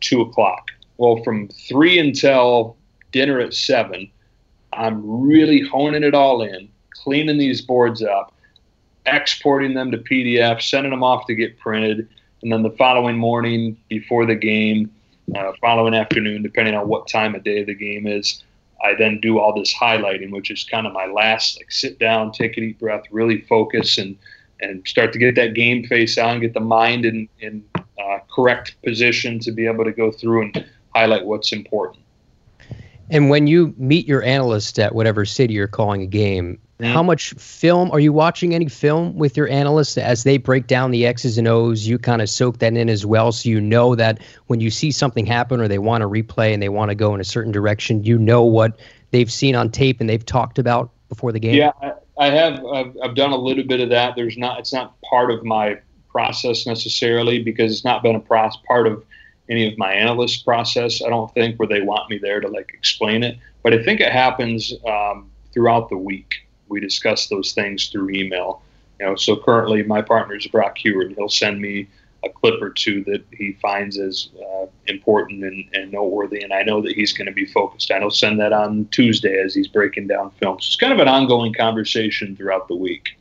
two 0.00 0.20
o'clock. 0.20 0.70
Well, 0.96 1.22
from 1.24 1.48
three 1.48 1.98
until 1.98 2.76
dinner 3.10 3.40
at 3.40 3.52
seven, 3.52 4.10
I'm 4.72 5.02
really 5.04 5.60
honing 5.60 6.02
it 6.02 6.14
all 6.14 6.42
in, 6.42 6.68
cleaning 6.90 7.38
these 7.38 7.60
boards 7.60 8.02
up, 8.02 8.34
exporting 9.06 9.74
them 9.74 9.90
to 9.90 9.98
PDF, 9.98 10.62
sending 10.62 10.90
them 10.90 11.02
off 11.02 11.26
to 11.26 11.34
get 11.34 11.58
printed, 11.58 12.08
and 12.42 12.52
then 12.52 12.62
the 12.62 12.70
following 12.70 13.16
morning 13.16 13.76
before 13.88 14.26
the 14.26 14.34
game, 14.34 14.90
uh, 15.34 15.52
following 15.60 15.94
afternoon, 15.94 16.42
depending 16.42 16.74
on 16.74 16.88
what 16.88 17.08
time 17.08 17.34
of 17.34 17.44
day 17.44 17.62
the 17.62 17.74
game 17.74 18.06
is, 18.06 18.42
I 18.82 18.94
then 18.94 19.20
do 19.20 19.38
all 19.38 19.54
this 19.54 19.72
highlighting, 19.72 20.32
which 20.32 20.50
is 20.50 20.64
kind 20.64 20.86
of 20.86 20.92
my 20.92 21.06
last 21.06 21.56
like 21.58 21.70
sit 21.70 21.98
down, 21.98 22.32
take 22.32 22.56
a 22.56 22.60
deep 22.60 22.80
breath, 22.80 23.04
really 23.10 23.42
focus 23.42 23.98
and 23.98 24.16
and 24.60 24.86
start 24.86 25.12
to 25.12 25.18
get 25.18 25.34
that 25.34 25.54
game 25.54 25.84
face 25.84 26.16
on, 26.16 26.40
get 26.40 26.54
the 26.54 26.60
mind 26.60 27.04
in, 27.04 27.28
in 27.40 27.64
uh, 27.76 28.18
correct 28.32 28.76
position 28.84 29.40
to 29.40 29.50
be 29.50 29.66
able 29.66 29.84
to 29.84 29.90
go 29.90 30.12
through 30.12 30.42
and 30.42 30.66
highlight 30.94 31.24
what's 31.24 31.52
important. 31.52 32.04
And 33.10 33.30
when 33.30 33.46
you 33.46 33.74
meet 33.76 34.06
your 34.06 34.22
analyst 34.22 34.78
at 34.78 34.94
whatever 34.94 35.24
city 35.24 35.54
you're 35.54 35.66
calling 35.68 36.02
a 36.02 36.06
game, 36.06 36.58
mm-hmm. 36.78 36.92
how 36.92 37.02
much 37.02 37.32
film 37.34 37.90
are 37.90 38.00
you 38.00 38.12
watching? 38.12 38.54
Any 38.54 38.68
film 38.68 39.16
with 39.16 39.36
your 39.36 39.48
analysts 39.48 39.98
as 39.98 40.24
they 40.24 40.38
break 40.38 40.66
down 40.66 40.90
the 40.90 41.06
X's 41.06 41.38
and 41.38 41.48
O's? 41.48 41.86
You 41.86 41.98
kind 41.98 42.22
of 42.22 42.30
soak 42.30 42.58
that 42.58 42.74
in 42.74 42.88
as 42.88 43.04
well, 43.04 43.32
so 43.32 43.48
you 43.48 43.60
know 43.60 43.94
that 43.94 44.20
when 44.46 44.60
you 44.60 44.70
see 44.70 44.90
something 44.90 45.26
happen 45.26 45.60
or 45.60 45.68
they 45.68 45.78
want 45.78 46.02
to 46.02 46.08
replay 46.08 46.54
and 46.54 46.62
they 46.62 46.68
want 46.68 46.90
to 46.90 46.94
go 46.94 47.14
in 47.14 47.20
a 47.20 47.24
certain 47.24 47.52
direction, 47.52 48.04
you 48.04 48.18
know 48.18 48.42
what 48.42 48.80
they've 49.10 49.30
seen 49.30 49.54
on 49.54 49.70
tape 49.70 50.00
and 50.00 50.08
they've 50.08 50.24
talked 50.24 50.58
about 50.58 50.90
before 51.08 51.32
the 51.32 51.40
game. 51.40 51.54
Yeah, 51.54 51.72
I, 51.82 51.92
I 52.18 52.30
have. 52.30 52.64
I've, 52.64 52.96
I've 53.02 53.14
done 53.14 53.32
a 53.32 53.36
little 53.36 53.64
bit 53.64 53.80
of 53.80 53.90
that. 53.90 54.16
There's 54.16 54.38
not. 54.38 54.58
It's 54.58 54.72
not 54.72 54.94
part 55.02 55.30
of 55.30 55.44
my 55.44 55.78
process 56.08 56.66
necessarily 56.66 57.42
because 57.42 57.72
it's 57.72 57.84
not 57.84 58.02
been 58.02 58.14
a 58.14 58.20
process, 58.20 58.60
part 58.66 58.86
of 58.86 59.04
any 59.48 59.70
of 59.70 59.78
my 59.78 59.92
analyst 59.92 60.44
process. 60.44 61.02
I 61.02 61.08
don't 61.08 61.32
think 61.34 61.58
where 61.58 61.68
they 61.68 61.82
want 61.82 62.10
me 62.10 62.18
there 62.18 62.40
to 62.40 62.48
like 62.48 62.70
explain 62.72 63.22
it, 63.22 63.38
but 63.62 63.72
I 63.72 63.82
think 63.82 64.00
it 64.00 64.12
happens 64.12 64.72
um, 64.86 65.30
throughout 65.52 65.88
the 65.88 65.96
week. 65.96 66.46
We 66.68 66.80
discuss 66.80 67.28
those 67.28 67.52
things 67.52 67.88
through 67.88 68.10
email. 68.10 68.62
You 69.00 69.06
know, 69.06 69.16
so 69.16 69.36
currently 69.36 69.82
my 69.82 70.00
partner 70.02 70.36
is 70.36 70.46
Brock 70.46 70.78
Huard. 70.78 71.14
He'll 71.16 71.28
send 71.28 71.60
me 71.60 71.88
a 72.24 72.28
clip 72.28 72.62
or 72.62 72.70
two 72.70 73.02
that 73.04 73.24
he 73.32 73.52
finds 73.60 73.98
as 73.98 74.28
uh, 74.40 74.66
important 74.86 75.42
and, 75.42 75.64
and, 75.72 75.90
noteworthy, 75.90 76.42
and 76.42 76.52
I 76.52 76.62
know 76.62 76.80
that 76.82 76.92
he's 76.92 77.12
going 77.12 77.26
to 77.26 77.32
be 77.32 77.46
focused. 77.46 77.90
I 77.90 77.98
know 77.98 78.10
send 78.10 78.38
that 78.40 78.52
on 78.52 78.86
Tuesday 78.92 79.42
as 79.42 79.54
he's 79.54 79.66
breaking 79.66 80.06
down 80.06 80.30
films. 80.38 80.66
It's 80.66 80.76
kind 80.76 80.92
of 80.92 81.00
an 81.00 81.08
ongoing 81.08 81.52
conversation 81.52 82.36
throughout 82.36 82.68
the 82.68 82.76
week. 82.76 83.18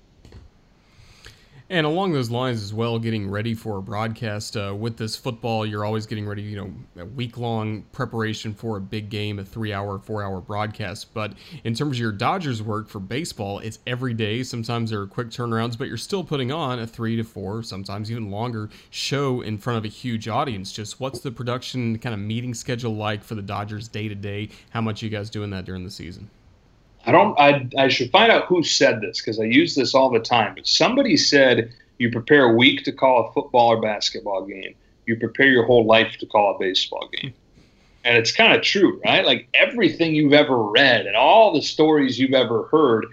And 1.71 1.85
along 1.85 2.11
those 2.11 2.29
lines 2.29 2.61
as 2.61 2.73
well, 2.73 2.99
getting 2.99 3.31
ready 3.31 3.53
for 3.53 3.77
a 3.77 3.81
broadcast 3.81 4.57
uh, 4.57 4.75
with 4.77 4.97
this 4.97 5.15
football, 5.15 5.65
you're 5.65 5.85
always 5.85 6.05
getting 6.05 6.27
ready, 6.27 6.41
you 6.41 6.57
know, 6.57 7.01
a 7.01 7.05
week 7.05 7.37
long 7.37 7.83
preparation 7.93 8.53
for 8.53 8.75
a 8.75 8.81
big 8.81 9.09
game, 9.09 9.39
a 9.39 9.45
three 9.45 9.71
hour, 9.71 9.97
four 9.97 10.21
hour 10.21 10.41
broadcast. 10.41 11.13
But 11.13 11.31
in 11.63 11.73
terms 11.73 11.95
of 11.95 12.01
your 12.01 12.11
Dodgers 12.11 12.61
work 12.61 12.89
for 12.89 12.99
baseball, 12.99 13.59
it's 13.59 13.79
every 13.87 14.13
day. 14.13 14.43
Sometimes 14.43 14.89
there 14.89 14.99
are 14.99 15.07
quick 15.07 15.29
turnarounds, 15.29 15.77
but 15.77 15.87
you're 15.87 15.95
still 15.95 16.25
putting 16.25 16.51
on 16.51 16.77
a 16.77 16.85
three 16.85 17.15
to 17.15 17.23
four, 17.23 17.63
sometimes 17.63 18.11
even 18.11 18.29
longer 18.29 18.69
show 18.89 19.39
in 19.39 19.57
front 19.57 19.77
of 19.77 19.85
a 19.85 19.87
huge 19.87 20.27
audience. 20.27 20.73
Just 20.73 20.99
what's 20.99 21.21
the 21.21 21.31
production 21.31 21.97
kind 21.99 22.13
of 22.13 22.19
meeting 22.19 22.53
schedule 22.53 22.97
like 22.97 23.23
for 23.23 23.35
the 23.35 23.41
Dodgers 23.41 23.87
day 23.87 24.09
to 24.09 24.15
day? 24.15 24.49
How 24.71 24.81
much 24.81 25.01
you 25.01 25.09
guys 25.09 25.29
doing 25.29 25.51
that 25.51 25.63
during 25.63 25.85
the 25.85 25.91
season? 25.91 26.29
I 27.05 27.11
don't. 27.11 27.37
I 27.39 27.67
I 27.77 27.87
should 27.87 28.11
find 28.11 28.31
out 28.31 28.45
who 28.45 28.63
said 28.63 29.01
this 29.01 29.19
because 29.19 29.39
I 29.39 29.45
use 29.45 29.75
this 29.75 29.95
all 29.95 30.09
the 30.09 30.19
time. 30.19 30.55
But 30.55 30.67
somebody 30.67 31.17
said 31.17 31.73
you 31.97 32.11
prepare 32.11 32.45
a 32.45 32.55
week 32.55 32.83
to 32.85 32.91
call 32.91 33.27
a 33.27 33.31
football 33.33 33.69
or 33.69 33.81
basketball 33.81 34.45
game. 34.45 34.75
You 35.05 35.17
prepare 35.17 35.47
your 35.47 35.65
whole 35.65 35.85
life 35.85 36.17
to 36.19 36.25
call 36.25 36.55
a 36.55 36.59
baseball 36.59 37.09
game. 37.11 37.33
And 38.03 38.17
it's 38.17 38.31
kind 38.31 38.53
of 38.53 38.63
true, 38.63 38.99
right? 39.05 39.25
Like 39.25 39.47
everything 39.53 40.15
you've 40.15 40.33
ever 40.33 40.57
read 40.57 41.05
and 41.05 41.15
all 41.15 41.53
the 41.53 41.61
stories 41.61 42.17
you've 42.17 42.33
ever 42.33 42.63
heard, 42.71 43.05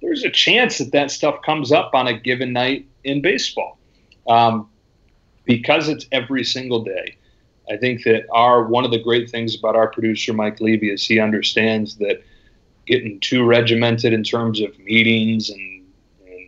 there's 0.00 0.24
a 0.24 0.30
chance 0.30 0.78
that 0.78 0.90
that 0.92 1.12
stuff 1.12 1.42
comes 1.42 1.70
up 1.70 1.94
on 1.94 2.08
a 2.08 2.18
given 2.18 2.52
night 2.52 2.86
in 3.04 3.22
baseball. 3.22 3.78
Um, 4.26 4.68
because 5.44 5.88
it's 5.88 6.06
every 6.12 6.44
single 6.44 6.82
day. 6.82 7.16
I 7.70 7.76
think 7.76 8.02
that 8.04 8.24
our 8.32 8.64
one 8.64 8.84
of 8.84 8.90
the 8.90 9.02
great 9.02 9.30
things 9.30 9.56
about 9.56 9.76
our 9.76 9.88
producer 9.88 10.32
Mike 10.32 10.60
Levy 10.60 10.90
is 10.90 11.06
he 11.06 11.20
understands 11.20 11.96
that 11.98 12.22
getting 12.86 13.20
too 13.20 13.44
regimented 13.44 14.12
in 14.12 14.22
terms 14.22 14.60
of 14.60 14.78
meetings 14.78 15.50
and, 15.50 15.86
and 16.26 16.46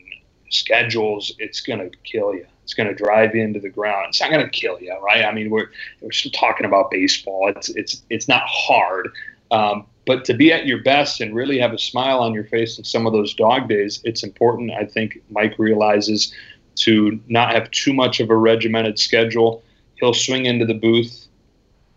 schedules, 0.50 1.32
it's 1.38 1.60
going 1.60 1.78
to 1.78 1.96
kill 1.98 2.34
you. 2.34 2.46
It's 2.62 2.74
going 2.74 2.88
to 2.88 2.94
drive 2.94 3.34
you 3.34 3.42
into 3.42 3.60
the 3.60 3.68
ground. 3.68 4.06
It's 4.08 4.20
not 4.20 4.30
going 4.30 4.42
to 4.42 4.50
kill 4.50 4.80
you, 4.80 4.96
right? 5.00 5.24
I 5.24 5.32
mean, 5.32 5.50
we're 5.50 5.68
we're 6.00 6.12
still 6.12 6.32
talking 6.32 6.64
about 6.64 6.90
baseball. 6.90 7.52
It's 7.54 7.68
it's 7.70 8.02
it's 8.08 8.26
not 8.26 8.42
hard, 8.46 9.10
um, 9.50 9.86
but 10.06 10.24
to 10.24 10.34
be 10.34 10.50
at 10.50 10.66
your 10.66 10.82
best 10.82 11.20
and 11.20 11.34
really 11.34 11.58
have 11.58 11.74
a 11.74 11.78
smile 11.78 12.20
on 12.20 12.32
your 12.32 12.44
face 12.44 12.78
in 12.78 12.84
some 12.84 13.06
of 13.06 13.12
those 13.12 13.34
dog 13.34 13.68
days, 13.68 14.00
it's 14.04 14.22
important. 14.22 14.70
I 14.70 14.86
think 14.86 15.18
Mike 15.30 15.58
realizes 15.58 16.32
to 16.76 17.20
not 17.28 17.52
have 17.52 17.70
too 17.70 17.92
much 17.92 18.20
of 18.20 18.30
a 18.30 18.36
regimented 18.36 18.98
schedule. 18.98 19.62
He'll 19.96 20.14
swing 20.14 20.46
into 20.46 20.64
the 20.64 20.74
booth, 20.74 21.28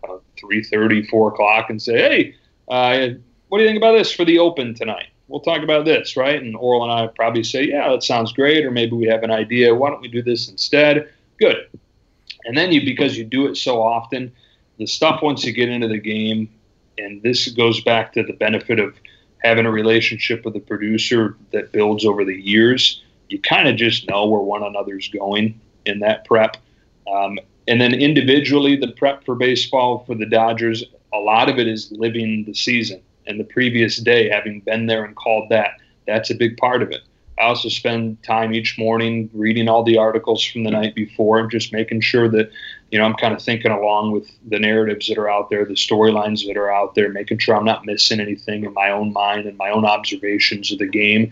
uh, 0.04 0.18
3.30, 0.36 1.08
4 1.08 1.28
o'clock, 1.32 1.70
and 1.70 1.80
say, 1.80 1.98
"Hey, 1.98 2.34
uh, 2.68 3.08
what 3.48 3.58
do 3.58 3.64
you 3.64 3.68
think 3.68 3.78
about 3.78 3.92
this 3.92 4.12
for 4.12 4.24
the 4.24 4.38
Open 4.38 4.74
tonight? 4.74 5.08
We'll 5.26 5.40
talk 5.40 5.62
about 5.62 5.84
this, 5.84 6.16
right? 6.16 6.40
And 6.40 6.54
Orel 6.54 6.84
and 6.84 6.92
I 6.92 7.06
probably 7.08 7.44
say, 7.44 7.64
yeah, 7.64 7.90
that 7.90 8.02
sounds 8.02 8.32
great. 8.32 8.64
Or 8.64 8.70
maybe 8.70 8.96
we 8.96 9.06
have 9.06 9.22
an 9.22 9.30
idea. 9.30 9.74
Why 9.74 9.90
don't 9.90 10.00
we 10.00 10.08
do 10.08 10.22
this 10.22 10.48
instead? 10.48 11.10
Good. 11.38 11.68
And 12.44 12.56
then 12.56 12.72
you, 12.72 12.84
because 12.84 13.16
you 13.16 13.24
do 13.24 13.46
it 13.46 13.56
so 13.56 13.82
often, 13.82 14.32
the 14.78 14.86
stuff 14.86 15.22
once 15.22 15.44
you 15.44 15.52
get 15.52 15.68
into 15.68 15.88
the 15.88 15.98
game, 15.98 16.48
and 16.96 17.22
this 17.22 17.48
goes 17.48 17.80
back 17.82 18.12
to 18.14 18.22
the 18.22 18.32
benefit 18.32 18.78
of 18.78 18.94
having 19.42 19.66
a 19.66 19.70
relationship 19.70 20.44
with 20.44 20.54
the 20.54 20.60
producer 20.60 21.36
that 21.52 21.72
builds 21.72 22.04
over 22.04 22.24
the 22.24 22.34
years. 22.34 23.02
You 23.28 23.40
kind 23.40 23.68
of 23.68 23.76
just 23.76 24.08
know 24.08 24.26
where 24.26 24.40
one 24.40 24.62
another's 24.62 25.08
going 25.08 25.60
in 25.84 26.00
that 26.00 26.24
prep. 26.24 26.56
Um, 27.10 27.38
and 27.66 27.80
then 27.80 27.94
individually, 27.94 28.76
the 28.76 28.88
prep 28.88 29.24
for 29.24 29.34
baseball 29.34 30.04
for 30.06 30.14
the 30.14 30.26
Dodgers, 30.26 30.84
a 31.12 31.18
lot 31.18 31.48
of 31.48 31.58
it 31.58 31.68
is 31.68 31.92
living 31.92 32.44
the 32.44 32.54
season 32.54 33.02
and 33.28 33.38
the 33.38 33.44
previous 33.44 33.98
day, 33.98 34.28
having 34.28 34.60
been 34.60 34.86
there 34.86 35.04
and 35.04 35.14
called 35.14 35.48
that, 35.50 35.72
that's 36.06 36.30
a 36.30 36.34
big 36.34 36.56
part 36.56 36.82
of 36.82 36.90
it. 36.90 37.02
I 37.38 37.44
also 37.44 37.68
spend 37.68 38.20
time 38.24 38.52
each 38.52 38.76
morning 38.78 39.30
reading 39.32 39.68
all 39.68 39.84
the 39.84 39.96
articles 39.96 40.42
from 40.42 40.64
the 40.64 40.72
night 40.72 40.96
before 40.96 41.38
and 41.38 41.48
just 41.48 41.72
making 41.72 42.00
sure 42.00 42.28
that, 42.30 42.50
you 42.90 42.98
know, 42.98 43.04
I'm 43.04 43.14
kind 43.14 43.32
of 43.32 43.40
thinking 43.40 43.70
along 43.70 44.10
with 44.10 44.28
the 44.48 44.58
narratives 44.58 45.06
that 45.06 45.18
are 45.18 45.30
out 45.30 45.48
there, 45.48 45.64
the 45.64 45.74
storylines 45.74 46.44
that 46.48 46.56
are 46.56 46.72
out 46.72 46.96
there, 46.96 47.10
making 47.10 47.38
sure 47.38 47.54
I'm 47.54 47.64
not 47.64 47.86
missing 47.86 48.18
anything 48.18 48.64
in 48.64 48.72
my 48.72 48.90
own 48.90 49.12
mind 49.12 49.46
and 49.46 49.56
my 49.56 49.70
own 49.70 49.84
observations 49.84 50.72
of 50.72 50.80
the 50.80 50.88
game. 50.88 51.30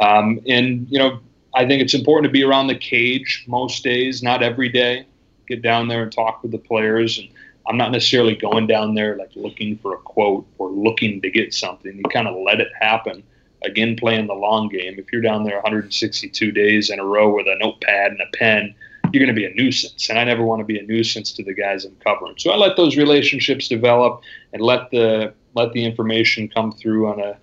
Um, 0.00 0.40
and, 0.48 0.88
you 0.90 0.98
know, 0.98 1.20
I 1.54 1.68
think 1.68 1.82
it's 1.82 1.94
important 1.94 2.24
to 2.24 2.32
be 2.32 2.42
around 2.42 2.66
the 2.66 2.74
cage 2.78 3.44
most 3.46 3.84
days, 3.84 4.24
not 4.24 4.42
every 4.42 4.68
day. 4.68 5.06
Get 5.46 5.62
down 5.62 5.86
there 5.86 6.02
and 6.02 6.10
talk 6.10 6.42
with 6.42 6.50
the 6.50 6.58
players. 6.58 7.18
And 7.18 7.28
I'm 7.66 7.76
not 7.76 7.92
necessarily 7.92 8.34
going 8.34 8.66
down 8.66 8.94
there 8.94 9.16
like 9.16 9.30
looking 9.34 9.78
for 9.78 9.94
a 9.94 9.98
quote 9.98 10.46
or 10.58 10.70
looking 10.70 11.22
to 11.22 11.30
get 11.30 11.54
something. 11.54 11.96
You 11.96 12.02
kind 12.12 12.28
of 12.28 12.36
let 12.36 12.60
it 12.60 12.68
happen 12.78 13.22
again 13.64 13.96
playing 13.96 14.26
the 14.26 14.34
long 14.34 14.68
game. 14.68 14.96
If 14.98 15.12
you're 15.12 15.22
down 15.22 15.44
there 15.44 15.56
162 15.56 16.52
days 16.52 16.90
in 16.90 17.00
a 17.00 17.04
row 17.04 17.34
with 17.34 17.46
a 17.46 17.56
notepad 17.58 18.12
and 18.12 18.20
a 18.20 18.36
pen, 18.36 18.74
you're 19.12 19.24
going 19.24 19.34
to 19.34 19.40
be 19.40 19.46
a 19.46 19.54
nuisance. 19.54 20.10
And 20.10 20.18
I 20.18 20.24
never 20.24 20.44
want 20.44 20.60
to 20.60 20.64
be 20.64 20.78
a 20.78 20.82
nuisance 20.82 21.32
to 21.32 21.44
the 21.44 21.54
guys 21.54 21.84
I'm 21.84 21.96
covering. 21.96 22.34
So 22.38 22.50
I 22.50 22.56
let 22.56 22.76
those 22.76 22.96
relationships 22.96 23.68
develop 23.68 24.22
and 24.52 24.60
let 24.60 24.90
the 24.90 25.32
let 25.54 25.72
the 25.72 25.84
information 25.84 26.48
come 26.48 26.72
through 26.72 27.08
on 27.08 27.20
a 27.20 27.36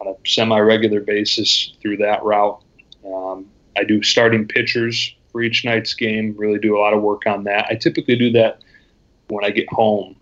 on 0.00 0.08
a 0.08 0.28
semi-regular 0.28 1.00
basis 1.00 1.72
through 1.80 1.98
that 1.98 2.22
route. 2.24 2.62
Um, 3.04 3.46
I 3.76 3.84
do 3.84 4.02
starting 4.02 4.46
pitchers 4.46 5.14
for 5.30 5.42
each 5.42 5.64
night's 5.64 5.94
game. 5.94 6.34
Really 6.36 6.58
do 6.58 6.78
a 6.78 6.80
lot 6.80 6.94
of 6.94 7.02
work 7.02 7.26
on 7.26 7.44
that. 7.44 7.66
I 7.68 7.74
typically 7.74 8.16
do 8.16 8.30
that 8.32 8.60
when 9.28 9.44
I 9.44 9.50
get 9.50 9.70
home 9.72 10.16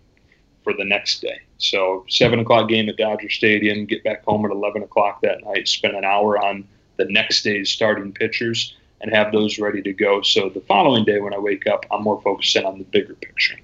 for 0.63 0.73
the 0.73 0.85
next 0.85 1.21
day. 1.21 1.39
So 1.57 2.05
seven 2.09 2.39
o'clock 2.39 2.69
game 2.69 2.89
at 2.89 2.97
Dodger 2.97 3.29
Stadium, 3.29 3.85
get 3.85 4.03
back 4.03 4.23
home 4.25 4.45
at 4.45 4.51
eleven 4.51 4.83
o'clock 4.83 5.21
that 5.21 5.43
night, 5.43 5.67
spend 5.67 5.95
an 5.95 6.05
hour 6.05 6.43
on 6.43 6.67
the 6.97 7.05
next 7.05 7.43
day's 7.43 7.69
starting 7.69 8.11
pitchers, 8.11 8.75
and 9.01 9.13
have 9.13 9.31
those 9.31 9.59
ready 9.59 9.81
to 9.81 9.93
go. 9.93 10.21
So 10.21 10.49
the 10.49 10.61
following 10.61 11.05
day 11.05 11.19
when 11.19 11.33
I 11.33 11.39
wake 11.39 11.67
up, 11.67 11.85
I'm 11.91 12.03
more 12.03 12.21
focused 12.21 12.55
in 12.55 12.65
on 12.65 12.77
the 12.77 12.83
bigger 12.83 13.15
picture. 13.15 13.57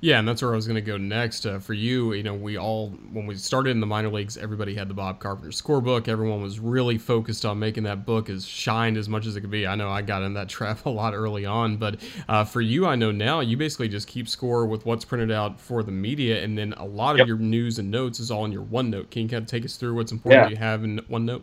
Yeah, 0.00 0.20
and 0.20 0.28
that's 0.28 0.42
where 0.42 0.52
I 0.52 0.54
was 0.54 0.68
going 0.68 0.76
to 0.76 0.80
go 0.80 0.96
next. 0.96 1.44
Uh, 1.44 1.58
for 1.58 1.74
you, 1.74 2.12
you 2.12 2.22
know, 2.22 2.34
we 2.34 2.56
all, 2.56 2.90
when 3.12 3.26
we 3.26 3.34
started 3.34 3.70
in 3.70 3.80
the 3.80 3.86
minor 3.86 4.10
leagues, 4.10 4.36
everybody 4.36 4.72
had 4.72 4.86
the 4.86 4.94
Bob 4.94 5.18
Carpenter 5.18 5.50
scorebook. 5.50 6.06
Everyone 6.06 6.40
was 6.40 6.60
really 6.60 6.98
focused 6.98 7.44
on 7.44 7.58
making 7.58 7.82
that 7.82 8.06
book 8.06 8.30
as 8.30 8.46
shined 8.46 8.96
as 8.96 9.08
much 9.08 9.26
as 9.26 9.34
it 9.34 9.40
could 9.40 9.50
be. 9.50 9.66
I 9.66 9.74
know 9.74 9.90
I 9.90 10.02
got 10.02 10.22
in 10.22 10.34
that 10.34 10.48
trap 10.58 10.86
a 10.86 10.90
lot 10.90 11.14
early 11.14 11.44
on, 11.44 11.78
but 11.78 11.96
uh, 12.28 12.44
for 12.44 12.60
you, 12.60 12.86
I 12.86 12.94
know 12.94 13.10
now 13.10 13.40
you 13.40 13.56
basically 13.56 13.88
just 13.88 14.06
keep 14.06 14.28
score 14.28 14.66
with 14.66 14.86
what's 14.86 15.04
printed 15.04 15.32
out 15.32 15.58
for 15.58 15.82
the 15.82 15.92
media, 15.92 16.44
and 16.44 16.56
then 16.56 16.74
a 16.74 16.84
lot 16.84 17.12
of 17.12 17.18
yep. 17.18 17.26
your 17.26 17.38
news 17.38 17.80
and 17.80 17.90
notes 17.90 18.20
is 18.20 18.30
all 18.30 18.44
in 18.44 18.52
your 18.52 18.64
OneNote. 18.64 19.10
Can 19.10 19.22
you 19.22 19.28
kind 19.28 19.42
of 19.42 19.48
take 19.48 19.64
us 19.64 19.76
through 19.76 19.96
what's 19.96 20.12
important 20.12 20.44
yeah. 20.44 20.50
you 20.50 20.56
have 20.56 20.84
in 20.84 21.00
OneNote? 21.10 21.42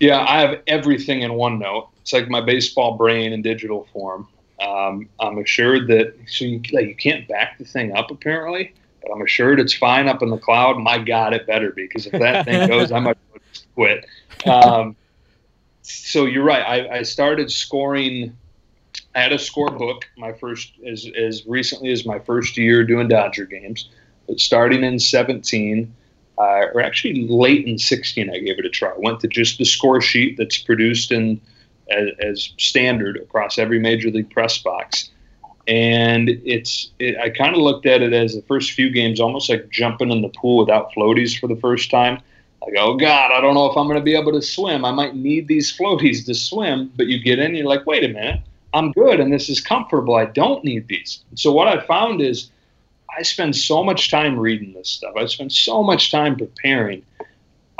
Yeah, 0.00 0.24
I 0.26 0.40
have 0.40 0.62
everything 0.66 1.20
in 1.20 1.32
OneNote. 1.32 1.88
It's 2.00 2.14
like 2.14 2.30
my 2.30 2.40
baseball 2.40 2.96
brain 2.96 3.34
in 3.34 3.42
digital 3.42 3.86
form. 3.92 4.26
Um, 4.62 5.08
I'm 5.18 5.38
assured 5.38 5.88
that 5.88 6.14
so 6.26 6.44
you, 6.44 6.60
like, 6.72 6.86
you 6.86 6.94
can't 6.94 7.26
back 7.26 7.58
the 7.58 7.64
thing 7.64 7.96
up 7.96 8.10
apparently, 8.10 8.74
but 9.02 9.10
I'm 9.12 9.22
assured 9.22 9.58
it's 9.58 9.72
fine 9.72 10.08
up 10.08 10.22
in 10.22 10.30
the 10.30 10.38
cloud. 10.38 10.78
My 10.78 10.98
God, 10.98 11.32
it 11.32 11.46
better 11.46 11.70
be 11.72 11.86
because 11.86 12.06
if 12.06 12.12
that 12.12 12.44
thing 12.44 12.68
goes, 12.68 12.92
I 12.92 13.00
might 13.00 13.18
quit. 13.74 14.06
Um, 14.46 14.96
so 15.82 16.26
you're 16.26 16.44
right. 16.44 16.62
I, 16.62 16.98
I, 16.98 17.02
started 17.02 17.50
scoring. 17.50 18.36
I 19.14 19.20
had 19.20 19.32
a 19.32 19.38
score 19.38 19.70
book 19.70 20.08
my 20.16 20.32
first 20.32 20.72
as 20.86 21.08
as 21.16 21.44
recently 21.46 21.90
as 21.90 22.06
my 22.06 22.18
first 22.20 22.56
year 22.56 22.84
doing 22.84 23.08
Dodger 23.08 23.46
games, 23.46 23.88
but 24.26 24.40
starting 24.40 24.84
in 24.84 24.98
17. 24.98 25.94
Uh, 26.38 26.64
or 26.72 26.80
actually 26.80 27.28
late 27.28 27.66
in 27.66 27.78
16, 27.78 28.30
I 28.30 28.38
gave 28.38 28.58
it 28.58 28.64
a 28.64 28.70
try. 28.70 28.90
Went 28.96 29.20
to 29.20 29.28
just 29.28 29.58
the 29.58 29.66
score 29.66 30.00
sheet 30.00 30.38
that's 30.38 30.56
produced 30.56 31.12
in 31.12 31.38
as, 31.90 32.08
as 32.20 32.52
standard 32.58 33.16
across 33.16 33.58
every 33.58 33.78
major 33.78 34.10
league 34.10 34.30
press 34.30 34.58
box. 34.58 35.10
And 35.68 36.28
it's 36.28 36.90
it, 36.98 37.16
I 37.18 37.30
kind 37.30 37.54
of 37.54 37.62
looked 37.62 37.86
at 37.86 38.02
it 38.02 38.12
as 38.12 38.34
the 38.34 38.42
first 38.42 38.72
few 38.72 38.90
games 38.90 39.20
almost 39.20 39.48
like 39.48 39.68
jumping 39.70 40.10
in 40.10 40.22
the 40.22 40.28
pool 40.28 40.58
without 40.58 40.92
floaties 40.92 41.38
for 41.38 41.46
the 41.46 41.56
first 41.56 41.90
time. 41.90 42.20
Like, 42.62 42.74
oh 42.78 42.96
God, 42.96 43.32
I 43.32 43.40
don't 43.40 43.54
know 43.54 43.70
if 43.70 43.76
I'm 43.76 43.86
going 43.86 43.98
to 43.98 44.04
be 44.04 44.16
able 44.16 44.32
to 44.32 44.42
swim. 44.42 44.84
I 44.84 44.92
might 44.92 45.14
need 45.14 45.48
these 45.48 45.76
floaties 45.76 46.26
to 46.26 46.34
swim. 46.34 46.92
But 46.96 47.06
you 47.06 47.22
get 47.22 47.38
in, 47.38 47.54
you're 47.54 47.66
like, 47.66 47.86
wait 47.86 48.04
a 48.04 48.08
minute, 48.08 48.40
I'm 48.74 48.92
good 48.92 49.20
and 49.20 49.32
this 49.32 49.48
is 49.48 49.60
comfortable. 49.60 50.14
I 50.14 50.26
don't 50.26 50.64
need 50.64 50.88
these. 50.88 51.22
So 51.34 51.52
what 51.52 51.68
I 51.68 51.84
found 51.86 52.20
is 52.20 52.50
I 53.16 53.22
spend 53.22 53.54
so 53.54 53.84
much 53.84 54.10
time 54.10 54.38
reading 54.38 54.72
this 54.72 54.88
stuff. 54.88 55.14
I 55.16 55.26
spend 55.26 55.52
so 55.52 55.82
much 55.82 56.10
time 56.10 56.36
preparing 56.36 57.04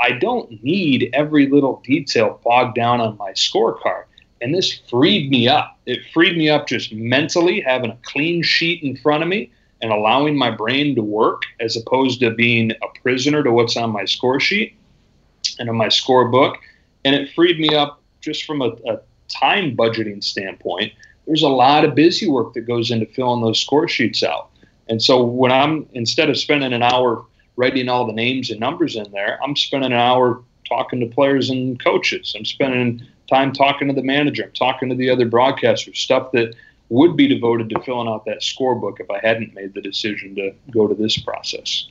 I 0.03 0.11
don't 0.11 0.61
need 0.61 1.09
every 1.13 1.47
little 1.47 1.81
detail 1.85 2.41
bogged 2.43 2.75
down 2.75 2.99
on 2.99 3.17
my 3.17 3.31
scorecard. 3.31 4.03
And 4.41 4.53
this 4.53 4.81
freed 4.89 5.31
me 5.31 5.47
up. 5.47 5.79
It 5.85 6.01
freed 6.13 6.37
me 6.37 6.49
up 6.49 6.67
just 6.67 6.91
mentally, 6.91 7.61
having 7.61 7.89
a 7.89 7.97
clean 8.03 8.43
sheet 8.43 8.83
in 8.83 8.97
front 8.97 9.23
of 9.23 9.29
me 9.29 9.49
and 9.81 9.93
allowing 9.93 10.37
my 10.37 10.51
brain 10.51 10.93
to 10.95 11.01
work 11.01 11.43
as 11.61 11.77
opposed 11.77 12.19
to 12.19 12.31
being 12.31 12.71
a 12.71 12.99
prisoner 13.01 13.43
to 13.43 13.51
what's 13.53 13.77
on 13.77 13.91
my 13.91 14.03
score 14.03 14.41
sheet 14.41 14.75
and 15.57 15.69
on 15.69 15.77
my 15.77 15.87
scorebook. 15.87 16.57
And 17.05 17.15
it 17.15 17.31
freed 17.33 17.57
me 17.57 17.73
up 17.73 18.01
just 18.19 18.43
from 18.43 18.61
a, 18.61 18.71
a 18.85 18.99
time 19.29 19.73
budgeting 19.73 20.21
standpoint. 20.21 20.91
There's 21.25 21.43
a 21.43 21.49
lot 21.49 21.85
of 21.85 21.95
busy 21.95 22.27
work 22.27 22.53
that 22.55 22.67
goes 22.67 22.91
into 22.91 23.05
filling 23.05 23.41
those 23.41 23.61
score 23.61 23.87
sheets 23.87 24.21
out. 24.21 24.49
And 24.89 25.01
so 25.01 25.23
when 25.23 25.53
I'm 25.53 25.87
instead 25.93 26.29
of 26.29 26.37
spending 26.37 26.73
an 26.73 26.83
hour 26.83 27.25
writing 27.55 27.89
all 27.89 28.05
the 28.05 28.13
names 28.13 28.49
and 28.49 28.59
numbers 28.59 28.95
in 28.95 29.11
there. 29.11 29.39
I'm 29.43 29.55
spending 29.55 29.91
an 29.91 29.97
hour 29.97 30.41
talking 30.67 30.99
to 31.01 31.07
players 31.07 31.49
and 31.49 31.81
coaches. 31.83 32.33
I'm 32.37 32.45
spending 32.45 33.05
time 33.29 33.53
talking 33.53 33.87
to 33.87 33.93
the 33.93 34.03
manager. 34.03 34.43
I'm 34.43 34.51
talking 34.51 34.89
to 34.89 34.95
the 34.95 35.09
other 35.09 35.27
broadcasters, 35.27 35.97
stuff 35.97 36.31
that 36.33 36.55
would 36.89 37.15
be 37.15 37.27
devoted 37.27 37.69
to 37.69 37.81
filling 37.81 38.07
out 38.07 38.25
that 38.25 38.41
scorebook 38.41 38.99
if 38.99 39.09
I 39.09 39.19
hadn't 39.25 39.53
made 39.53 39.73
the 39.73 39.81
decision 39.81 40.35
to 40.35 40.53
go 40.71 40.87
to 40.87 40.93
this 40.93 41.17
process. 41.17 41.87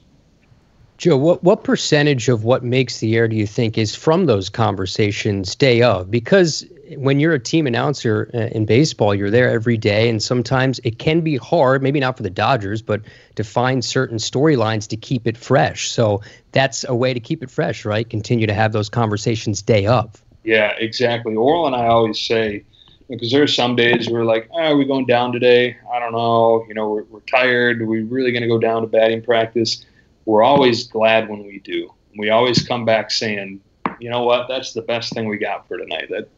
Joe, 1.02 1.16
what, 1.16 1.42
what 1.42 1.64
percentage 1.64 2.28
of 2.28 2.44
what 2.44 2.62
makes 2.62 3.00
the 3.00 3.16
air 3.16 3.26
do 3.26 3.34
you 3.34 3.44
think 3.44 3.76
is 3.76 3.92
from 3.92 4.26
those 4.26 4.48
conversations 4.48 5.56
day 5.56 5.82
of? 5.82 6.12
Because 6.12 6.64
when 6.94 7.18
you're 7.18 7.32
a 7.32 7.40
team 7.40 7.66
announcer 7.66 8.30
uh, 8.32 8.56
in 8.56 8.66
baseball, 8.66 9.12
you're 9.12 9.28
there 9.28 9.50
every 9.50 9.76
day, 9.76 10.08
and 10.08 10.22
sometimes 10.22 10.78
it 10.84 11.00
can 11.00 11.20
be 11.20 11.36
hard, 11.36 11.82
maybe 11.82 11.98
not 11.98 12.16
for 12.16 12.22
the 12.22 12.30
Dodgers, 12.30 12.82
but 12.82 13.02
to 13.34 13.42
find 13.42 13.84
certain 13.84 14.18
storylines 14.18 14.86
to 14.90 14.96
keep 14.96 15.26
it 15.26 15.36
fresh. 15.36 15.90
So 15.90 16.22
that's 16.52 16.84
a 16.84 16.94
way 16.94 17.12
to 17.12 17.18
keep 17.18 17.42
it 17.42 17.50
fresh, 17.50 17.84
right? 17.84 18.08
Continue 18.08 18.46
to 18.46 18.54
have 18.54 18.70
those 18.70 18.88
conversations 18.88 19.60
day 19.60 19.86
of. 19.86 20.22
Yeah, 20.44 20.70
exactly. 20.78 21.34
Orel 21.34 21.66
and 21.66 21.74
I 21.74 21.86
always 21.88 22.20
say, 22.20 22.62
because 23.10 23.32
there 23.32 23.42
are 23.42 23.48
some 23.48 23.74
days 23.74 24.08
we're 24.08 24.24
like, 24.24 24.48
oh, 24.52 24.58
are 24.58 24.76
we 24.76 24.84
going 24.84 25.06
down 25.06 25.32
today? 25.32 25.76
I 25.92 25.98
don't 25.98 26.12
know. 26.12 26.64
You 26.68 26.74
know, 26.74 26.90
we're, 26.90 27.04
we're 27.10 27.20
tired. 27.22 27.82
Are 27.82 27.86
we 27.86 28.02
really 28.02 28.30
going 28.30 28.42
to 28.42 28.48
go 28.48 28.60
down 28.60 28.82
to 28.82 28.86
batting 28.86 29.20
practice? 29.20 29.84
We're 30.24 30.42
always 30.42 30.84
glad 30.84 31.28
when 31.28 31.44
we 31.44 31.58
do. 31.58 31.92
We 32.16 32.30
always 32.30 32.66
come 32.66 32.84
back 32.84 33.10
saying, 33.10 33.60
you 33.98 34.10
know 34.10 34.24
what, 34.24 34.48
that's 34.48 34.72
the 34.72 34.82
best 34.82 35.12
thing 35.12 35.28
we 35.28 35.38
got 35.38 35.66
for 35.66 35.78
tonight. 35.78 36.08
That 36.10 36.28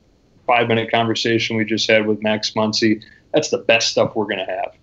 five 0.47 0.69
minute 0.69 0.91
conversation 0.91 1.57
we 1.57 1.65
just 1.65 1.89
had 1.91 2.07
with 2.07 2.23
Max 2.23 2.53
Muncy, 2.53 3.03
that's 3.33 3.51
the 3.51 3.59
best 3.59 3.89
stuff 3.91 4.15
we're 4.15 4.27
going 4.27 4.45
to 4.45 4.53
have 4.53 4.75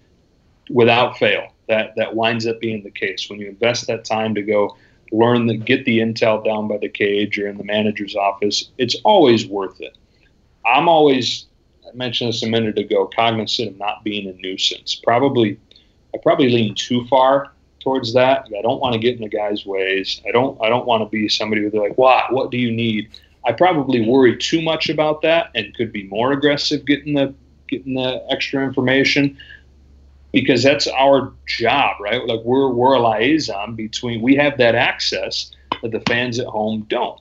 without 0.70 1.18
fail. 1.18 1.54
That, 1.68 1.94
that 1.96 2.16
winds 2.16 2.46
up 2.48 2.60
being 2.60 2.84
the 2.84 2.92
case. 2.92 3.30
When 3.30 3.40
you 3.40 3.48
invest 3.48 3.88
that 3.88 4.04
time 4.04 4.36
to 4.36 4.42
go 4.42 4.78
learn 5.12 5.48
the, 5.48 5.58
get 5.58 5.86
the 5.86 6.00
intel 6.00 6.44
down 6.44 6.68
by 6.68 6.78
the 6.78 6.90
cage 6.90 7.38
or 7.40 7.48
in 7.48 7.58
the 7.58 7.64
manager's 7.64 8.16
office, 8.16 8.72
it's 8.78 8.96
always 9.04 9.48
worth 9.48 9.80
it. 9.80 9.98
I'm 10.66 10.90
always, 10.90 11.46
I 11.88 11.96
mentioned 11.96 12.30
this 12.30 12.44
a 12.44 12.48
minute 12.48 12.78
ago, 12.78 13.10
cognizant 13.16 13.72
of 13.72 13.78
not 13.78 14.04
being 14.04 14.28
a 14.28 14.34
nuisance. 14.34 14.96
Probably, 14.96 15.60
I 16.14 16.18
probably 16.22 16.50
lean 16.50 16.76
too 16.76 17.06
far 17.08 17.54
towards 17.84 18.14
that. 18.14 18.48
I 18.58 18.62
don't 18.62 18.80
want 18.80 18.94
to 18.94 19.00
get 19.00 19.16
in 19.16 19.22
the 19.22 19.30
guy's 19.30 19.66
ways. 19.66 20.22
I 20.28 20.32
don't, 20.32 20.60
I 20.62 20.70
don't 20.70 20.86
want 20.86 21.04
to 21.04 21.10
be 21.10 21.28
somebody 21.30 21.62
who's 21.62 21.74
like, 21.74 21.98
what, 21.98 22.32
what 22.32 22.52
do 22.52 22.58
you 22.58 22.72
need? 22.72 23.10
I 23.46 23.52
probably 23.52 24.00
mm-hmm. 24.00 24.12
worry 24.12 24.38
too 24.38 24.62
much 24.62 24.90
about 24.90 25.22
that 25.24 25.52
and 25.56 25.74
could 25.74 25.92
be 25.92 26.04
more 26.04 26.32
aggressive 26.32 26.86
getting 26.86 27.14
the 27.14 27.34
getting 27.68 27.96
the 27.96 28.24
extra 28.30 28.64
information 28.64 29.38
because 30.32 30.64
that's 30.64 30.88
our 30.88 31.34
job, 31.48 31.98
right? 32.00 32.26
Like 32.26 32.42
we're 32.44 32.70
we're 32.70 32.94
a 32.94 33.00
liaison 33.00 33.76
between 33.76 34.22
we 34.22 34.36
have 34.36 34.58
that 34.58 34.76
access 34.76 35.52
that 35.82 35.92
the 35.92 36.02
fans 36.02 36.40
at 36.40 36.48
home 36.48 36.86
don't. 36.88 37.20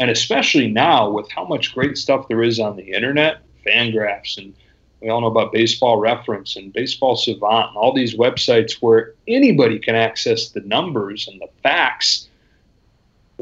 And 0.00 0.10
especially 0.10 0.68
now 0.68 1.10
with 1.10 1.30
how 1.30 1.44
much 1.44 1.74
great 1.74 1.96
stuff 1.96 2.26
there 2.28 2.42
is 2.42 2.58
on 2.58 2.76
the 2.76 2.92
internet, 2.92 3.42
fan 3.64 3.92
graphs 3.92 4.38
and 4.38 4.54
we 5.02 5.08
all 5.08 5.20
know 5.20 5.26
about 5.26 5.52
baseball 5.52 5.98
reference 5.98 6.56
and 6.56 6.72
baseball 6.72 7.16
savant 7.16 7.68
and 7.68 7.76
all 7.76 7.92
these 7.92 8.14
websites 8.14 8.74
where 8.74 9.14
anybody 9.26 9.78
can 9.78 9.94
access 9.94 10.50
the 10.50 10.60
numbers 10.60 11.28
and 11.28 11.40
the 11.40 11.48
facts 11.62 12.28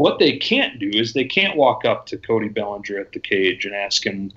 what 0.01 0.19
they 0.19 0.39
can't 0.39 0.79
do 0.79 0.89
is 0.95 1.13
they 1.13 1.25
can't 1.25 1.59
walk 1.59 1.85
up 1.85 2.07
to 2.07 2.17
Cody 2.17 2.49
Bellinger 2.49 2.99
at 2.99 3.13
the 3.13 3.21
cage 3.21 3.67
and 3.67 3.75
ask 3.75 4.07
him 4.07 4.33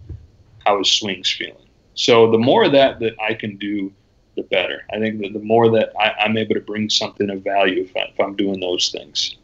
how 0.65 0.77
his 0.77 0.91
swing's 0.91 1.31
feeling. 1.31 1.69
So 1.93 2.29
the 2.29 2.37
more 2.37 2.65
of 2.65 2.73
that 2.73 2.99
that 2.99 3.13
I 3.21 3.33
can 3.33 3.55
do, 3.55 3.93
the 4.35 4.43
better. 4.43 4.83
I 4.91 4.99
think 4.99 5.21
that 5.21 5.31
the 5.31 5.39
more 5.39 5.69
that 5.69 5.93
I, 5.97 6.25
am 6.25 6.35
able 6.35 6.55
to 6.55 6.59
bring 6.59 6.89
something 6.89 7.29
of 7.29 7.43
value 7.43 7.83
if, 7.83 7.95
I, 7.95 8.11
if 8.11 8.19
I'm 8.19 8.35
doing 8.35 8.59
those 8.59 8.89
things. 8.89 9.37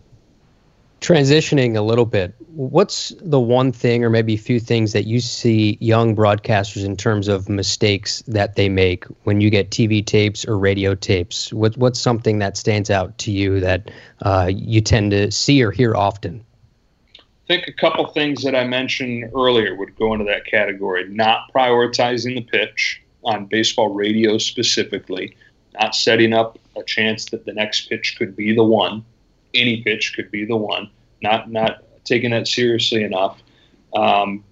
Transitioning 1.01 1.77
a 1.77 1.81
little 1.81 2.05
bit, 2.05 2.35
what's 2.49 3.13
the 3.21 3.39
one 3.39 3.71
thing 3.71 4.03
or 4.03 4.09
maybe 4.09 4.33
a 4.33 4.37
few 4.37 4.59
things 4.59 4.91
that 4.91 5.05
you 5.05 5.21
see 5.21 5.77
young 5.79 6.13
broadcasters 6.13 6.83
in 6.83 6.97
terms 6.97 7.29
of 7.29 7.47
mistakes 7.47 8.21
that 8.27 8.55
they 8.55 8.67
make 8.67 9.05
when 9.23 9.39
you 9.39 9.49
get 9.49 9.69
TV 9.69 10.05
tapes 10.05 10.45
or 10.45 10.57
radio 10.57 10.95
tapes? 10.95 11.53
What, 11.53 11.77
what's 11.77 11.99
something 11.99 12.39
that 12.39 12.57
stands 12.57 12.89
out 12.89 13.17
to 13.19 13.31
you 13.31 13.61
that 13.61 13.91
uh, 14.23 14.51
you 14.53 14.81
tend 14.81 15.11
to 15.11 15.31
see 15.31 15.63
or 15.63 15.71
hear 15.71 15.95
often? 15.95 16.43
I 17.17 17.21
think 17.47 17.67
a 17.67 17.73
couple 17.73 18.05
things 18.07 18.43
that 18.43 18.53
I 18.53 18.65
mentioned 18.65 19.31
earlier 19.33 19.75
would 19.75 19.95
go 19.95 20.11
into 20.11 20.25
that 20.25 20.45
category. 20.45 21.07
Not 21.07 21.51
prioritizing 21.55 22.35
the 22.35 22.41
pitch 22.41 23.01
on 23.23 23.45
baseball 23.45 23.93
radio 23.93 24.37
specifically, 24.37 25.35
not 25.79 25.95
setting 25.95 26.33
up 26.33 26.59
a 26.75 26.83
chance 26.83 27.25
that 27.25 27.45
the 27.45 27.53
next 27.53 27.87
pitch 27.87 28.15
could 28.17 28.35
be 28.35 28.53
the 28.53 28.63
one 28.63 29.05
any 29.53 29.83
pitch 29.83 30.13
could 30.15 30.31
be 30.31 30.45
the 30.45 30.55
one. 30.55 30.89
Not 31.21 31.51
not 31.51 31.83
taking 32.03 32.31
that 32.31 32.47
seriously 32.47 33.03
enough. 33.03 33.41
Um, 33.95 34.43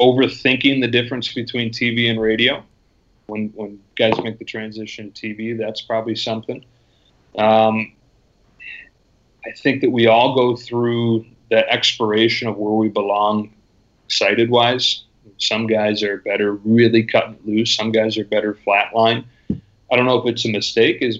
overthinking 0.00 0.80
the 0.80 0.88
difference 0.88 1.32
between 1.32 1.70
TV 1.70 2.10
and 2.10 2.20
radio. 2.20 2.62
When 3.26 3.48
when 3.54 3.80
guys 3.96 4.12
make 4.22 4.38
the 4.38 4.44
transition 4.44 5.12
to 5.12 5.34
TV, 5.34 5.58
that's 5.58 5.80
probably 5.80 6.14
something. 6.14 6.64
Um, 7.38 7.92
I 9.46 9.52
think 9.52 9.80
that 9.82 9.90
we 9.90 10.06
all 10.06 10.34
go 10.34 10.56
through 10.56 11.26
the 11.50 11.68
exploration 11.70 12.48
of 12.48 12.56
where 12.56 12.72
we 12.72 12.88
belong, 12.88 13.52
excited 14.06 14.50
wise. 14.50 15.04
Some 15.38 15.66
guys 15.66 16.02
are 16.02 16.18
better 16.18 16.52
really 16.52 17.02
cutting 17.02 17.38
loose. 17.44 17.74
Some 17.74 17.92
guys 17.92 18.16
are 18.18 18.24
better 18.24 18.54
flatline. 18.66 19.24
I 19.50 19.96
don't 19.96 20.06
know 20.06 20.18
if 20.18 20.26
it's 20.26 20.44
a 20.44 20.50
mistake. 20.50 20.98
Is 21.00 21.18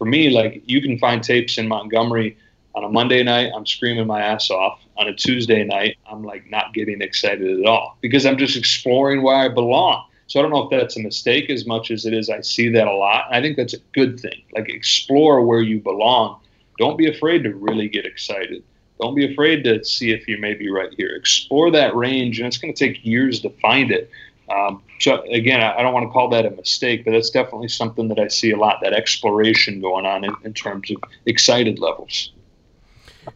for 0.00 0.06
me, 0.06 0.30
like 0.30 0.62
you 0.64 0.80
can 0.80 0.98
find 0.98 1.22
tapes 1.22 1.58
in 1.58 1.68
Montgomery 1.68 2.34
on 2.74 2.84
a 2.84 2.88
Monday 2.88 3.22
night, 3.22 3.52
I'm 3.54 3.66
screaming 3.66 4.06
my 4.06 4.22
ass 4.22 4.50
off. 4.50 4.80
On 4.96 5.06
a 5.06 5.14
Tuesday 5.14 5.62
night, 5.62 5.98
I'm 6.10 6.24
like 6.24 6.50
not 6.50 6.72
getting 6.72 7.02
excited 7.02 7.60
at 7.60 7.66
all 7.66 7.98
because 8.00 8.24
I'm 8.24 8.38
just 8.38 8.56
exploring 8.56 9.22
where 9.22 9.36
I 9.36 9.48
belong. 9.48 10.06
So 10.26 10.38
I 10.38 10.42
don't 10.42 10.50
know 10.50 10.62
if 10.62 10.70
that's 10.70 10.96
a 10.96 11.00
mistake 11.00 11.50
as 11.50 11.66
much 11.66 11.90
as 11.90 12.06
it 12.06 12.14
is 12.14 12.30
I 12.30 12.40
see 12.40 12.70
that 12.70 12.86
a 12.86 12.92
lot. 12.92 13.26
I 13.30 13.42
think 13.42 13.58
that's 13.58 13.74
a 13.74 13.78
good 13.92 14.18
thing. 14.18 14.42
Like 14.54 14.70
explore 14.70 15.44
where 15.44 15.60
you 15.60 15.80
belong. 15.80 16.40
Don't 16.78 16.96
be 16.96 17.08
afraid 17.08 17.44
to 17.44 17.54
really 17.54 17.88
get 17.88 18.06
excited. 18.06 18.62
Don't 19.00 19.14
be 19.14 19.30
afraid 19.30 19.64
to 19.64 19.84
see 19.84 20.12
if 20.12 20.26
you 20.26 20.38
may 20.38 20.54
be 20.54 20.70
right 20.70 20.92
here. 20.96 21.14
Explore 21.14 21.70
that 21.72 21.94
range, 21.94 22.38
and 22.38 22.46
it's 22.46 22.58
going 22.58 22.72
to 22.72 22.86
take 22.86 23.04
years 23.04 23.40
to 23.40 23.50
find 23.60 23.90
it. 23.90 24.10
Um, 24.50 24.82
so 24.98 25.22
again, 25.30 25.60
I 25.60 25.80
don't 25.82 25.94
want 25.94 26.04
to 26.04 26.10
call 26.10 26.28
that 26.30 26.44
a 26.44 26.50
mistake, 26.50 27.04
but 27.04 27.12
that's 27.12 27.30
definitely 27.30 27.68
something 27.68 28.08
that 28.08 28.18
I 28.18 28.28
see 28.28 28.50
a 28.50 28.56
lot. 28.56 28.80
That 28.82 28.92
exploration 28.92 29.80
going 29.80 30.06
on 30.06 30.24
in, 30.24 30.34
in 30.44 30.52
terms 30.52 30.90
of 30.90 30.96
excited 31.26 31.78
levels. 31.78 32.32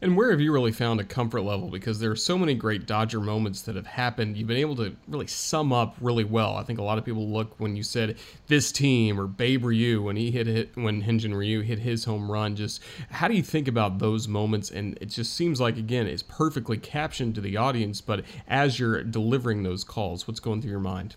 And 0.01 0.16
where 0.16 0.30
have 0.30 0.40
you 0.40 0.53
really 0.53 0.72
found 0.72 1.01
a 1.01 1.05
comfort 1.05 1.42
level? 1.42 1.68
Because 1.68 1.99
there 1.99 2.11
are 2.11 2.16
so 2.16 2.36
many 2.36 2.55
great 2.55 2.86
Dodger 2.86 3.20
moments 3.20 3.62
that 3.62 3.76
have 3.76 3.86
happened. 3.86 4.36
You've 4.36 4.49
been 4.49 4.57
able 4.57 4.76
to 4.76 4.95
really 5.09 5.26
sum 5.26 5.72
up 5.72 5.97
really 6.01 6.24
well. 6.24 6.57
I 6.57 6.62
think 6.62 6.78
a 6.78 6.82
lot 6.82 6.99
of 6.99 7.05
people 7.05 7.28
look 7.28 7.59
when 7.59 7.76
you 7.76 7.82
said 7.82 8.16
this 8.47 8.72
team 8.72 9.20
or 9.20 9.26
Babe 9.26 9.64
Ryu 9.64 10.03
when 10.03 10.16
he 10.16 10.30
hit 10.30 10.49
it 10.49 10.70
when 10.74 11.03
Hyun-Jin 11.03 11.34
Ryu 11.34 11.62
hit 11.62 11.78
his 11.78 12.05
home 12.05 12.30
run. 12.30 12.57
Just 12.57 12.82
how 13.11 13.28
do 13.28 13.34
you 13.34 13.42
think 13.42 13.68
about 13.68 13.99
those 13.99 14.28
moments? 14.28 14.70
And 14.70 14.99
it 15.01 15.07
just 15.07 15.34
seems 15.34 15.61
like 15.61 15.76
again 15.76 16.07
it's 16.07 16.22
perfectly 16.22 16.76
captioned 16.76 17.34
to 17.36 17.40
the 17.40 17.57
audience. 17.57 18.01
But 18.01 18.24
as 18.49 18.78
you're 18.78 19.03
delivering 19.03 19.62
those 19.62 19.84
calls, 19.84 20.26
what's 20.28 20.40
going 20.40 20.61
through 20.61 20.70
your 20.70 20.80
mind? 20.80 21.16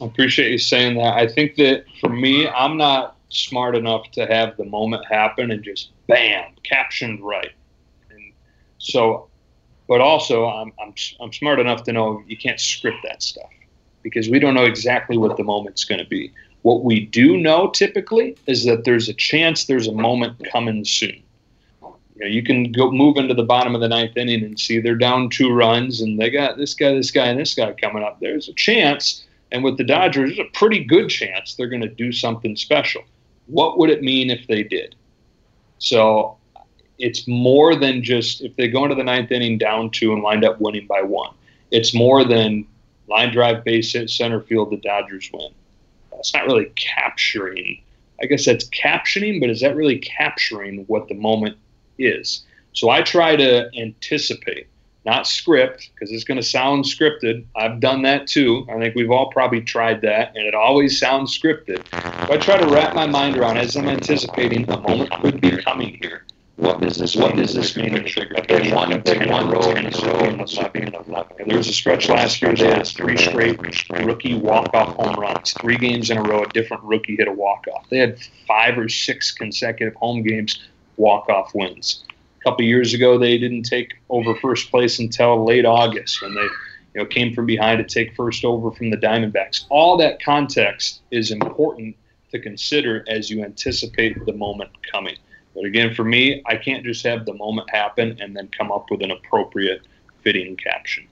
I 0.00 0.06
appreciate 0.06 0.52
you 0.52 0.58
saying 0.58 0.96
that. 0.96 1.14
I 1.14 1.26
think 1.26 1.56
that 1.56 1.84
for 2.00 2.08
me, 2.08 2.48
I'm 2.48 2.76
not 2.76 3.16
smart 3.30 3.76
enough 3.76 4.10
to 4.12 4.26
have 4.26 4.56
the 4.56 4.64
moment 4.64 5.04
happen 5.06 5.50
and 5.50 5.62
just 5.62 5.90
bam, 6.06 6.52
captioned 6.62 7.20
right. 7.24 7.52
And 8.10 8.32
so, 8.78 9.28
but 9.88 10.00
also 10.00 10.46
I'm, 10.46 10.72
I'm, 10.80 10.94
I'm 11.20 11.32
smart 11.32 11.58
enough 11.58 11.84
to 11.84 11.92
know 11.92 12.22
you 12.26 12.36
can't 12.36 12.60
script 12.60 12.98
that 13.04 13.22
stuff 13.22 13.50
because 14.02 14.28
we 14.28 14.38
don't 14.38 14.54
know 14.54 14.64
exactly 14.64 15.16
what 15.16 15.36
the 15.36 15.44
moment's 15.44 15.84
going 15.84 16.00
to 16.00 16.06
be. 16.06 16.32
What 16.62 16.84
we 16.84 17.06
do 17.06 17.38
know 17.38 17.70
typically 17.70 18.36
is 18.46 18.64
that 18.64 18.84
there's 18.84 19.08
a 19.08 19.14
chance 19.14 19.64
there's 19.64 19.86
a 19.86 19.92
moment 19.92 20.44
coming 20.52 20.84
soon. 20.84 21.22
You, 21.82 22.26
know, 22.26 22.26
you 22.26 22.42
can 22.42 22.70
go 22.70 22.90
move 22.90 23.16
into 23.16 23.32
the 23.32 23.42
bottom 23.42 23.74
of 23.74 23.80
the 23.80 23.88
ninth 23.88 24.16
inning 24.16 24.44
and 24.44 24.58
see 24.60 24.78
they're 24.78 24.94
down 24.94 25.30
two 25.30 25.50
runs 25.50 26.02
and 26.02 26.18
they 26.18 26.28
got 26.28 26.58
this 26.58 26.74
guy, 26.74 26.92
this 26.92 27.10
guy, 27.10 27.28
and 27.28 27.40
this 27.40 27.54
guy 27.54 27.72
coming 27.72 28.02
up. 28.02 28.20
There's 28.20 28.48
a 28.48 28.52
chance, 28.52 29.24
and 29.50 29.64
with 29.64 29.78
the 29.78 29.84
Dodgers, 29.84 30.36
there's 30.36 30.46
a 30.46 30.52
pretty 30.52 30.84
good 30.84 31.08
chance 31.08 31.54
they're 31.54 31.68
going 31.68 31.80
to 31.80 31.88
do 31.88 32.12
something 32.12 32.56
special. 32.56 33.02
What 33.50 33.78
would 33.78 33.90
it 33.90 34.02
mean 34.02 34.30
if 34.30 34.46
they 34.46 34.62
did? 34.62 34.94
So 35.78 36.36
it's 36.98 37.26
more 37.26 37.74
than 37.74 38.02
just 38.02 38.42
if 38.42 38.54
they 38.56 38.68
go 38.68 38.84
into 38.84 38.94
the 38.94 39.04
ninth 39.04 39.32
inning 39.32 39.58
down 39.58 39.90
two 39.90 40.12
and 40.12 40.22
wind 40.22 40.44
up 40.44 40.60
winning 40.60 40.86
by 40.86 41.02
one. 41.02 41.34
It's 41.70 41.94
more 41.94 42.24
than 42.24 42.66
line 43.08 43.32
drive 43.32 43.64
base 43.64 43.92
hit 43.92 44.10
center 44.10 44.40
field, 44.40 44.70
the 44.70 44.76
Dodgers 44.76 45.30
win. 45.32 45.52
That's 46.12 46.34
not 46.34 46.46
really 46.46 46.70
capturing. 46.76 47.82
I 48.22 48.26
guess 48.26 48.44
that's 48.44 48.68
captioning, 48.68 49.40
but 49.40 49.50
is 49.50 49.60
that 49.62 49.74
really 49.74 49.98
capturing 49.98 50.84
what 50.86 51.08
the 51.08 51.14
moment 51.14 51.56
is? 51.98 52.44
So 52.72 52.90
I 52.90 53.02
try 53.02 53.34
to 53.36 53.70
anticipate, 53.76 54.68
not 55.10 55.26
script, 55.26 55.90
because 55.92 56.12
it's 56.12 56.22
going 56.22 56.36
to 56.36 56.42
sound 56.42 56.84
scripted. 56.84 57.44
I've 57.56 57.80
done 57.80 58.02
that 58.02 58.28
too. 58.28 58.64
I 58.70 58.78
think 58.78 58.94
we've 58.94 59.10
all 59.10 59.28
probably 59.30 59.60
tried 59.60 60.02
that, 60.02 60.36
and 60.36 60.46
it 60.46 60.54
always 60.54 61.00
sounds 61.00 61.36
scripted. 61.36 61.84
I 62.30 62.36
try 62.36 62.56
to 62.58 62.66
wrap 62.68 62.94
my 62.94 63.06
mind 63.06 63.36
around 63.36 63.58
as 63.58 63.74
I'm 63.74 63.88
anticipating 63.88 64.70
a 64.70 64.78
moment 64.78 65.10
could 65.20 65.40
be 65.40 65.60
coming 65.62 65.98
here. 66.00 66.22
What 66.56 66.80
does 66.80 66.98
this 66.98 67.16
what 67.16 67.34
does 67.34 67.54
this 67.54 67.76
mean? 67.76 67.96
If 67.96 68.14
they 68.46 68.70
won 68.70 68.90
row 69.50 69.60
row, 69.60 69.70
and. 69.70 69.92
There 71.48 71.56
was 71.56 71.68
a 71.68 71.72
stretch 71.72 72.08
last 72.08 72.40
year 72.40 72.54
they 72.54 72.66
had 72.66 72.86
three 72.86 73.16
straight 73.16 73.58
rookie 74.04 74.34
walk-off 74.34 74.94
home 74.94 75.18
runs. 75.18 75.52
Three 75.54 75.78
games 75.78 76.10
in 76.10 76.18
a 76.18 76.22
row, 76.22 76.44
a 76.44 76.48
different 76.50 76.84
rookie 76.84 77.16
hit 77.16 77.26
a 77.26 77.32
walk-off. 77.32 77.88
They 77.88 77.98
had 77.98 78.18
five 78.46 78.78
or 78.78 78.88
six 78.88 79.32
consecutive 79.32 79.94
home 79.94 80.22
games 80.22 80.60
walk-off 80.98 81.52
wins. 81.54 82.04
A 82.40 82.44
couple 82.44 82.64
years 82.64 82.94
ago, 82.94 83.18
they 83.18 83.36
didn't 83.36 83.64
take 83.64 83.94
over 84.08 84.34
first 84.36 84.70
place 84.70 84.98
until 84.98 85.44
late 85.44 85.66
August 85.66 86.22
when 86.22 86.34
they 86.34 86.40
you 86.40 86.96
know 86.96 87.06
came 87.06 87.34
from 87.34 87.46
behind 87.46 87.86
to 87.86 87.94
take 87.94 88.16
first 88.16 88.44
over 88.44 88.70
from 88.70 88.90
the 88.90 88.96
Diamondbacks. 88.96 89.66
All 89.68 89.96
that 89.98 90.22
context 90.22 91.02
is 91.10 91.30
important 91.30 91.96
to 92.32 92.38
consider 92.38 93.04
as 93.08 93.28
you 93.28 93.44
anticipate 93.44 94.24
the 94.24 94.32
moment 94.32 94.70
coming. 94.90 95.16
But 95.54 95.64
again, 95.64 95.94
for 95.94 96.04
me, 96.04 96.42
I 96.46 96.56
can't 96.56 96.84
just 96.84 97.04
have 97.04 97.26
the 97.26 97.34
moment 97.34 97.68
happen 97.70 98.16
and 98.20 98.36
then 98.36 98.48
come 98.56 98.72
up 98.72 98.90
with 98.90 99.02
an 99.02 99.10
appropriate 99.10 99.82
fitting 100.22 100.56
caption. 100.56 101.08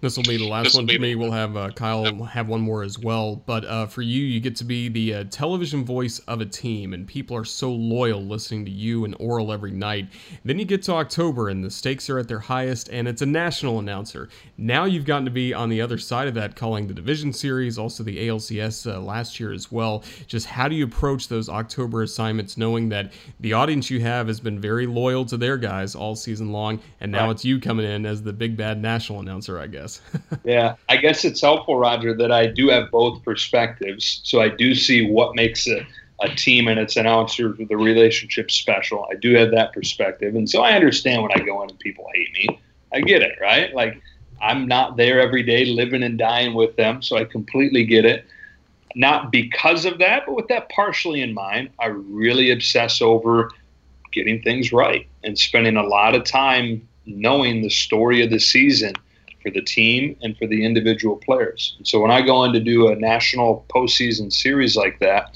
This 0.00 0.16
will 0.16 0.24
be 0.24 0.38
the 0.38 0.48
last 0.48 0.74
one 0.74 0.88
for 0.88 0.98
me. 0.98 1.14
We'll 1.14 1.30
have 1.30 1.58
uh, 1.58 1.68
Kyle 1.72 2.24
have 2.24 2.48
one 2.48 2.62
more 2.62 2.82
as 2.82 2.98
well. 2.98 3.36
But 3.36 3.66
uh, 3.66 3.84
for 3.84 4.00
you, 4.00 4.22
you 4.24 4.40
get 4.40 4.56
to 4.56 4.64
be 4.64 4.88
the 4.88 5.14
uh, 5.14 5.24
television 5.24 5.84
voice 5.84 6.20
of 6.20 6.40
a 6.40 6.46
team, 6.46 6.94
and 6.94 7.06
people 7.06 7.36
are 7.36 7.44
so 7.44 7.70
loyal 7.70 8.22
listening 8.22 8.64
to 8.64 8.70
you 8.70 9.04
and 9.04 9.14
Orel 9.18 9.52
every 9.52 9.72
night. 9.72 10.08
Then 10.42 10.58
you 10.58 10.64
get 10.64 10.82
to 10.84 10.94
October, 10.94 11.50
and 11.50 11.62
the 11.62 11.70
stakes 11.70 12.08
are 12.08 12.18
at 12.18 12.28
their 12.28 12.38
highest, 12.38 12.88
and 12.88 13.06
it's 13.06 13.20
a 13.20 13.26
national 13.26 13.78
announcer. 13.78 14.30
Now 14.56 14.86
you've 14.86 15.04
gotten 15.04 15.26
to 15.26 15.30
be 15.30 15.52
on 15.52 15.68
the 15.68 15.82
other 15.82 15.98
side 15.98 16.28
of 16.28 16.34
that, 16.34 16.56
calling 16.56 16.86
the 16.86 16.94
division 16.94 17.30
series, 17.30 17.76
also 17.76 18.02
the 18.02 18.26
ALCS 18.26 18.90
uh, 18.90 19.00
last 19.00 19.38
year 19.38 19.52
as 19.52 19.70
well. 19.70 20.02
Just 20.26 20.46
how 20.46 20.66
do 20.66 20.76
you 20.76 20.84
approach 20.84 21.28
those 21.28 21.50
October 21.50 22.02
assignments, 22.02 22.56
knowing 22.56 22.88
that 22.88 23.12
the 23.40 23.52
audience 23.52 23.90
you 23.90 24.00
have 24.00 24.28
has 24.28 24.40
been 24.40 24.58
very 24.58 24.86
loyal 24.86 25.26
to 25.26 25.36
their 25.36 25.58
guys 25.58 25.94
all 25.94 26.16
season 26.16 26.52
long, 26.52 26.80
and 27.02 27.12
now 27.12 27.26
right. 27.26 27.32
it's 27.32 27.44
you 27.44 27.60
coming 27.60 27.84
in 27.84 28.06
as 28.06 28.22
the 28.22 28.32
big 28.32 28.56
bad 28.56 28.80
national 28.80 29.20
announcer, 29.20 29.58
I 29.58 29.66
guess. 29.66 29.89
yeah, 30.44 30.76
I 30.88 30.96
guess 30.96 31.24
it's 31.24 31.40
helpful, 31.40 31.78
Roger, 31.78 32.14
that 32.16 32.30
I 32.32 32.46
do 32.46 32.68
have 32.68 32.90
both 32.90 33.22
perspectives. 33.22 34.20
So 34.24 34.40
I 34.40 34.48
do 34.48 34.74
see 34.74 35.10
what 35.10 35.34
makes 35.34 35.66
a, 35.66 35.86
a 36.20 36.28
team 36.34 36.68
and 36.68 36.78
its 36.78 36.96
announcer 36.96 37.54
the 37.58 37.76
relationship 37.76 38.50
special. 38.50 39.06
I 39.10 39.16
do 39.16 39.34
have 39.34 39.50
that 39.52 39.72
perspective. 39.72 40.34
And 40.34 40.48
so 40.48 40.62
I 40.62 40.72
understand 40.72 41.22
when 41.22 41.32
I 41.32 41.44
go 41.44 41.62
in 41.62 41.70
and 41.70 41.78
people 41.78 42.06
hate 42.14 42.32
me. 42.32 42.60
I 42.92 43.00
get 43.00 43.22
it, 43.22 43.38
right? 43.40 43.74
Like, 43.74 44.00
I'm 44.40 44.66
not 44.66 44.96
there 44.96 45.20
every 45.20 45.42
day 45.42 45.66
living 45.66 46.02
and 46.02 46.18
dying 46.18 46.54
with 46.54 46.76
them. 46.76 47.02
So 47.02 47.16
I 47.16 47.24
completely 47.24 47.84
get 47.84 48.04
it. 48.04 48.26
Not 48.94 49.30
because 49.30 49.84
of 49.84 49.98
that, 49.98 50.24
but 50.26 50.34
with 50.34 50.48
that 50.48 50.68
partially 50.70 51.22
in 51.22 51.32
mind, 51.32 51.70
I 51.78 51.86
really 51.86 52.50
obsess 52.50 53.00
over 53.00 53.50
getting 54.10 54.42
things 54.42 54.72
right 54.72 55.06
and 55.22 55.38
spending 55.38 55.76
a 55.76 55.82
lot 55.82 56.14
of 56.14 56.24
time 56.24 56.88
knowing 57.06 57.62
the 57.62 57.70
story 57.70 58.22
of 58.22 58.30
the 58.30 58.40
season 58.40 58.94
for 59.42 59.50
the 59.50 59.62
team 59.62 60.16
and 60.22 60.36
for 60.36 60.46
the 60.46 60.64
individual 60.64 61.16
players. 61.16 61.76
So 61.82 62.00
when 62.00 62.10
I 62.10 62.22
go 62.22 62.44
in 62.44 62.52
to 62.52 62.60
do 62.60 62.88
a 62.88 62.96
national 62.96 63.64
postseason 63.68 64.32
series 64.32 64.76
like 64.76 64.98
that, 65.00 65.34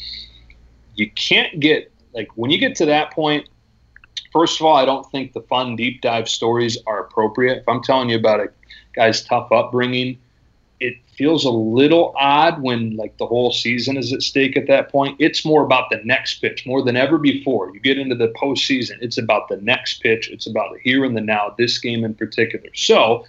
you 0.95 1.11
can't 1.11 1.61
get 1.61 1.91
like 2.15 2.29
when 2.37 2.51
you 2.51 2.59
get 2.59 2.77
to 2.77 2.87
that 2.87 3.13
point. 3.13 3.49
First 4.33 4.61
of 4.61 4.67
all, 4.67 4.77
I 4.77 4.85
don't 4.85 5.09
think 5.11 5.33
the 5.33 5.43
fun 5.43 5.77
deep 5.77 6.01
dive 6.01 6.29
stories 6.29 6.77
are 6.87 7.05
appropriate. 7.05 7.59
If 7.59 7.69
I'm 7.69 7.83
telling 7.83 8.09
you 8.09 8.17
about 8.17 8.41
a 8.41 8.49
guy's 8.95 9.23
tough 9.23 9.53
upbringing, 9.53 10.19
it 10.81 10.97
feels 11.17 11.45
a 11.45 11.51
little 11.51 12.13
odd 12.17 12.61
when 12.61 12.97
like 12.97 13.17
the 13.19 13.27
whole 13.27 13.53
season 13.53 13.97
is 13.97 14.13
at 14.13 14.23
stake 14.23 14.57
at 14.57 14.67
that 14.67 14.91
point. 14.91 15.17
It's 15.21 15.45
more 15.45 15.65
about 15.65 15.89
the 15.91 16.01
next 16.05 16.41
pitch 16.41 16.67
more 16.67 16.83
than 16.83 16.97
ever 16.97 17.17
before. 17.17 17.73
You 17.73 17.81
get 17.81 17.99
into 17.99 18.17
the 18.17 18.29
postseason, 18.29 18.97
it's 19.01 19.19
about 19.19 19.49
the 19.49 19.57
next 19.59 20.03
pitch. 20.03 20.29
It's 20.31 20.47
about 20.47 20.73
the 20.73 20.81
here 20.81 21.05
and 21.05 21.17
the 21.17 21.21
now, 21.21 21.55
this 21.57 21.79
game 21.79 22.05
in 22.05 22.15
particular. 22.15 22.69
So 22.75 23.25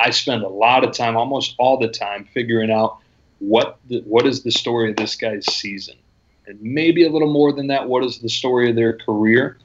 I 0.00 0.10
spend 0.10 0.42
a 0.42 0.48
lot 0.48 0.84
of 0.84 0.92
time, 0.92 1.16
almost 1.16 1.54
all 1.58 1.78
the 1.78 1.88
time, 1.88 2.26
figuring 2.32 2.70
out 2.70 2.98
what 3.38 3.78
the, 3.88 4.00
what 4.00 4.26
is 4.26 4.42
the 4.42 4.50
story 4.50 4.90
of 4.90 4.96
this 4.96 5.14
guy's 5.14 5.44
season, 5.52 5.96
and 6.46 6.60
maybe 6.62 7.04
a 7.04 7.10
little 7.10 7.32
more 7.32 7.52
than 7.52 7.66
that. 7.68 7.88
What 7.88 8.04
is 8.04 8.18
the 8.18 8.28
story 8.28 8.70
of 8.70 8.76
their 8.76 8.94
career? 8.94 9.58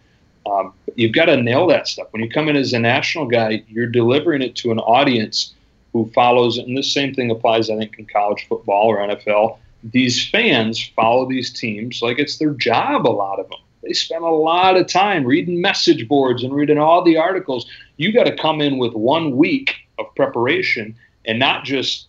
Um, 0.46 0.74
you've 0.96 1.14
got 1.14 1.26
to 1.26 1.42
nail 1.42 1.68
that 1.68 1.88
stuff. 1.88 2.08
When 2.12 2.22
you 2.22 2.30
come 2.30 2.50
in 2.50 2.56
as 2.56 2.74
a 2.74 2.80
national 2.80 3.28
guy, 3.28 3.64
you're 3.68 3.88
delivering 3.88 4.42
it 4.42 4.56
to 4.58 4.72
an 4.72 4.80
audience 4.80 5.54
who 5.94 6.12
follows, 6.14 6.58
and 6.58 6.78
the 6.78 6.84
same 6.84 7.14
thing 7.14 7.32
applies, 7.32 7.70
I 7.70 7.78
think, 7.78 7.98
in 7.98 8.06
college 8.06 8.46
football 8.48 8.88
or 8.88 8.98
NFL. 8.98 9.58
These 9.84 10.28
fans 10.28 10.84
follow 10.96 11.28
these 11.28 11.52
teams 11.54 12.02
like 12.02 12.20
it's 12.20 12.38
their 12.38 12.52
job, 12.52 13.08
a 13.08 13.10
lot 13.10 13.40
of 13.40 13.50
them. 13.50 13.60
They 13.82 13.94
spend 13.94 14.24
a 14.24 14.30
lot 14.30 14.78
of 14.78 14.88
time 14.88 15.24
reading 15.24 15.62
message 15.62 16.08
boards 16.08 16.44
and 16.44 16.54
reading 16.54 16.80
all 16.80 17.04
the 17.04 17.18
articles. 17.18 17.68
You 17.98 18.12
got 18.12 18.26
to 18.26 18.36
come 18.36 18.60
in 18.60 18.78
with 18.78 18.94
one 18.94 19.38
week 19.38 19.76
of 20.00 20.14
preparation 20.16 20.96
and 21.26 21.40
not 21.40 21.64
just, 21.64 22.08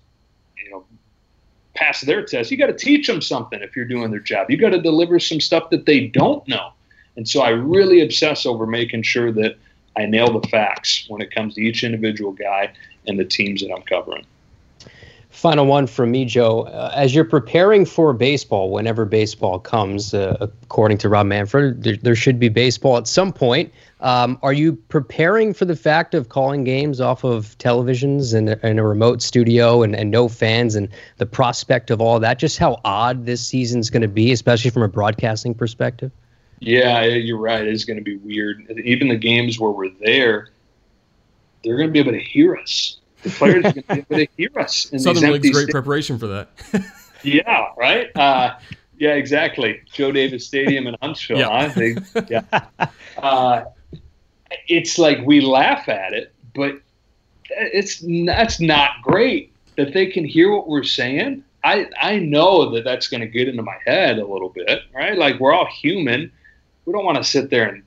you 0.63 0.71
know, 0.71 0.85
pass 1.75 2.01
their 2.01 2.25
test. 2.25 2.51
You 2.51 2.57
got 2.57 2.67
to 2.67 2.73
teach 2.73 3.07
them 3.07 3.21
something 3.21 3.61
if 3.63 3.77
you're 3.77 3.85
doing 3.85 4.11
their 4.11 4.21
job. 4.21 4.51
You 4.51 4.57
got 4.57 4.71
to 4.71 4.81
deliver 4.81 5.19
some 5.19 5.41
stuff 5.41 5.71
that 5.71 5.87
they 5.87 6.07
don't 6.07 6.47
know. 6.49 6.73
And 7.17 7.29
so 7.29 7.41
I 7.43 7.51
really 7.51 8.03
obsess 8.03 8.47
over 8.47 8.67
making 8.67 9.03
sure 9.03 9.33
that 9.33 9.57
I 9.97 10.07
nail 10.07 10.39
the 10.39 10.47
facts 10.49 11.07
when 11.09 11.23
it 11.23 11.31
comes 11.31 11.55
to 11.55 11.63
each 11.63 11.83
individual 11.83 12.33
guy 12.33 12.73
and 13.07 13.19
the 13.19 13.25
teams 13.25 13.63
that 13.63 13.73
I'm 13.73 13.83
covering. 13.83 14.27
Final 15.37 15.67
one 15.67 15.87
from 15.87 16.13
me, 16.13 16.25
Joe. 16.25 16.63
Uh, 16.63 16.91
as 16.95 17.15
you're 17.15 17.23
preparing 17.23 17.85
for 17.85 18.15
baseball, 18.15 18.71
whenever 18.71 19.05
baseball 19.05 19.59
comes, 19.59 20.15
uh, 20.15 20.35
according 20.41 20.97
to 20.97 21.11
Rob 21.11 21.27
Manfred, 21.27 21.83
there, 21.83 21.97
there, 21.99 22.15
should 22.15 22.41
be 22.41 22.49
baseball 22.49 22.97
at 22.97 23.07
some 23.07 23.35
point. 23.35 23.71
Um, 24.01 24.39
are 24.43 24.55
you 24.55 24.73
preparing 24.73 25.53
for 25.53 25.67
the 25.67 25.77
fact 25.77 26.15
of 26.15 26.31
calling 26.31 26.65
games 26.65 27.03
off 27.03 27.23
of 27.23 27.57
televisions 27.59 28.33
and 28.33 28.49
in 28.65 28.79
a 28.79 28.83
remote 28.83 29.21
studio 29.21 29.83
and, 29.83 29.95
and 29.95 30.11
no 30.11 30.27
fans 30.27 30.75
and 30.75 30.89
the 31.19 31.27
prospect 31.27 31.91
of 31.91 32.01
all 32.01 32.19
that? 32.19 32.39
Just 32.39 32.57
how 32.57 32.81
odd 32.87 33.27
this 33.27 33.47
season's 33.47 33.91
going 33.91 34.01
to 34.01 34.09
be, 34.09 34.33
especially 34.33 34.71
from 34.71 34.85
a 34.85 34.89
broadcasting 34.89 35.53
perspective? 35.53 36.11
Yeah, 36.61 37.03
you're 37.03 37.37
right. 37.37 37.67
It's 37.67 37.85
going 37.85 37.99
to 37.99 38.03
be 38.03 38.17
weird. 38.17 38.65
Even 38.83 39.09
the 39.09 39.19
games 39.19 39.61
where 39.61 39.71
we're 39.71 39.93
there, 40.01 40.49
they're 41.63 41.77
going 41.77 41.91
to 41.91 41.93
be 41.93 41.99
able 41.99 42.13
to 42.13 42.25
hear 42.25 42.57
us. 42.57 42.97
The 43.27 43.33
players 43.33 43.65
are 43.65 43.73
going 43.73 43.75
to 43.75 43.83
be 43.83 43.95
able 43.95 44.27
to 44.27 44.29
hear 44.37 44.51
us. 44.57 44.87
In 44.87 45.01
Southern 45.01 45.33
League's 45.33 45.51
great 45.51 45.69
preparation 45.69 46.19
for 46.19 46.29
that. 46.29 46.49
yeah, 47.23 47.71
right. 47.77 48.15
Uh, 48.17 48.57
yeah, 48.99 49.15
exactly. 49.15 49.81
Joe 49.93 50.13
Davis 50.13 50.47
Stadium 50.47 50.87
in 50.87 50.97
Huntsville. 51.03 51.39
Yeah. 51.39 51.69
Huh? 51.69 51.73
They, 51.75 51.97
yeah. 52.29 52.67
Uh, 53.19 53.65
it's 54.69 54.99
like 54.99 55.19
we 55.27 55.41
laugh 55.41 55.89
at 55.89 56.13
it, 56.13 56.33
but 56.55 56.81
it's 57.51 58.05
that's 58.27 58.61
not 58.61 58.91
great 59.03 59.53
that 59.77 59.93
they 59.93 60.07
can 60.07 60.25
hear 60.25 60.53
what 60.53 60.69
we're 60.69 60.85
saying. 60.85 61.43
I 61.65 61.89
I 62.01 62.21
know 62.21 62.71
that 62.71 62.85
that's 62.85 63.09
going 63.09 63.23
to 63.23 63.27
get 63.27 63.49
into 63.49 63.63
my 63.63 63.77
head 63.85 64.19
a 64.19 64.25
little 64.25 64.51
bit, 64.51 64.83
right? 64.95 65.19
Like 65.19 65.41
we're 65.41 65.53
all 65.53 65.67
human 65.67 66.31
we 66.87 66.93
don't 66.93 67.05
want 67.05 67.19
to 67.19 67.25
sit 67.25 67.51
there 67.51 67.69
and 67.69 67.83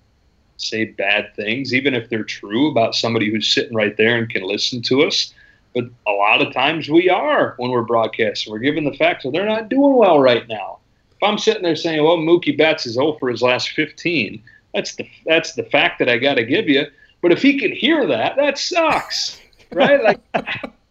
say 0.61 0.85
bad 0.85 1.35
things, 1.35 1.73
even 1.73 1.93
if 1.93 2.09
they're 2.09 2.23
true 2.23 2.69
about 2.69 2.95
somebody 2.95 3.31
who's 3.31 3.47
sitting 3.47 3.75
right 3.75 3.95
there 3.97 4.17
and 4.17 4.29
can 4.29 4.43
listen 4.43 4.81
to 4.83 5.03
us. 5.03 5.33
But 5.73 5.85
a 6.07 6.11
lot 6.11 6.41
of 6.41 6.53
times 6.53 6.89
we 6.89 7.09
are 7.09 7.53
when 7.57 7.71
we're 7.71 7.83
broadcasting. 7.83 8.51
We're 8.51 8.59
given 8.59 8.85
the 8.85 8.97
facts 8.97 9.23
that 9.23 9.31
they're 9.31 9.45
not 9.45 9.69
doing 9.69 9.95
well 9.95 10.19
right 10.19 10.47
now. 10.47 10.79
If 11.11 11.23
I'm 11.23 11.37
sitting 11.37 11.63
there 11.63 11.75
saying, 11.75 12.03
"Well, 12.03 12.17
Mookie 12.17 12.57
Betts 12.57 12.85
is 12.85 12.97
over 12.97 13.29
his 13.29 13.41
last 13.41 13.69
15," 13.71 14.41
that's 14.73 14.95
the 14.95 15.09
that's 15.25 15.53
the 15.53 15.63
fact 15.63 15.99
that 15.99 16.09
I 16.09 16.17
got 16.17 16.35
to 16.35 16.43
give 16.43 16.67
you. 16.67 16.85
But 17.21 17.31
if 17.31 17.41
he 17.41 17.59
can 17.59 17.71
hear 17.71 18.07
that, 18.07 18.35
that 18.37 18.57
sucks, 18.57 19.39
right? 19.71 20.01
Like 20.03 20.19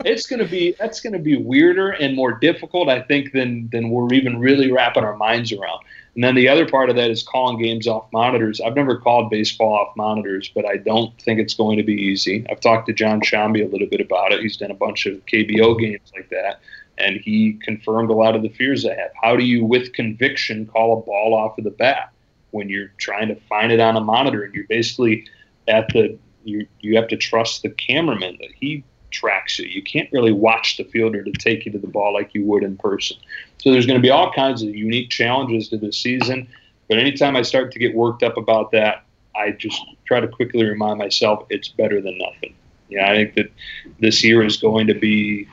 it's 0.05 0.27
going 0.27 0.41
to 0.41 0.49
be 0.49 0.75
that's 0.79 1.01
going 1.01 1.14
to 1.14 1.19
be 1.19 1.37
weirder 1.37 1.91
and 1.91 2.14
more 2.14 2.33
difficult, 2.33 2.89
I 2.89 3.01
think, 3.03 3.33
than 3.33 3.69
than 3.71 3.91
we're 3.91 4.12
even 4.14 4.39
really 4.39 4.71
wrapping 4.71 5.05
our 5.05 5.16
minds 5.16 5.53
around. 5.53 5.83
And 6.19 6.25
then 6.25 6.35
the 6.35 6.49
other 6.49 6.66
part 6.66 6.91
of 6.91 6.97
that 6.97 7.12
is 7.12 7.23
calling 7.23 7.62
games 7.62 7.87
off 7.87 8.09
monitors. 8.12 8.61
I've 8.61 8.75
never 8.75 8.97
called 8.97 9.31
baseball 9.31 9.73
off 9.73 9.97
monitors, 9.97 10.51
but 10.53 10.66
I 10.66 10.77
don't 10.77 11.16
think 11.23 11.39
it's 11.39 11.55
going 11.55 11.77
to 11.77 11.85
be 11.85 11.93
easy. 11.93 12.45
I've 12.51 12.59
talked 12.59 12.89
to 12.89 12.93
John 12.93 13.21
Sciambi 13.21 13.64
a 13.64 13.71
little 13.71 13.87
bit 13.87 14.01
about 14.01 14.33
it. 14.33 14.41
He's 14.41 14.57
done 14.57 14.73
a 14.73 14.75
bunch 14.75 15.07
of 15.07 15.25
KBO 15.27 15.79
games 15.79 16.11
like 16.16 16.29
that, 16.31 16.61
and 16.99 17.21
he 17.21 17.53
confirmed 17.62 18.11
a 18.11 18.14
lot 18.14 18.35
of 18.35 18.43
the 18.43 18.49
fears 18.49 18.85
I 18.85 18.97
have. 18.97 19.12
How 19.23 19.37
do 19.37 19.45
you, 19.45 19.64
with 19.64 19.93
conviction, 19.93 20.66
call 20.66 20.99
a 20.99 21.03
ball 21.03 21.35
off 21.35 21.57
of 21.57 21.62
the 21.62 21.71
bat 21.71 22.12
when 22.51 22.69
you're 22.69 22.93
trying 22.99 23.29
to 23.29 23.37
find 23.49 23.71
it 23.71 23.79
on 23.79 23.97
a 23.97 24.01
monitor 24.01 24.43
and 24.43 24.53
you're 24.53 24.66
basically 24.66 25.25
at 25.69 25.87
the 25.93 26.19
you 26.43 26.66
you 26.81 26.97
have 26.97 27.07
to 27.09 27.16
trust 27.16 27.62
the 27.62 27.71
cameraman 27.71 28.37
that 28.41 28.51
he 28.59 28.83
tracks 29.11 29.59
you. 29.59 29.66
You 29.66 29.82
can't 29.82 30.11
really 30.12 30.32
watch 30.32 30.76
the 30.76 30.84
fielder 30.84 31.22
to 31.22 31.32
take 31.32 31.66
you 31.66 31.72
to 31.72 31.78
the 31.78 31.86
ball 31.86 32.12
like 32.12 32.34
you 32.34 32.44
would 32.44 32.62
in 32.62 32.76
person. 32.76 33.16
So 33.59 33.72
there's 33.72 33.86
going 33.86 33.98
to 33.98 34.02
be 34.02 34.11
all 34.11 34.32
kinds 34.32 34.62
of 34.62 34.74
unique 34.74 35.11
challenges 35.11 35.68
to 35.68 35.78
this 35.78 35.98
season. 35.98 36.48
But 36.88 36.98
anytime 36.98 37.36
I 37.36 37.42
start 37.42 37.72
to 37.72 37.78
get 37.78 37.94
worked 37.94 38.22
up 38.22 38.36
about 38.36 38.72
that, 38.72 39.04
I 39.36 39.52
just 39.52 39.80
try 40.06 40.20
to 40.20 40.28
quickly 40.28 40.64
remind 40.64 40.98
myself 40.98 41.46
it's 41.50 41.68
better 41.68 42.00
than 42.00 42.18
nothing. 42.18 42.54
Yeah, 42.88 43.11
I 43.11 43.14
think 43.14 43.34
that 43.34 43.52
this 44.00 44.24
year 44.24 44.42
is 44.42 44.56
going 44.56 44.86
to 44.86 44.94
be 44.94 45.46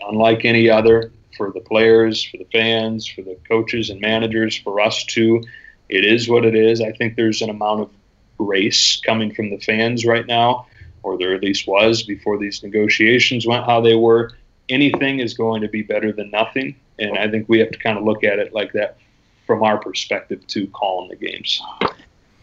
unlike 0.00 0.44
any 0.44 0.68
other 0.68 1.10
for 1.36 1.50
the 1.52 1.60
players, 1.60 2.22
for 2.22 2.36
the 2.36 2.46
fans, 2.52 3.06
for 3.06 3.22
the 3.22 3.36
coaches 3.48 3.90
and 3.90 4.00
managers, 4.00 4.56
for 4.56 4.80
us 4.80 5.04
too. 5.04 5.42
It 5.88 6.04
is 6.04 6.28
what 6.28 6.44
it 6.44 6.54
is. 6.54 6.80
I 6.80 6.92
think 6.92 7.16
there's 7.16 7.42
an 7.42 7.50
amount 7.50 7.80
of 7.80 7.90
grace 8.38 9.00
coming 9.00 9.34
from 9.34 9.50
the 9.50 9.58
fans 9.58 10.04
right 10.04 10.26
now 10.26 10.66
or 11.06 11.16
there 11.16 11.34
at 11.34 11.42
least 11.42 11.68
was 11.68 12.02
before 12.02 12.36
these 12.36 12.64
negotiations 12.64 13.46
went 13.46 13.64
how 13.64 13.80
they 13.80 13.94
were. 13.94 14.32
Anything 14.68 15.20
is 15.20 15.34
going 15.34 15.62
to 15.62 15.68
be 15.68 15.82
better 15.82 16.10
than 16.12 16.30
nothing, 16.30 16.74
and 16.98 17.16
I 17.16 17.30
think 17.30 17.48
we 17.48 17.60
have 17.60 17.70
to 17.70 17.78
kind 17.78 17.96
of 17.96 18.02
look 18.02 18.24
at 18.24 18.40
it 18.40 18.52
like 18.52 18.72
that 18.72 18.98
from 19.46 19.62
our 19.62 19.78
perspective 19.78 20.44
to 20.48 20.66
call 20.66 20.96
calling 20.96 21.10
the 21.10 21.16
games. 21.16 21.62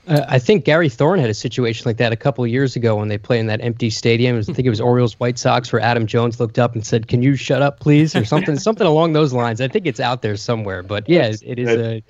Uh, 0.07 0.25
I 0.27 0.39
think 0.39 0.63
Gary 0.63 0.87
Thorne 0.89 1.19
had 1.19 1.29
a 1.29 1.33
situation 1.33 1.83
like 1.85 1.97
that 1.97 2.13
a 2.13 2.15
couple 2.15 2.43
of 2.43 2.49
years 2.49 2.77
ago 2.77 2.95
when 2.95 3.09
they 3.09 3.17
played 3.17 3.39
in 3.39 3.47
that 3.47 3.61
empty 3.61 3.89
stadium. 3.89 4.37
I 4.37 4.41
think 4.41 4.59
it 4.59 4.69
was 4.69 4.81
Orioles 4.81 5.19
White 5.19 5.37
Sox, 5.37 5.71
where 5.71 5.81
Adam 5.81 6.07
Jones 6.07 6.39
looked 6.39 6.59
up 6.59 6.73
and 6.75 6.85
said, 6.85 7.07
"Can 7.09 7.21
you 7.21 7.35
shut 7.35 7.61
up, 7.61 7.81
please?" 7.81 8.15
or 8.15 8.23
something, 8.23 8.57
something 8.69 8.87
along 8.87 9.13
those 9.13 9.33
lines. 9.33 9.59
I 9.59 9.67
think 9.67 9.85
it's 9.85 9.99
out 9.99 10.21
there 10.21 10.37
somewhere, 10.37 10.83
but 10.83 11.07
yeah, 11.09 11.27
it, 11.27 11.43
it 11.45 11.59
is 11.59 11.69
a 11.69 12.03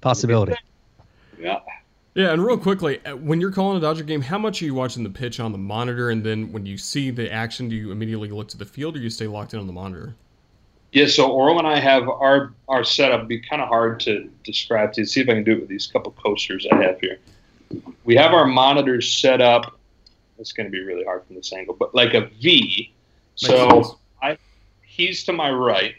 possibility. 0.00 0.54
Yeah, 1.38 1.60
yeah, 2.14 2.32
and 2.32 2.44
real 2.44 2.58
quickly, 2.58 3.04
uh, 3.04 3.16
when 3.16 3.40
you're 3.40 3.50
calling 3.50 3.76
a 3.76 3.80
Dodger 3.80 4.04
game, 4.04 4.22
how 4.22 4.38
much 4.38 4.62
are 4.62 4.64
you 4.64 4.74
watching 4.74 5.02
the 5.02 5.10
pitch 5.10 5.40
on 5.40 5.52
the 5.52 5.58
monitor, 5.58 6.10
and 6.10 6.24
then 6.24 6.52
when 6.52 6.64
you 6.64 6.78
see 6.78 7.10
the 7.10 7.32
action, 7.32 7.68
do 7.68 7.74
you 7.74 7.90
immediately 7.90 8.30
look 8.30 8.48
to 8.48 8.56
the 8.56 8.64
field, 8.64 8.96
or 8.96 9.00
you 9.00 9.10
stay 9.10 9.26
locked 9.26 9.52
in 9.52 9.60
on 9.60 9.66
the 9.66 9.72
monitor? 9.72 10.14
Yeah, 10.92 11.06
so 11.06 11.28
Orel 11.28 11.58
and 11.58 11.66
I 11.66 11.80
have 11.80 12.08
our 12.08 12.52
our 12.68 12.84
setup. 12.84 13.26
Be 13.26 13.40
kind 13.40 13.60
of 13.60 13.68
hard 13.68 13.98
to 14.00 14.30
describe 14.44 14.92
to 14.92 15.00
you. 15.00 15.06
See 15.06 15.20
if 15.20 15.28
I 15.28 15.34
can 15.34 15.42
do 15.42 15.52
it 15.52 15.60
with 15.60 15.68
these 15.68 15.88
couple 15.88 16.12
coasters 16.12 16.68
I 16.70 16.76
have 16.76 17.00
here. 17.00 17.18
We 18.04 18.14
have 18.14 18.32
our 18.32 18.46
monitors 18.46 19.10
set 19.10 19.40
up. 19.40 19.76
It's 20.38 20.52
going 20.52 20.66
to 20.66 20.70
be 20.70 20.84
really 20.84 21.04
hard 21.04 21.24
from 21.26 21.34
this 21.34 21.52
angle, 21.52 21.74
but 21.76 21.96
like 21.96 22.14
a 22.14 22.26
V. 22.40 22.92
So 23.34 23.98
I, 24.22 24.38
he's 24.82 25.24
to 25.24 25.32
my 25.32 25.50
right, 25.50 25.96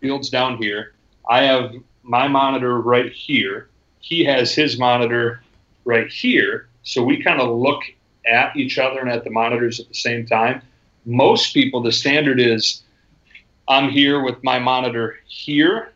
Fields 0.00 0.30
down 0.30 0.56
here. 0.56 0.94
I 1.28 1.42
have 1.42 1.74
my 2.02 2.26
monitor 2.26 2.80
right 2.80 3.12
here 3.12 3.68
he 4.02 4.24
has 4.24 4.54
his 4.54 4.78
monitor 4.78 5.42
right 5.84 6.08
here. 6.08 6.68
So 6.82 7.02
we 7.02 7.22
kind 7.22 7.40
of 7.40 7.56
look 7.56 7.82
at 8.26 8.54
each 8.56 8.78
other 8.78 9.00
and 9.00 9.08
at 9.08 9.24
the 9.24 9.30
monitors 9.30 9.80
at 9.80 9.88
the 9.88 9.94
same 9.94 10.26
time. 10.26 10.60
Most 11.06 11.54
people, 11.54 11.80
the 11.80 11.92
standard 11.92 12.38
is 12.38 12.82
I'm 13.68 13.88
here 13.90 14.22
with 14.22 14.42
my 14.42 14.58
monitor 14.58 15.18
here. 15.26 15.92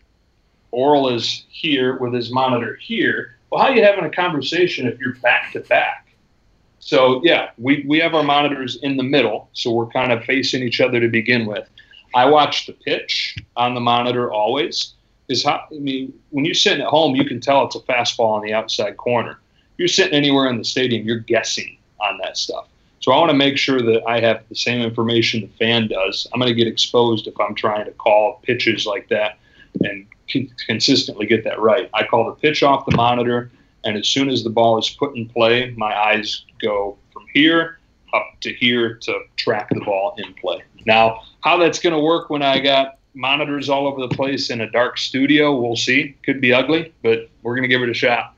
Orel 0.73 1.15
is 1.15 1.45
here 1.49 1.99
with 1.99 2.15
his 2.15 2.31
monitor 2.31 2.77
here. 2.77 3.37
Well, 3.51 3.63
how 3.63 3.69
are 3.69 3.75
you 3.75 3.83
having 3.83 4.05
a 4.05 4.11
conversation 4.11 4.87
if 4.87 4.99
you're 4.99 5.17
back 5.17 5.53
to 5.53 5.61
back? 5.61 6.07
So, 6.79 7.21
yeah, 7.25 7.51
we, 7.59 7.85
we 7.89 7.99
have 7.99 8.15
our 8.15 8.23
monitors 8.23 8.79
in 8.83 8.97
the 8.97 9.03
middle, 9.03 9.49
so 9.53 9.73
we're 9.73 9.87
kind 9.87 10.13
of 10.13 10.23
facing 10.25 10.63
each 10.63 10.81
other 10.81 11.01
to 11.01 11.09
begin 11.09 11.47
with. 11.47 11.69
I 12.15 12.27
watch 12.27 12.67
the 12.67 12.73
pitch 12.73 13.37
on 13.57 13.75
the 13.75 13.81
monitor 13.81 14.33
always 14.33 14.95
is 15.29 15.45
how, 15.45 15.65
I 15.71 15.79
mean, 15.79 16.13
when 16.31 16.45
you're 16.45 16.55
sitting 16.55 16.83
at 16.83 16.89
home, 16.89 17.17
you 17.17 17.25
can 17.25 17.41
tell 17.41 17.65
it's 17.67 17.77
a 17.77 17.81
fastball 17.81 18.35
on 18.35 18.43
the 18.43 18.53
outside 18.53 18.97
corner. 18.97 19.39
You're 19.79 19.89
sitting 19.89 20.15
anywhere 20.15 20.49
in 20.49 20.59
the 20.59 20.65
stadium, 20.65 21.07
you're 21.07 21.19
guessing 21.19 21.79
on 22.01 22.19
that 22.19 22.37
stuff. 22.37 22.69
So 23.01 23.13
I 23.13 23.19
want 23.19 23.31
to 23.31 23.37
make 23.37 23.57
sure 23.57 23.81
that 23.83 24.03
I 24.07 24.21
have 24.21 24.43
the 24.49 24.55
same 24.55 24.81
information 24.81 25.43
the 25.43 25.49
fan 25.59 25.89
does. 25.89 26.27
I'm 26.33 26.41
going 26.41 26.51
to 26.51 26.55
get 26.55 26.67
exposed 26.67 27.27
if 27.27 27.39
I'm 27.39 27.55
trying 27.55 27.85
to 27.85 27.93
call 27.93 28.41
pitches 28.43 28.87
like 28.87 29.09
that 29.11 29.39
and 29.85 30.07
consistently 30.67 31.27
get 31.27 31.45
that 31.45 31.61
right. 31.61 31.91
I 31.95 32.05
call 32.05 32.25
the 32.25 32.33
pitch 32.33 32.63
off 32.63 32.87
the 32.87 32.97
monitor, 32.97 33.51
and 33.85 33.97
as 33.97 34.09
soon 34.09 34.29
as 34.29 34.43
the 34.43 34.51
ball 34.51 34.79
is 34.79 34.89
put 34.89 35.15
in 35.15 35.29
play, 35.29 35.71
my 35.77 35.97
eyes 35.97 36.45
go 36.61 36.99
from 37.13 37.27
here 37.33 37.79
up 38.15 38.27
to 38.41 38.53
here 38.55 38.95
to 38.95 39.21
track 39.37 39.69
the 39.71 39.81
ball 39.81 40.15
in 40.19 40.33
play. 40.35 40.63
Now, 40.87 41.23
how 41.43 41.59
that's 41.59 41.79
going 41.79 41.93
to 41.93 42.01
work 42.01 42.31
when 42.31 42.43
I 42.43 42.59
got 42.59 42.96
monitors 43.17 43.69
all 43.69 43.87
over 43.87 44.01
the 44.01 44.15
place 44.15 44.51
in 44.51 44.61
a 44.61 44.71
dark 44.71 44.99
studio, 44.99 45.59
we'll 45.59 45.75
see. 45.75 46.15
Could 46.23 46.41
be 46.41 46.53
ugly, 46.53 46.93
but 47.03 47.29
we're 47.43 47.55
going 47.55 47.63
to 47.63 47.69
give 47.69 47.83
it 47.83 47.89
a 47.89 47.95
shot. 47.95 48.35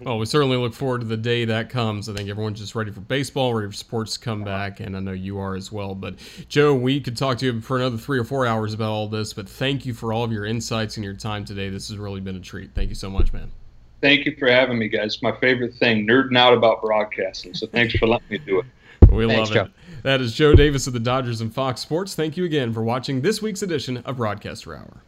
Well, 0.00 0.18
we 0.18 0.26
certainly 0.26 0.56
look 0.56 0.74
forward 0.74 1.02
to 1.02 1.06
the 1.06 1.16
day 1.16 1.44
that 1.44 1.70
comes. 1.70 2.08
I 2.08 2.14
think 2.14 2.28
everyone's 2.28 2.58
just 2.58 2.74
ready 2.74 2.90
for 2.90 3.00
baseball, 3.00 3.54
ready 3.54 3.70
for 3.70 3.76
sports 3.76 4.14
to 4.14 4.20
come 4.20 4.42
back, 4.42 4.80
and 4.80 4.96
I 4.96 5.00
know 5.00 5.12
you 5.12 5.38
are 5.38 5.54
as 5.54 5.70
well. 5.70 5.94
But 5.94 6.16
Joe, 6.48 6.74
we 6.74 7.00
could 7.00 7.16
talk 7.16 7.38
to 7.38 7.46
you 7.46 7.60
for 7.60 7.76
another 7.76 7.96
three 7.96 8.18
or 8.18 8.24
four 8.24 8.44
hours 8.44 8.74
about 8.74 8.90
all 8.90 9.06
this, 9.06 9.32
but 9.32 9.48
thank 9.48 9.86
you 9.86 9.94
for 9.94 10.12
all 10.12 10.24
of 10.24 10.32
your 10.32 10.44
insights 10.44 10.96
and 10.96 11.04
your 11.04 11.14
time 11.14 11.44
today. 11.44 11.68
This 11.68 11.88
has 11.88 11.98
really 11.98 12.20
been 12.20 12.34
a 12.34 12.40
treat. 12.40 12.74
Thank 12.74 12.88
you 12.88 12.96
so 12.96 13.08
much, 13.08 13.32
man. 13.32 13.52
Thank 14.00 14.26
you 14.26 14.34
for 14.36 14.50
having 14.50 14.76
me, 14.76 14.88
guys. 14.88 15.22
My 15.22 15.36
favorite 15.38 15.74
thing, 15.74 16.04
nerding 16.04 16.36
out 16.36 16.52
about 16.52 16.82
broadcasting. 16.82 17.54
So 17.54 17.68
thanks 17.68 17.94
for 17.94 18.08
letting 18.08 18.26
me 18.28 18.38
do 18.38 18.58
it. 18.58 18.66
We 19.08 19.28
Thanks, 19.28 19.50
love 19.50 19.66
it. 19.68 19.68
Joe. 19.68 19.72
That 20.02 20.20
is 20.20 20.34
Joe 20.34 20.54
Davis 20.54 20.88
of 20.88 20.94
the 20.94 20.98
Dodgers 20.98 21.40
and 21.40 21.54
Fox 21.54 21.80
Sports. 21.80 22.16
Thank 22.16 22.36
you 22.36 22.44
again 22.44 22.72
for 22.72 22.82
watching 22.82 23.20
this 23.20 23.40
week's 23.40 23.62
edition 23.62 23.98
of 23.98 24.16
Broadcaster 24.16 24.74
Hour. 24.74 25.04